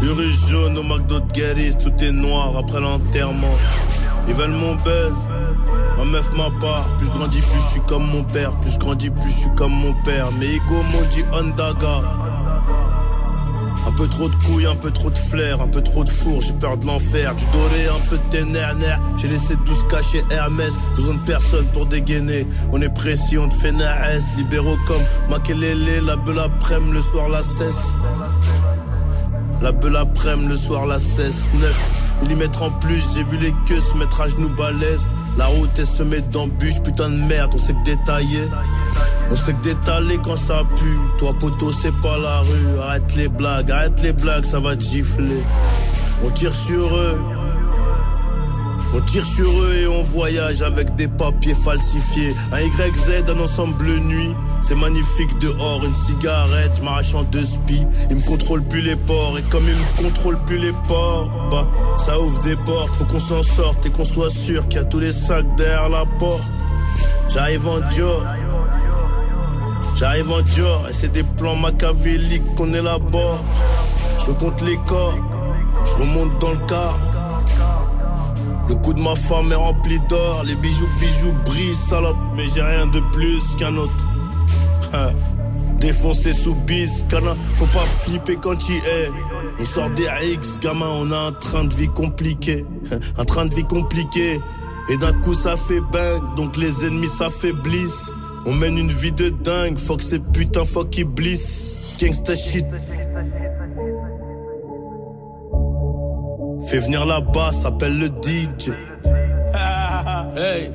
Uru 0.00 0.32
jaune 0.32 0.78
au 0.78 0.84
McDo 0.84 1.18
de 1.18 1.32
Guéris. 1.32 1.76
Tout 1.78 2.04
est 2.04 2.12
noir 2.12 2.56
après 2.56 2.80
l'enterrement. 2.80 3.56
Ils 4.28 4.34
veulent 4.34 4.50
mon 4.50 4.76
buzz. 4.76 5.30
Ma 5.96 6.04
meuf 6.04 6.30
ma 6.36 6.50
part, 6.60 6.96
plus 6.96 7.06
je 7.06 7.10
grandis, 7.12 7.40
plus 7.40 7.60
je 7.60 7.66
suis 7.72 7.80
comme 7.80 8.06
mon 8.06 8.24
père. 8.24 8.50
Plus 8.60 8.72
je 8.72 8.78
grandis, 8.78 9.10
plus 9.10 9.30
je 9.30 9.36
suis 9.36 9.54
comme 9.56 9.72
mon 9.72 9.94
père. 10.02 10.28
Mais 10.38 10.54
ego 10.54 10.74
m'ont 10.74 11.08
dit 11.10 11.24
Ondaga. 11.32 12.02
Un 13.86 13.92
peu 13.92 14.08
trop 14.08 14.28
de 14.28 14.34
couilles, 14.34 14.66
un 14.66 14.74
peu 14.74 14.90
trop 14.90 15.10
de 15.10 15.18
flair, 15.18 15.60
un 15.60 15.68
peu 15.68 15.80
trop 15.80 16.02
de 16.02 16.08
four, 16.08 16.40
j'ai 16.40 16.52
peur 16.54 16.76
de 16.76 16.86
l'enfer. 16.86 17.34
Du 17.36 17.44
doré, 17.46 17.86
un 17.86 18.08
peu 18.08 18.18
de 18.18 18.22
ténère, 18.30 18.74
j'ai 19.16 19.28
laissé 19.28 19.54
12 19.64 19.86
cachets 19.88 20.24
Hermès. 20.30 20.76
Besoin 20.96 21.14
de 21.14 21.20
personne 21.20 21.66
pour 21.68 21.86
dégainer. 21.86 22.46
On 22.72 22.82
est 22.82 22.92
précis, 22.92 23.38
on 23.38 23.48
te 23.48 23.54
fait 23.54 23.72
naès. 23.72 24.28
Libéraux 24.36 24.76
comme 24.86 25.02
Makelele, 25.30 26.04
la 26.04 26.16
belle 26.16 26.40
après-midi, 26.40 26.92
le 26.94 27.02
soir 27.02 27.28
la 27.28 27.42
cesse. 27.42 27.96
La 29.62 29.72
belle 29.72 29.96
après-midi, 29.96 30.48
le 30.48 30.56
soir 30.56 30.86
la 30.86 30.98
cesse. 30.98 31.48
9 31.54 32.02
millimètres 32.22 32.62
en 32.62 32.70
plus, 32.70 33.14
j'ai 33.14 33.22
vu 33.24 33.38
les 33.38 33.54
queues 33.66 33.80
se 33.80 33.94
mettre 33.96 34.20
à 34.20 34.28
genoux 34.28 34.50
balèze. 34.50 35.08
La 35.38 35.46
route 35.46 35.70
elle 35.78 35.86
se 35.86 36.02
met 36.02 36.20
d'embûches, 36.20 36.82
putain 36.82 37.08
de 37.08 37.16
merde, 37.16 37.52
on 37.54 37.58
sait 37.58 37.74
que 37.74 37.84
détailler. 37.84 38.48
On 39.30 39.36
sait 39.36 39.52
que 39.54 39.62
d'étaler 39.62 40.18
quand 40.22 40.36
ça 40.36 40.62
pue. 40.76 40.98
Toi 41.18 41.32
poteau 41.38 41.72
c'est 41.72 41.94
pas 42.00 42.16
la 42.18 42.40
rue. 42.40 42.80
Arrête 42.82 43.16
les 43.16 43.28
blagues, 43.28 43.70
arrête 43.70 44.02
les 44.02 44.12
blagues, 44.12 44.44
ça 44.44 44.60
va 44.60 44.76
te 44.76 44.82
gifler. 44.82 45.42
On 46.24 46.30
tire 46.30 46.54
sur 46.54 46.94
eux. 46.96 47.18
On 48.96 49.00
tire 49.02 49.26
sur 49.26 49.50
eux 49.62 49.74
et 49.82 49.86
on 49.86 50.02
voyage 50.02 50.62
avec 50.62 50.94
des 50.94 51.06
papiers 51.06 51.54
falsifiés. 51.54 52.34
Un 52.50 52.60
YZ, 52.60 53.28
un 53.28 53.38
ensemble 53.38 53.84
nuit. 53.84 54.34
C'est 54.62 54.74
magnifique 54.74 55.36
dehors, 55.38 55.84
une 55.84 55.94
cigarette, 55.94 56.82
m'arrache 56.82 57.14
en 57.14 57.22
deux 57.24 57.44
spies. 57.44 57.86
Ils 58.08 58.16
me 58.16 58.22
contrôlent 58.22 58.66
plus 58.66 58.80
les 58.80 58.96
ports 58.96 59.36
et 59.38 59.42
comme 59.50 59.64
ils 59.64 59.76
me 59.76 60.08
contrôlent 60.08 60.42
plus 60.46 60.56
les 60.56 60.72
ports, 60.88 61.28
bah 61.50 61.68
ça 61.98 62.18
ouvre 62.18 62.38
des 62.38 62.56
portes. 62.56 62.94
Faut 62.94 63.04
qu'on 63.04 63.20
s'en 63.20 63.42
sorte 63.42 63.84
et 63.84 63.90
qu'on 63.90 64.04
soit 64.04 64.30
sûr 64.30 64.66
qu'il 64.66 64.80
y 64.80 64.82
a 64.82 64.84
tous 64.84 65.00
les 65.00 65.12
sacs 65.12 65.54
derrière 65.56 65.90
la 65.90 66.06
porte. 66.18 66.50
J'arrive 67.28 67.68
en 67.68 67.80
Dior. 67.90 68.24
J'arrive 69.94 70.32
en 70.32 70.40
Dior 70.40 70.86
et 70.88 70.94
c'est 70.94 71.12
des 71.12 71.22
plans 71.22 71.56
machiavéliques 71.56 72.54
qu'on 72.54 72.72
élabore. 72.72 73.44
Je 74.26 74.32
compte 74.32 74.62
les 74.62 74.78
corps, 74.86 75.18
je 75.84 76.02
remonte 76.02 76.38
dans 76.40 76.52
le 76.52 76.66
car. 76.66 76.98
Le 78.68 78.74
cou 78.74 78.94
de 78.94 79.00
ma 79.00 79.14
femme 79.14 79.52
est 79.52 79.56
rempli 79.56 80.00
d'or, 80.08 80.42
les 80.44 80.56
bijoux, 80.56 80.88
bijoux 81.00 81.32
brillent, 81.44 81.74
salope. 81.74 82.16
Mais 82.34 82.44
j'ai 82.52 82.62
rien 82.62 82.86
de 82.86 83.00
plus 83.12 83.54
qu'un 83.56 83.76
autre. 83.76 83.92
Défoncé 85.78 86.32
sous 86.32 86.54
bis, 86.54 87.04
cana, 87.08 87.34
faut 87.54 87.66
pas 87.66 87.84
flipper 87.84 88.36
quand 88.36 88.56
tu 88.56 88.74
es. 88.74 89.10
On 89.58 89.64
sort 89.64 89.90
des 89.90 90.08
X, 90.32 90.58
gamin, 90.58 90.88
on 90.88 91.10
a 91.12 91.18
un 91.28 91.32
train 91.32 91.64
de 91.64 91.74
vie 91.74 91.88
compliqué. 91.88 92.64
Un 93.18 93.24
train 93.24 93.46
de 93.46 93.54
vie 93.54 93.64
compliqué. 93.64 94.40
Et 94.88 94.96
d'un 94.96 95.12
coup 95.12 95.34
ça 95.34 95.56
fait 95.56 95.80
bang, 95.80 96.34
donc 96.36 96.56
les 96.56 96.84
ennemis 96.86 97.08
s'affaiblissent. 97.08 98.12
On 98.46 98.54
mène 98.54 98.78
une 98.78 98.90
vie 98.90 99.12
de 99.12 99.28
dingue, 99.28 99.78
fuck 99.78 100.02
ces 100.02 100.18
putains, 100.18 100.64
fuck 100.64 101.00
bliss. 101.04 101.96
Gangsta 102.00 102.34
shit. 102.34 102.66
Fais 106.66 106.80
venir 106.80 107.06
la 107.06 107.20
basse, 107.20 107.64
appelle 107.64 107.98
le 107.98 108.06
DJ. 108.08 108.72
Hey, 110.38 110.70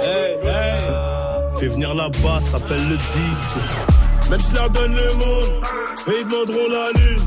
hey, 0.00 0.32
hey. 0.42 1.58
Fais 1.58 1.68
venir 1.68 1.94
la 1.94 2.08
basse, 2.08 2.54
appelle 2.54 2.88
le 2.88 2.96
DJ. 2.96 4.30
Même 4.30 4.40
si 4.40 4.50
je 4.52 4.54
leur 4.54 4.70
donne 4.70 4.94
le 4.94 5.12
monde, 5.14 5.62
et 6.06 6.20
ils 6.20 6.24
demanderont 6.24 6.68
la 6.70 6.90
lune. 6.98 7.22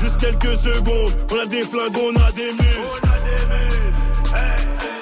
Juste 0.00 0.20
quelques 0.20 0.56
secondes, 0.56 1.12
on 1.32 1.38
a 1.40 1.46
des 1.46 1.64
flingues, 1.64 1.96
on 1.96 2.14
a 2.20 2.32
des 2.32 2.52
mules. 2.52 2.86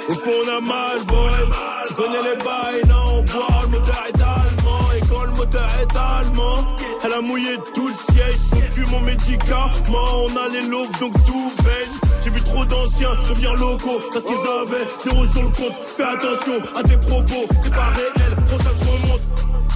Au 0.09 0.14
fond, 0.14 0.30
on 0.47 0.56
a 0.56 0.60
mal, 0.60 1.05
boy. 1.06 1.51
Tu 1.88 1.94
connais 1.94 2.22
les 2.22 2.36
bails, 2.43 2.82
non, 2.88 3.18
on 3.18 3.22
boit, 3.22 3.62
le 3.64 3.68
moteur 3.68 4.05
est 4.09 4.22
allemand. 4.22 4.84
Et 4.97 5.01
quand 5.06 5.24
le 5.24 5.32
moteur 5.32 5.68
est 5.82 5.97
allemand, 5.97 6.76
a 7.16 7.20
mouillé 7.22 7.56
tout 7.74 7.88
le 7.88 7.94
siège. 7.94 8.36
Son 8.36 8.60
cul, 8.72 8.86
mon 8.90 9.01
médicament. 9.01 9.72
On 9.88 10.36
a 10.36 10.48
les 10.52 10.68
loaves, 10.68 10.98
donc 11.01 11.12
tout 11.24 11.52
baigne. 11.62 12.10
J'ai 12.22 12.30
vu 12.30 12.40
trop 12.43 12.64
d'anciens 12.64 13.10
devenir 13.28 13.55
locaux 13.55 14.01
parce 14.12 14.24
qu'ils 14.24 14.34
avaient 14.34 14.86
zéro 15.05 15.24
sur 15.26 15.43
le 15.43 15.48
compte. 15.48 15.76
Fais 15.97 16.02
attention 16.02 16.52
à 16.74 16.82
tes 16.82 16.97
propos, 16.98 17.47
t'es 17.62 17.70
pas 17.70 17.90
réel, 17.94 18.36
trop 18.47 18.59
ça 18.59 18.70
te 18.70 18.84
remonte. 18.84 19.20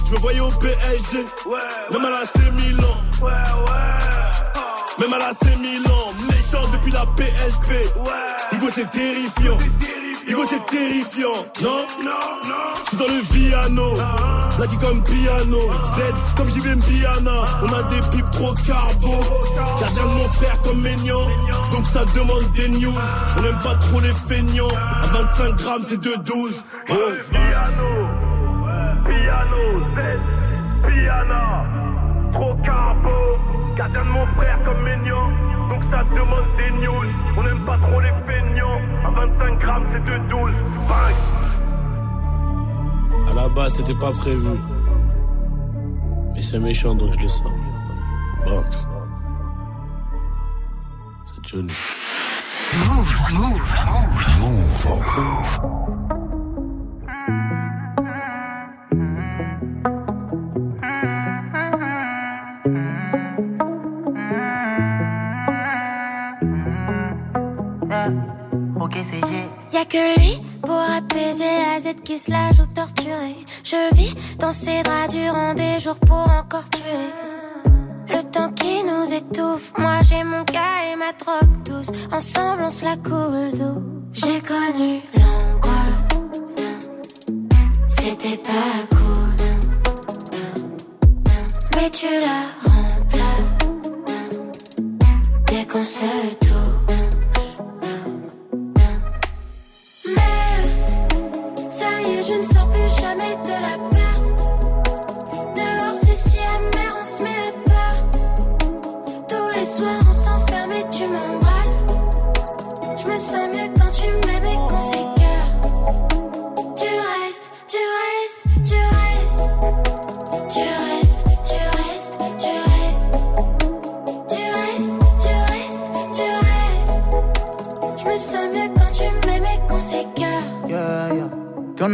Je 0.05 0.13
me 0.13 0.19
voyais 0.19 0.41
au 0.41 0.51
PSG, 0.51 1.25
même 1.91 2.05
à 2.05 2.09
la 2.09 2.25
C 2.25 2.39
Milan. 2.57 2.97
Même 4.99 5.13
à 5.13 5.17
la 5.17 5.33
C 5.33 5.45
Milan, 5.61 6.13
méchant 6.29 6.67
depuis 6.71 6.91
la 6.91 7.05
PSP. 7.05 7.71
Hugo 8.53 8.67
c'est 8.73 8.89
terrifiant. 8.91 9.57
Hugo 10.27 10.43
c'est 10.47 10.65
terrifiant, 10.65 11.45
non 11.63 11.85
Je 12.83 12.89
suis 12.89 12.97
dans 12.97 13.07
le 13.07 13.21
Viano, 13.31 13.95
qui 14.69 14.77
comme 14.77 15.03
piano. 15.03 15.59
Z 15.85 16.13
comme 16.37 16.47
vais 16.47 16.75
Piana. 16.75 17.31
On 17.63 17.73
a 17.73 17.83
des 17.83 18.01
pipes 18.11 18.31
trop 18.31 18.53
carbo. 18.65 19.09
Gardien 19.79 20.03
de 20.03 20.09
mon 20.09 20.27
frère 20.29 20.61
comme 20.61 20.81
Maignan. 20.81 21.27
Donc 21.71 21.85
ça 21.85 22.05
demande 22.13 22.51
des 22.55 22.69
news. 22.69 22.91
On 23.37 23.43
aime 23.45 23.57
pas 23.63 23.75
trop 23.75 23.99
les 23.99 24.13
feignants. 24.13 24.75
À 24.75 25.07
25 25.07 25.55
grammes 25.55 25.83
c'est 25.83 26.01
2,12. 26.01 26.63
Oh. 26.89 26.93
Piano, 29.03 29.79
Z, 29.95 29.97
trop 32.33 32.55
carbo, 32.63 33.09
gardien 33.81 34.05
de 34.05 34.09
mon 34.09 34.27
frère 34.35 34.59
comme 34.63 34.83
mignon, 34.83 35.29
donc 35.69 35.83
ça 35.89 36.03
demande 36.03 36.45
des 36.55 36.69
news, 36.85 37.09
on 37.35 37.43
n'aime 37.43 37.65
pas 37.65 37.79
trop 37.79 37.99
les 37.99 38.13
feignants, 38.27 38.79
à 39.03 39.09
25 39.09 39.59
grammes 39.59 39.87
c'est 39.91 40.05
de 40.05 40.17
12, 40.29 40.51
bang 40.87 41.15
À 43.27 43.33
la 43.33 43.49
base, 43.49 43.73
c'était 43.73 43.95
pas 43.95 44.11
prévu. 44.11 44.51
Mais 46.35 46.41
c'est 46.41 46.59
méchant, 46.59 46.93
donc 46.93 47.11
je 47.13 47.23
le 47.23 47.27
sens. 47.27 47.51
Box. 48.45 48.87
C'est 51.25 51.47
Johnny. 51.47 51.73
Move, 52.87 53.11
move, 53.31 53.61
move. 54.41 56.00
Y'a 68.93 69.85
que 69.85 70.19
lui 70.19 70.41
pour 70.61 70.77
apaiser 70.77 71.45
la 71.45 71.79
Z 71.79 72.01
qui 72.03 72.19
se 72.19 72.29
la 72.29 72.51
joue 72.51 72.65
torturée. 72.75 73.37
Je 73.63 73.95
vis 73.95 74.13
dans 74.37 74.51
ces 74.51 74.83
draps 74.83 75.15
durant 75.15 75.53
des 75.53 75.79
jours 75.79 75.99
pour 75.99 76.17
encore 76.17 76.69
tuer. 76.69 77.09
Le 78.09 78.21
temps 78.31 78.51
qui 78.51 78.83
nous 78.83 79.13
étouffe, 79.13 79.71
moi 79.77 80.01
j'ai 80.03 80.23
mon 80.25 80.43
gars 80.43 80.91
et 80.91 80.97
ma 80.97 81.13
drogue 81.13 81.63
douce. 81.63 81.91
Ensemble 82.11 82.63
on 82.63 82.69
se 82.69 82.83
la 82.83 82.97
coule 82.97 83.57
d'eau. 83.57 83.81
J'ai 84.11 84.41
connu 84.41 84.99
l'angoisse, 85.15 86.57
c'était 87.87 88.37
pas 88.37 88.75
cool. 88.89 89.35
Mais 91.75 91.89
tu 91.91 92.07
la 92.27 92.41
remplaces 92.69 93.67
dès 95.47 95.65
qu'on 95.65 95.85
se 95.85 96.35
touche. 96.41 96.50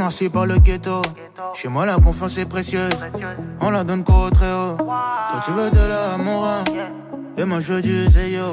Noirci 0.08 0.30
par 0.30 0.46
le 0.46 0.58
ghetto. 0.58 1.02
Chez 1.54 1.68
moi, 1.68 1.86
la 1.86 1.98
confiance 1.98 2.38
est 2.38 2.46
précieuse. 2.46 2.94
On 3.60 3.70
la 3.72 3.84
donne 3.84 4.06
qu'au 4.06 4.30
très 4.30 4.54
haut. 4.54 4.78
Toi, 4.78 5.42
tu 5.44 5.52
veux 5.52 5.70
de 5.70 5.86
l'amour. 5.90 6.46
hein. 6.48 6.64
Et 7.38 7.44
moi, 7.44 7.60
je 7.60 7.74
veux 7.74 7.82
du 7.82 8.08
zéyo. 8.08 8.46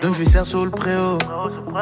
Donc, 0.00 0.14
je 0.14 0.22
serre 0.22 0.46
sous 0.46 0.64
le 0.64 0.70
préau. 0.70 1.18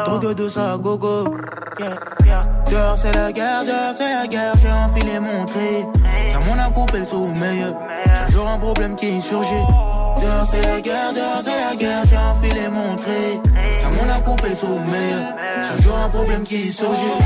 Drogue 0.06 0.34
douce 0.34 0.56
à 0.56 0.78
gogo. 0.78 1.36
Yeah, 1.78 1.88
yeah. 2.24 2.40
Dehors, 2.70 2.96
c'est 2.96 3.12
la 3.14 3.30
guerre, 3.30 3.62
dehors, 3.66 3.94
c'est 3.94 4.10
la 4.10 4.26
guerre. 4.26 4.52
J'ai 4.62 4.72
enfilé 4.72 5.20
mon 5.20 5.44
tri. 5.44 5.84
Ça 6.32 6.38
m'en 6.46 6.58
a 6.58 6.70
coupé 6.70 7.00
le 7.00 7.04
sommeil. 7.04 7.66
Chaque 8.06 8.30
jour, 8.30 8.48
un 8.48 8.58
problème 8.58 8.96
qui 8.96 9.20
surgit. 9.20 9.66
Dehors, 10.22 10.46
c'est 10.50 10.62
la 10.62 10.80
guerre, 10.80 11.12
dehors, 11.12 11.42
c'est 11.42 11.60
la 11.60 11.76
guerre. 11.76 12.02
J'ai 12.08 12.16
enfilé 12.16 12.68
mon 12.70 12.96
tri. 12.96 13.38
Ça 13.82 13.88
m'en 13.90 14.10
a 14.10 14.18
coupé 14.20 14.48
le 14.48 14.54
sommeil. 14.54 15.14
Chaque 15.62 15.82
jour, 15.82 15.94
un 16.02 16.08
problème 16.08 16.44
qui 16.44 16.72
surgit. 16.72 17.20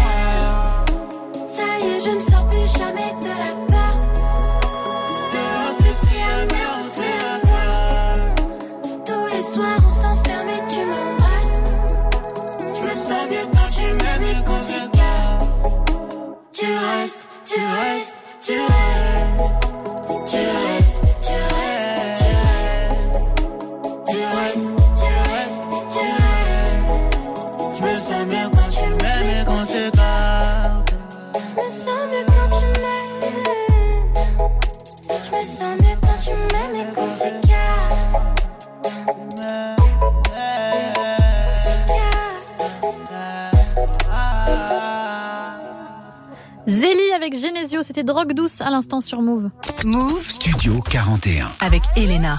C'était 47.99 48.13
drogue 48.13 48.33
douce 48.33 48.61
à 48.61 48.71
l'instant 48.71 49.01
sur 49.01 49.23
Move. 49.23 49.51
Move 49.85 50.29
Studio 50.29 50.81
41. 50.89 51.51
avec 51.61 51.83
Elena. 51.97 52.39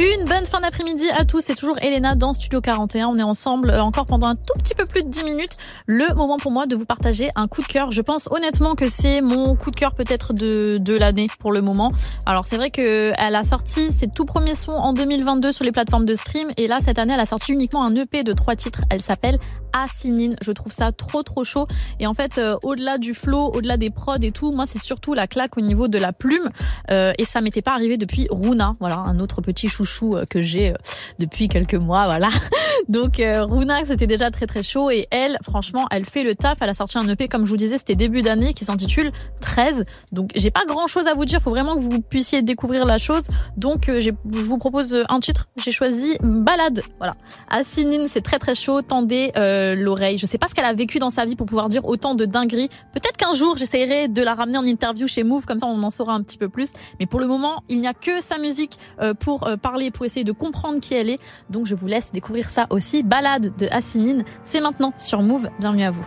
Une 0.00 0.24
bonne 0.24 0.46
fin 0.46 0.62
d'après-midi 0.62 1.10
à 1.10 1.26
tous. 1.26 1.40
C'est 1.40 1.54
toujours 1.54 1.76
Elena 1.82 2.14
dans 2.14 2.32
Studio 2.32 2.62
41. 2.62 3.08
On 3.08 3.18
est 3.18 3.22
ensemble 3.22 3.68
euh, 3.68 3.82
encore 3.82 4.06
pendant 4.06 4.28
un 4.28 4.34
tout 4.34 4.58
petit 4.58 4.74
peu 4.74 4.84
plus 4.84 5.02
de 5.02 5.10
10 5.10 5.24
minutes. 5.24 5.58
Le 5.84 6.14
moment 6.14 6.38
pour 6.38 6.52
moi 6.52 6.64
de 6.64 6.74
vous 6.74 6.86
partager 6.86 7.28
un 7.36 7.46
coup 7.46 7.60
de 7.60 7.66
cœur. 7.66 7.90
Je 7.90 8.00
pense 8.00 8.26
honnêtement 8.30 8.76
que 8.76 8.88
c'est 8.88 9.20
mon 9.20 9.56
coup 9.56 9.70
de 9.70 9.76
cœur 9.76 9.92
peut-être 9.92 10.32
de, 10.32 10.78
de 10.78 10.96
l'année 10.96 11.26
pour 11.38 11.52
le 11.52 11.60
moment. 11.60 11.92
Alors 12.24 12.46
c'est 12.46 12.56
vrai 12.56 12.70
que 12.70 13.12
elle 13.18 13.34
a 13.34 13.42
sorti 13.42 13.92
ses 13.92 14.08
tout 14.08 14.24
premiers 14.24 14.54
sons 14.54 14.72
en 14.72 14.94
2022 14.94 15.52
sur 15.52 15.66
les 15.66 15.72
plateformes 15.72 16.06
de 16.06 16.14
stream. 16.14 16.48
Et 16.56 16.66
là, 16.66 16.80
cette 16.80 16.98
année, 16.98 17.12
elle 17.12 17.20
a 17.20 17.26
sorti 17.26 17.52
uniquement 17.52 17.84
un 17.84 17.94
EP 17.94 18.24
de 18.24 18.32
trois 18.32 18.56
titres. 18.56 18.80
Elle 18.88 19.02
s'appelle 19.02 19.38
Asinine. 19.74 20.34
Je 20.40 20.52
trouve 20.52 20.72
ça 20.72 20.92
trop 20.92 21.22
trop 21.22 21.44
chaud. 21.44 21.66
Et 21.98 22.06
en 22.06 22.14
fait, 22.14 22.38
euh, 22.38 22.56
au-delà 22.62 22.96
du 22.96 23.12
flow, 23.12 23.52
au-delà 23.54 23.76
des 23.76 23.90
prods 23.90 24.16
et 24.22 24.32
tout, 24.32 24.50
moi 24.50 24.64
c'est 24.64 24.82
surtout 24.82 25.12
la 25.12 25.26
claque 25.26 25.58
au 25.58 25.60
niveau 25.60 25.88
de 25.88 25.98
la 25.98 26.14
plume. 26.14 26.48
Euh, 26.90 27.12
et 27.18 27.26
ça 27.26 27.42
m'était 27.42 27.60
pas 27.60 27.72
arrivé 27.72 27.98
depuis 27.98 28.28
Runa. 28.30 28.72
Voilà, 28.80 29.00
un 29.04 29.20
autre 29.20 29.42
petit 29.42 29.68
chouchou 29.68 29.89
euh, 30.02 30.24
que 30.28 30.40
j'ai 30.40 30.70
euh, 30.70 30.74
depuis 31.18 31.48
quelques 31.48 31.74
mois. 31.74 32.06
Voilà. 32.06 32.28
Donc 32.88 33.20
euh, 33.20 33.44
Runa, 33.44 33.84
c'était 33.84 34.06
déjà 34.06 34.30
très 34.30 34.46
très 34.46 34.62
chaud. 34.62 34.90
Et 34.90 35.06
elle, 35.10 35.38
franchement, 35.42 35.86
elle 35.90 36.04
fait 36.04 36.24
le 36.24 36.34
taf. 36.34 36.58
Elle 36.60 36.70
a 36.70 36.74
sorti 36.74 36.98
un 36.98 37.08
EP, 37.08 37.28
comme 37.28 37.44
je 37.44 37.50
vous 37.50 37.56
disais, 37.56 37.78
c'était 37.78 37.94
début 37.94 38.22
d'année, 38.22 38.54
qui 38.54 38.64
s'intitule 38.64 39.12
13. 39.40 39.84
Donc 40.12 40.30
j'ai 40.34 40.50
pas 40.50 40.64
grand 40.66 40.86
chose 40.86 41.06
à 41.06 41.14
vous 41.14 41.24
dire. 41.24 41.40
Faut 41.40 41.50
vraiment 41.50 41.76
que 41.76 41.80
vous 41.80 42.00
puissiez 42.00 42.42
découvrir 42.42 42.86
la 42.86 42.98
chose. 42.98 43.24
Donc 43.56 43.90
je 43.98 44.10
vous 44.24 44.58
propose 44.58 45.04
un 45.08 45.20
titre. 45.20 45.48
J'ai 45.62 45.72
choisi 45.72 46.16
Balade. 46.22 46.82
Voilà. 46.98 47.14
Asinine, 47.48 48.06
c'est 48.08 48.22
très 48.22 48.38
très 48.38 48.54
chaud. 48.54 48.82
Tendez 48.82 49.32
l'oreille. 49.36 50.18
Je 50.18 50.26
sais 50.26 50.38
pas 50.38 50.48
ce 50.48 50.54
qu'elle 50.54 50.64
a 50.64 50.74
vécu 50.74 50.98
dans 50.98 51.10
sa 51.10 51.24
vie 51.24 51.36
pour 51.36 51.46
pouvoir 51.46 51.68
dire 51.68 51.84
autant 51.84 52.14
de 52.14 52.24
dingueries. 52.24 52.68
Peut-être 52.92 53.16
qu'un 53.16 53.34
jour 53.34 53.56
j'essayerai 53.56 54.08
de 54.08 54.22
la 54.22 54.34
ramener 54.34 54.58
en 54.58 54.64
interview 54.64 55.06
chez 55.06 55.22
Move, 55.22 55.44
comme 55.44 55.58
ça 55.58 55.66
on 55.66 55.82
en 55.82 55.90
saura 55.90 56.12
un 56.12 56.22
petit 56.22 56.38
peu 56.38 56.48
plus. 56.48 56.72
Mais 56.98 57.06
pour 57.06 57.20
le 57.20 57.26
moment, 57.26 57.62
il 57.68 57.80
n'y 57.80 57.88
a 57.88 57.94
que 57.94 58.20
sa 58.20 58.38
musique 58.38 58.78
pour 59.18 59.46
euh, 59.46 59.56
parler, 59.80 59.90
pour 59.90 60.04
essayer 60.06 60.24
de 60.24 60.32
comprendre 60.32 60.80
qui 60.80 60.94
elle 60.94 61.10
est. 61.10 61.20
Donc 61.48 61.66
je 61.66 61.74
vous 61.74 61.86
laisse 61.86 62.12
découvrir 62.12 62.50
ça 62.50 62.66
aussi. 62.70 63.02
Balade 63.02 63.56
de 63.56 63.66
Asinine, 63.70 64.24
c'est 64.44 64.60
maintenant 64.60 64.92
sur 64.98 65.22
Move. 65.22 65.48
Bienvenue 65.58 65.84
à 65.84 65.90
vous. 65.90 66.04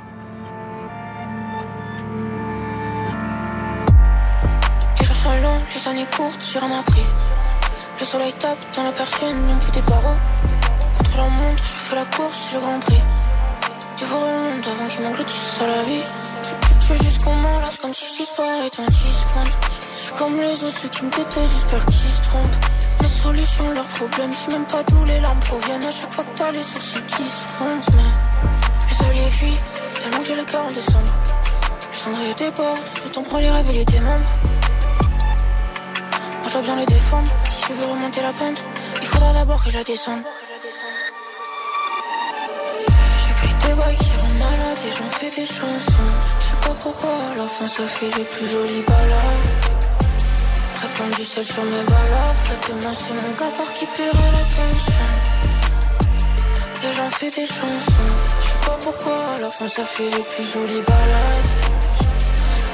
Les 5.00 5.06
jours 5.06 5.16
sont 5.16 5.30
longs, 5.42 5.62
les 5.74 5.88
années 5.88 6.08
courtes, 6.16 6.40
j'ai 6.52 6.60
rien 6.60 6.80
appris. 6.80 7.02
Le 8.00 8.06
soleil 8.06 8.34
tape 8.40 8.60
dans 8.76 8.84
la 8.84 8.92
persienne, 8.92 9.36
on 9.50 9.56
me 9.56 9.60
fout 9.60 9.74
des 9.74 9.82
barreaux. 9.82 10.20
Contre 10.98 11.18
la 11.18 11.30
montre, 11.30 11.64
je 11.64 11.78
fais 11.86 11.96
la 11.96 12.06
course, 12.06 12.38
c'est 12.50 12.56
le 12.56 12.62
grand 12.62 12.80
prix. 12.80 13.02
Dévorer 13.98 14.32
le 14.32 14.38
monde 14.38 14.66
avant 14.66 14.88
qu'il 14.90 15.02
m'engloutisse 15.02 15.62
à 15.62 15.68
la 15.68 15.84
vie. 15.84 16.04
Je 16.82 16.94
veux 16.94 17.00
juste 17.00 17.24
qu'on 17.24 17.36
m'enlace 17.36 17.78
comme 17.78 17.94
si 17.94 18.06
je 18.14 18.24
disparais 18.24 18.70
dans 18.78 18.86
10 18.86 18.94
secondes. 18.94 19.54
Je 19.96 20.02
suis 20.02 20.14
comme 20.14 20.36
les 20.36 20.64
autres, 20.64 20.80
ceux 20.80 20.90
qui 20.90 21.06
me 21.06 21.12
détestent, 21.12 21.54
j'espère 21.54 21.86
qu'ils 21.86 21.96
se 21.96 22.22
trompent. 22.30 22.73
Les 23.24 23.30
solutions, 23.30 23.72
leurs 23.72 23.86
problèmes, 23.86 24.32
je 24.32 24.52
même 24.52 24.66
pas 24.66 24.84
d'où 24.84 25.02
les 25.06 25.22
larmes 25.22 25.40
proviennent. 25.40 25.86
À 25.86 25.92
chaque 25.92 26.12
fois 26.12 26.26
que 26.26 26.38
t'as 26.38 26.52
les 26.52 26.62
sourcils 26.62 27.06
qui 27.06 27.24
se 27.24 27.54
froncent, 27.54 27.96
mais 27.96 28.04
les 28.90 29.06
alliés 29.06 29.32
fuient, 29.32 29.62
tellement 29.94 30.18
que 30.18 30.26
j'ai 30.26 30.36
le 30.36 30.44
cœur 30.44 30.64
en 30.64 30.68
décembre. 30.68 31.14
Le 31.90 31.98
cendrier 31.98 32.34
déborde, 32.34 32.80
le 33.06 33.12
temps 33.12 33.24
prend 33.24 33.38
les 33.38 33.50
rêves 33.50 33.70
et 33.70 33.74
les 33.74 33.86
démembres. 33.86 34.26
Moi 34.44 34.52
je 36.48 36.52
dois 36.52 36.62
bien 36.64 36.76
les 36.76 36.86
défendre. 36.86 37.32
Si 37.50 37.64
je 37.70 37.74
veux 37.74 37.86
remonter 37.94 38.22
la 38.22 38.34
pente, 38.34 38.62
il 39.02 39.08
faudra 39.08 39.32
d'abord 39.32 39.64
que 39.64 39.70
je 39.70 39.78
la 39.78 39.86
descende. 39.86 40.24
J'écris 43.26 43.56
des 43.68 43.74
bails 43.74 43.96
qui 43.96 44.12
rendent 44.22 44.38
malade 44.38 44.80
et 44.86 44.92
j'en 44.92 45.10
fais 45.10 45.30
des 45.30 45.46
chansons. 45.46 46.12
Je 46.40 46.46
sais 46.46 46.58
pas 46.68 46.76
pourquoi, 46.78 47.16
à 47.16 47.36
la 47.38 47.48
fin 47.48 47.68
ça 47.68 47.88
fait 47.88 48.12
les 48.18 48.26
plus 48.26 48.50
jolies 48.50 48.84
balades. 48.86 49.73
Répandre 50.84 51.16
du 51.16 51.24
sel 51.24 51.46
sur 51.46 51.64
mes 51.64 51.84
balafres. 51.92 52.56
Demain 52.68 52.94
c'est 52.94 53.14
mon 53.14 53.34
cafard 53.34 53.74
qui 53.74 53.86
paiera 53.86 54.28
la 54.38 54.46
pension. 54.56 55.08
Et 56.86 56.94
j'en 56.96 57.10
fais 57.12 57.30
des 57.30 57.48
chansons. 57.48 58.12
Je 58.42 58.46
sais 58.46 58.66
pas 58.66 58.78
pourquoi, 58.84 59.18
à 59.38 59.42
la 59.42 59.50
fin 59.50 59.68
ça 59.68 59.84
fait 59.86 60.10
les 60.16 60.24
plus 60.32 60.44
jolies 60.54 60.84
balades. 60.86 61.50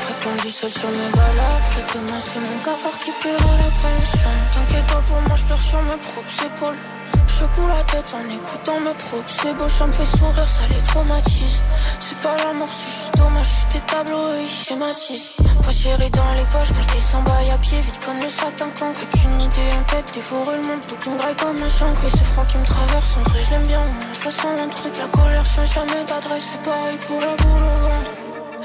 Répondu 0.07 0.52
seul 0.52 0.72
sur 0.72 0.90
mes 0.90 1.11
balafres 1.14 1.69
demain 1.94 2.19
c'est 2.19 2.40
mon 2.40 2.60
cafard 2.65 2.99
qui 2.99 3.11
paiera 3.22 3.53
la 3.64 3.72
pension 3.84 4.34
T'inquiète 4.53 4.88
pas 4.88 5.02
pour 5.07 5.22
moi, 5.22 5.36
je 5.36 5.69
sur 5.69 5.81
mes 5.84 5.98
propres 5.98 6.45
épaules 6.45 6.98
secoue 7.40 7.68
la 7.68 7.84
tête 7.84 8.14
en 8.14 8.26
écoutant 8.38 8.80
mes 8.82 8.94
propres. 8.94 9.34
C'est 9.41 9.56
beau, 9.56 9.70
ça 9.70 9.88
me 9.88 9.94
fait 9.94 10.18
sourire, 10.18 10.48
ça 10.48 10.64
les 10.70 10.84
traumatise. 10.84 11.61
C'est 11.99 12.20
pas 12.20 12.36
la 12.44 12.53
mort, 12.53 12.68
c'est 12.68 12.91
juste 12.91 13.18
dommage 13.18 13.48
Juste 13.49 13.72
des 13.72 13.80
tableaux 13.91 14.30
et 14.36 14.44
ils 14.44 14.49
schématisent 14.49 15.30
Poissiéré 15.64 16.10
dans 16.10 16.32
les 16.38 16.48
poches 16.52 16.74
quand 16.76 16.84
je 16.84 16.94
descends 16.95 17.24
bail 17.24 17.49
à 17.52 17.57
pied 17.57 17.80
Vite 17.80 17.99
comme 18.03 18.18
le 18.18 18.30
con 18.78 18.86
Avec 18.91 19.11
une 19.24 19.41
idée 19.41 19.72
en 19.80 19.84
tête, 19.91 20.11
dévorer 20.14 20.57
le 20.57 20.68
monde 20.68 20.84
Tout 20.99 21.16
graille 21.16 21.36
comme 21.38 21.64
un 21.64 21.70
chancre. 21.70 22.03
Et 22.06 22.18
ce 22.18 22.24
froid 22.24 22.45
qui 22.45 22.57
me 22.57 22.66
traverse, 22.66 23.16
en 23.18 23.30
vrai 23.30 23.41
je 23.44 23.68
bien. 23.68 23.80
Moi 23.80 24.11
je 24.11 24.26
ressens 24.26 24.56
un 24.64 24.68
truc, 24.68 24.98
la 24.98 25.07
colère 25.07 25.45
change 25.45 25.74
jamais 25.74 26.03
d'adresse. 26.06 26.49
C'est 26.52 26.70
pareil 26.70 26.98
pour 27.07 27.20
la 27.20 27.36
boule 27.41 27.64
au 27.64 27.82
ventre 27.88 28.11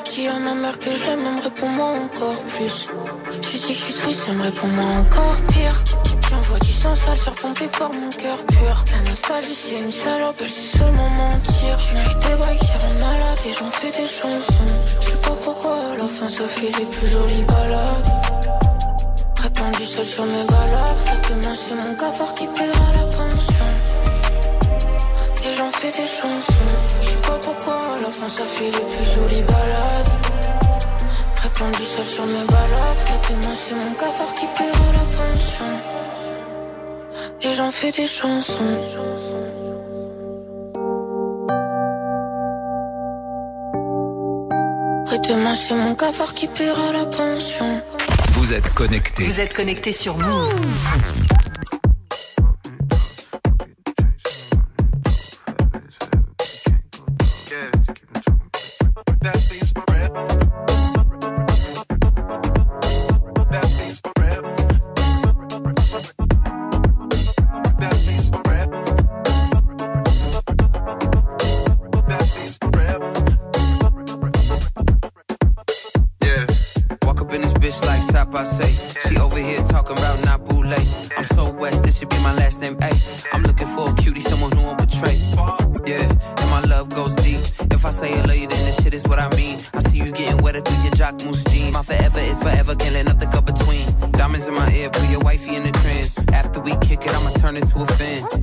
je 0.06 0.20
dis 0.20 0.28
à 0.28 0.38
ma 0.38 0.54
mère 0.54 0.78
que 0.78 0.90
je 0.94 1.04
l'aime, 1.04 1.20
elle 1.26 1.34
me 1.34 1.40
répond-moi 1.42 1.86
encore 2.04 2.44
plus. 2.44 2.88
Je 3.32 3.38
dis 3.38 3.60
que 3.60 3.68
je 3.68 3.72
suis 3.72 3.94
triste, 3.94 4.26
elle 4.28 4.36
me 4.36 4.42
répond-moi 4.44 4.84
encore 5.00 5.36
pire. 5.52 6.13
J'envoie 6.30 6.58
du 6.58 6.72
sang 6.72 6.94
sale 6.94 7.18
sur 7.18 7.34
pomper 7.34 7.68
par 7.78 7.90
mon 7.92 8.08
cœur 8.08 8.36
pur. 8.46 8.84
La 8.92 9.10
nostalgie, 9.10 9.54
c'est 9.54 9.84
une 9.84 9.90
salope, 9.90 10.36
elle 10.40 10.50
sait 10.50 10.78
seulement 10.78 11.10
mentir. 11.10 11.76
Mérite 11.94 12.18
des 12.18 12.36
bails 12.36 12.58
qui 12.58 12.84
rendent 12.84 13.00
malade 13.00 13.38
et 13.46 13.52
j'en 13.52 13.70
fais 13.70 13.90
des 13.90 14.08
chansons. 14.08 14.74
Je 15.00 15.06
sais 15.10 15.16
pas 15.16 15.36
pourquoi, 15.42 15.76
à 15.76 15.96
la 15.96 16.08
fin, 16.08 16.28
ça 16.28 16.48
fait 16.48 16.72
les 16.78 16.86
plus 16.86 17.08
jolies 17.08 17.42
balades. 17.42 18.10
Répandu 19.42 19.84
seul 19.84 20.06
sur 20.06 20.24
mes. 20.24 20.32
Et 20.32 21.28
demain, 21.28 21.54
c'est 21.54 21.74
mon 21.74 21.94
cafard 21.94 22.34
qui 22.34 22.46
paiera 22.46 22.90
la 22.92 23.06
pension. 23.16 23.66
Et 25.44 25.54
j'en 25.54 25.70
fais 25.70 25.90
des 25.90 26.08
chansons. 26.08 26.54
Je 27.00 27.06
sais 27.06 27.16
pas 27.16 27.38
pourquoi, 27.42 27.76
à 27.76 28.02
la 28.02 28.10
fin 28.10 28.28
ça 28.28 28.44
fait 28.44 28.64
les 28.64 28.70
plus 28.70 29.14
jolies 29.14 29.42
balades. 29.42 30.33
Répandu 31.44 31.84
seul 31.84 32.04
sur 32.06 32.26
mes 32.26 32.44
balafres. 32.46 33.10
Et 33.10 33.32
demain 33.32 33.54
c'est 33.54 33.74
mon 33.74 33.94
cafard 33.94 34.32
qui 34.32 34.46
paiera 34.56 34.92
la 34.92 35.04
pension. 35.16 35.64
Et 37.42 37.52
j'en 37.52 37.70
fais 37.70 37.92
des 37.92 38.06
chansons. 38.06 38.80
Et 45.12 45.18
demain 45.28 45.54
c'est 45.54 45.74
mon 45.74 45.94
cafard 45.94 46.32
qui 46.32 46.48
paiera 46.48 46.92
la 46.92 47.04
pension. 47.04 47.82
Vous 48.32 48.54
êtes 48.54 48.70
connecté. 48.72 49.24
Vous 49.24 49.40
êtes 49.40 49.52
connecté 49.52 49.92
sur 49.92 50.16
Move. 50.16 50.88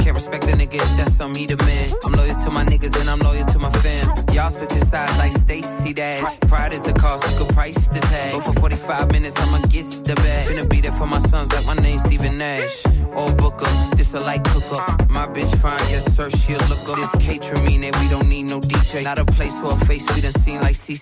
Can't 0.01 0.15
respect 0.15 0.45
a 0.45 0.53
nigga 0.53 0.75
if 0.75 0.97
that's 0.97 1.19
me, 1.19 1.41
he 1.41 1.45
demand. 1.45 1.93
I'm 2.03 2.13
loyal 2.13 2.35
to 2.35 2.49
my 2.49 2.63
niggas 2.63 2.99
and 2.99 3.09
I'm 3.09 3.19
loyal 3.19 3.45
to 3.45 3.59
my 3.59 3.69
fam. 3.69 4.33
Y'all 4.33 4.49
switching 4.49 4.83
sides 4.83 5.17
like 5.19 5.31
Stacy 5.31 5.93
Dash. 5.93 6.39
Pride 6.41 6.73
is 6.73 6.83
the 6.83 6.93
cost, 6.93 7.23
I 7.23 7.37
could 7.37 7.53
price 7.53 7.87
the 7.89 7.99
tag. 7.99 8.33
But 8.33 8.43
for 8.43 8.53
45 8.59 9.11
minutes, 9.11 9.35
I'ma 9.37 9.65
get 9.67 9.85
the 10.03 10.15
bag. 10.15 10.47
Finna 10.47 10.67
be 10.67 10.81
there 10.81 10.91
for 10.91 11.05
my 11.05 11.19
sons 11.19 11.53
like 11.53 11.65
my 11.67 11.81
name's 11.81 12.01
Stephen 12.01 12.37
Nash. 12.39 12.83
Old 13.13 13.37
booker, 13.37 13.69
this 13.95 14.13
a 14.13 14.19
light 14.19 14.43
cooker. 14.43 14.81
My 15.09 15.27
bitch 15.27 15.55
fine, 15.61 15.79
yes 15.91 16.15
sir, 16.15 16.29
she'll 16.31 16.57
look 16.69 16.89
up. 16.89 16.97
This 16.97 17.27
catering 17.27 17.81
that 17.81 17.95
we 17.99 18.09
don't 18.09 18.27
need 18.27 18.43
no 18.43 18.59
DJ. 18.59 19.03
Not 19.03 19.19
a 19.19 19.25
place 19.25 19.59
for 19.59 19.71
a 19.71 19.85
face 19.85 20.03
we 20.15 20.21
done 20.21 20.33
seen 20.33 20.61
like 20.61 20.75
C 20.75 20.95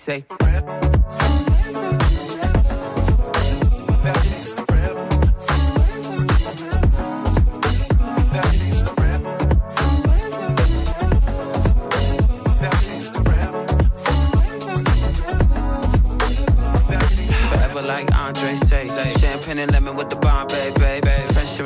Champagne 19.50 19.64
and 19.64 19.72
lemon 19.72 19.96
with 19.96 20.10
the 20.12 20.16
Bombay, 20.18 20.70
babe. 20.76 20.79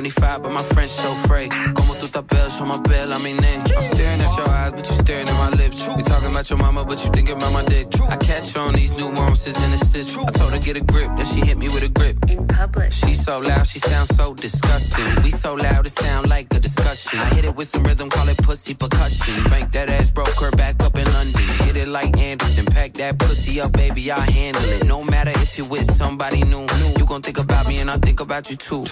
French 0.10 0.16
75, 0.16 0.44
but 0.44 0.52
my 0.52 0.62
French 0.74 0.92
so 0.92 1.14
free. 1.28 1.48
Como 1.76 1.94
tu 1.96 2.08
tapel, 2.08 2.50
show 2.50 2.66
my 2.66 2.80
bell, 2.82 3.14
I 3.14 3.18
mean 3.24 3.38
name. 3.38 3.62
I'm 3.62 3.84
staring 3.84 4.22
at 4.22 4.38
your 4.38 4.50
eyes, 4.50 4.72
but 4.72 4.90
you 4.90 4.96
staring 4.98 5.28
at 5.28 5.38
my 5.38 5.50
lips. 5.56 5.88
We 5.96 6.04
talking 6.04 6.32
about 6.32 6.50
your 6.50 6.60
mama, 6.60 6.84
but 6.84 7.04
you 7.04 7.12
thinking 7.12 7.36
about 7.36 7.54
my 7.54 7.64
dick. 7.66 7.88
I 8.10 8.18
catch 8.18 8.56
on 8.58 8.74
these 8.74 8.92
nuances 8.98 9.56
and 9.64 9.74
assists. 9.82 10.18
I 10.18 10.32
told 10.32 10.52
her 10.54 10.60
get 10.60 10.76
a 10.78 10.82
grip, 10.82 11.10
then 11.16 11.26
she 11.26 11.42
hit 11.42 11.58
me 11.58 11.68
with 11.68 11.84
a 11.84 11.90
grip. 11.90 12.18
In 12.30 12.48
public. 12.48 12.92
She 12.92 13.14
so 13.14 13.40
loud, 13.40 13.66
she 13.68 13.80
sounds 13.80 14.16
so 14.16 14.34
disgusting. 14.34 15.24
We 15.24 15.32
so 15.32 15.54
loud, 15.56 15.86
it 15.86 15.94
sound 15.98 16.30
like 16.30 16.54
a 16.54 16.60
discussion. 16.60 17.20
I 17.20 17.30
hit 17.36 17.46
it 17.46 17.56
with 17.56 17.70
some 17.70 17.84
rhythm, 17.84 18.10
call 18.10 18.28
it 18.28 18.38
pussy 18.38 18.74
percussion. 18.74 19.36
Spank 19.36 19.72
that 19.72 19.90
ass, 19.90 20.10
broke 20.10 20.36
her 20.42 20.52
back 20.52 20.84
up 20.84 20.98
in 20.98 21.06
London. 21.06 21.48
Hit 21.66 21.78
it 21.78 21.88
like 21.88 22.18
Anderson, 22.18 22.66
pack 22.66 22.94
that 22.96 23.20
pussy 23.20 23.62
up, 23.62 23.72
baby, 23.72 24.12
I 24.12 24.30
handle 24.30 24.64
it. 24.64 24.86
No 24.86 25.04
matter 25.04 25.32
if 25.36 25.58
you're 25.58 25.68
with 25.68 25.90
somebody 25.94 26.44
new, 26.44 26.68
you 26.98 27.06
gon' 27.06 27.22
think 27.22 27.40
about 27.40 27.68
me 27.68 27.80
and 27.80 27.90
I 27.90 27.98
think 27.98 28.20
about 28.20 28.50
you 28.50 28.58
too. 28.58 28.86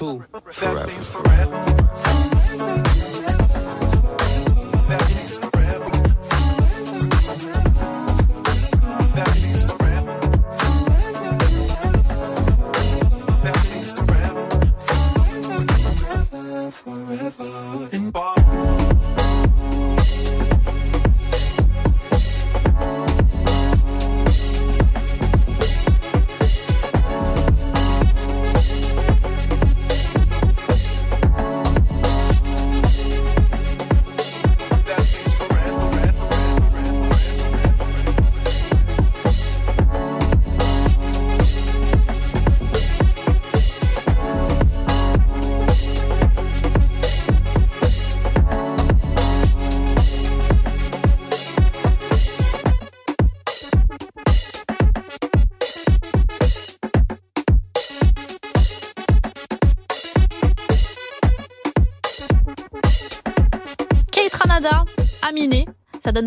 Forever. 0.52 1.01
Kate 1.02 1.52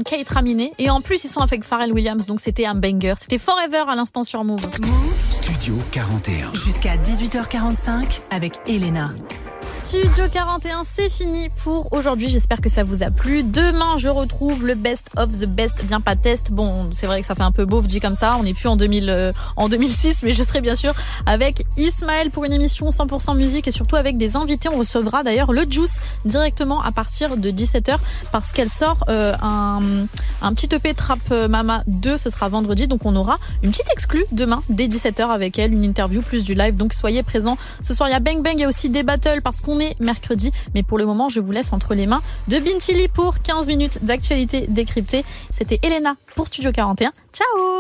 Kate 0.03 0.29
Raminé. 0.29 0.73
Et 0.79 0.91
en 0.91 1.01
plus, 1.01 1.25
ils 1.25 1.29
sont 1.29 1.41
avec 1.41 1.65
Pharrell 1.65 1.93
Williams. 1.93 2.27
Donc 2.27 2.41
c'était 2.41 2.67
un 2.67 2.75
banger. 2.75 3.15
C'était 3.17 3.39
Forever 3.39 3.85
à 3.89 3.95
l'instant 3.95 4.23
sur 4.23 4.45
Move. 4.45 4.67
Studio 5.31 5.75
41. 5.93 6.55
Jusqu'à 6.55 6.97
18h45 6.97 8.21
avec 8.31 8.55
Elena. 8.67 9.11
Studio 9.95 10.25
41, 10.33 10.83
c'est 10.85 11.09
fini 11.09 11.49
pour 11.63 11.93
aujourd'hui. 11.93 12.29
J'espère 12.29 12.61
que 12.61 12.69
ça 12.69 12.83
vous 12.83 13.05
a 13.05 13.11
plu. 13.11 13.45
Demain, 13.45 13.97
je 13.97 14.09
retrouve 14.09 14.67
le 14.67 14.75
best 14.75 15.09
of 15.17 15.31
the 15.39 15.47
best. 15.47 15.85
Viens 15.85 16.01
pas 16.01 16.17
test. 16.17 16.51
Bon, 16.51 16.91
c'est 16.93 17.07
vrai 17.07 17.21
que 17.21 17.27
ça 17.29 17.37
fait 17.37 17.45
un 17.45 17.53
peu 17.53 17.65
beauf 17.65 17.87
dit 17.87 18.01
comme 18.01 18.17
ça. 18.17 18.37
On 18.37 18.43
n'est 18.43 18.55
plus 18.55 18.67
en 18.67 18.75
2000, 18.75 19.09
euh, 19.09 19.33
2006, 19.57 20.25
mais 20.25 20.33
je 20.33 20.43
serai 20.43 20.61
bien 20.63 20.75
sûr 20.75 20.95
avec 21.27 21.65
Ismaël 21.77 22.31
pour 22.31 22.45
une 22.45 22.53
émission 22.53 22.89
100% 22.89 23.37
musique 23.37 23.69
et 23.69 23.71
surtout 23.71 23.95
avec 23.95 24.17
des 24.17 24.35
invités. 24.35 24.69
On 24.69 24.79
recevra 24.79 25.23
d'ailleurs 25.23 25.53
le 25.53 25.65
Juice 25.71 26.01
directement 26.25 26.83
à 26.83 26.91
partir 26.91 27.37
de 27.37 27.53
17h 27.53 27.97
parce 28.33 28.51
qu'elle 28.51 28.71
sort 28.71 29.05
euh, 29.09 29.37
un, 29.43 29.79
un 30.43 30.55
petit 30.55 30.75
EP 30.75 30.93
Trap 30.95 31.21
Mama 31.49 31.85
2. 31.87 32.19
Ce 32.19 32.31
sera 32.31 32.49
vendredi, 32.49 32.89
donc 32.89 33.07
on 33.07 33.15
aura 33.15 33.37
une 33.63 33.71
petite 33.71 33.93
exclue 33.93 34.25
demain 34.33 34.61
dès 34.69 34.89
17h 34.89 35.29
avec 35.29 35.57
elle, 35.61 35.73
une 35.73 35.85
interview 35.85 36.21
plus 36.21 36.43
du 36.43 36.55
live. 36.55 36.75
Donc 36.75 36.95
soyez 36.95 37.23
présents. 37.23 37.57
Ce 37.81 37.95
soir, 37.95 38.09
il 38.09 38.13
y 38.13 38.17
a 38.17 38.21
Bang 38.21 38.43
Bang, 38.43 38.55
il 38.55 38.63
y 38.63 38.65
a 38.65 38.69
aussi 38.69 38.91
des 38.91 39.05
battles 39.05 39.41
parce 39.41 39.61
qu'on 39.61 39.79
est 39.79 39.84
mercredi. 40.01 40.51
Mais 40.75 40.83
pour 40.83 40.99
le 40.99 41.07
moment, 41.07 41.29
je 41.29 41.41
vous 41.41 41.53
laisse 41.53 41.73
entre 41.73 41.95
les 41.95 42.07
mains 42.07 42.23
de 42.49 42.59
Bintili 42.59 43.09
pour 43.09 43.41
15 43.43 43.67
minutes 43.69 44.05
d'actualité 44.05 44.67
décryptée. 44.69 45.25
C'était 45.51 45.79
Elena 45.83 46.15
pour 46.35 46.47
Studio 46.47 46.73
41. 46.73 47.13
Ciao 47.33 47.75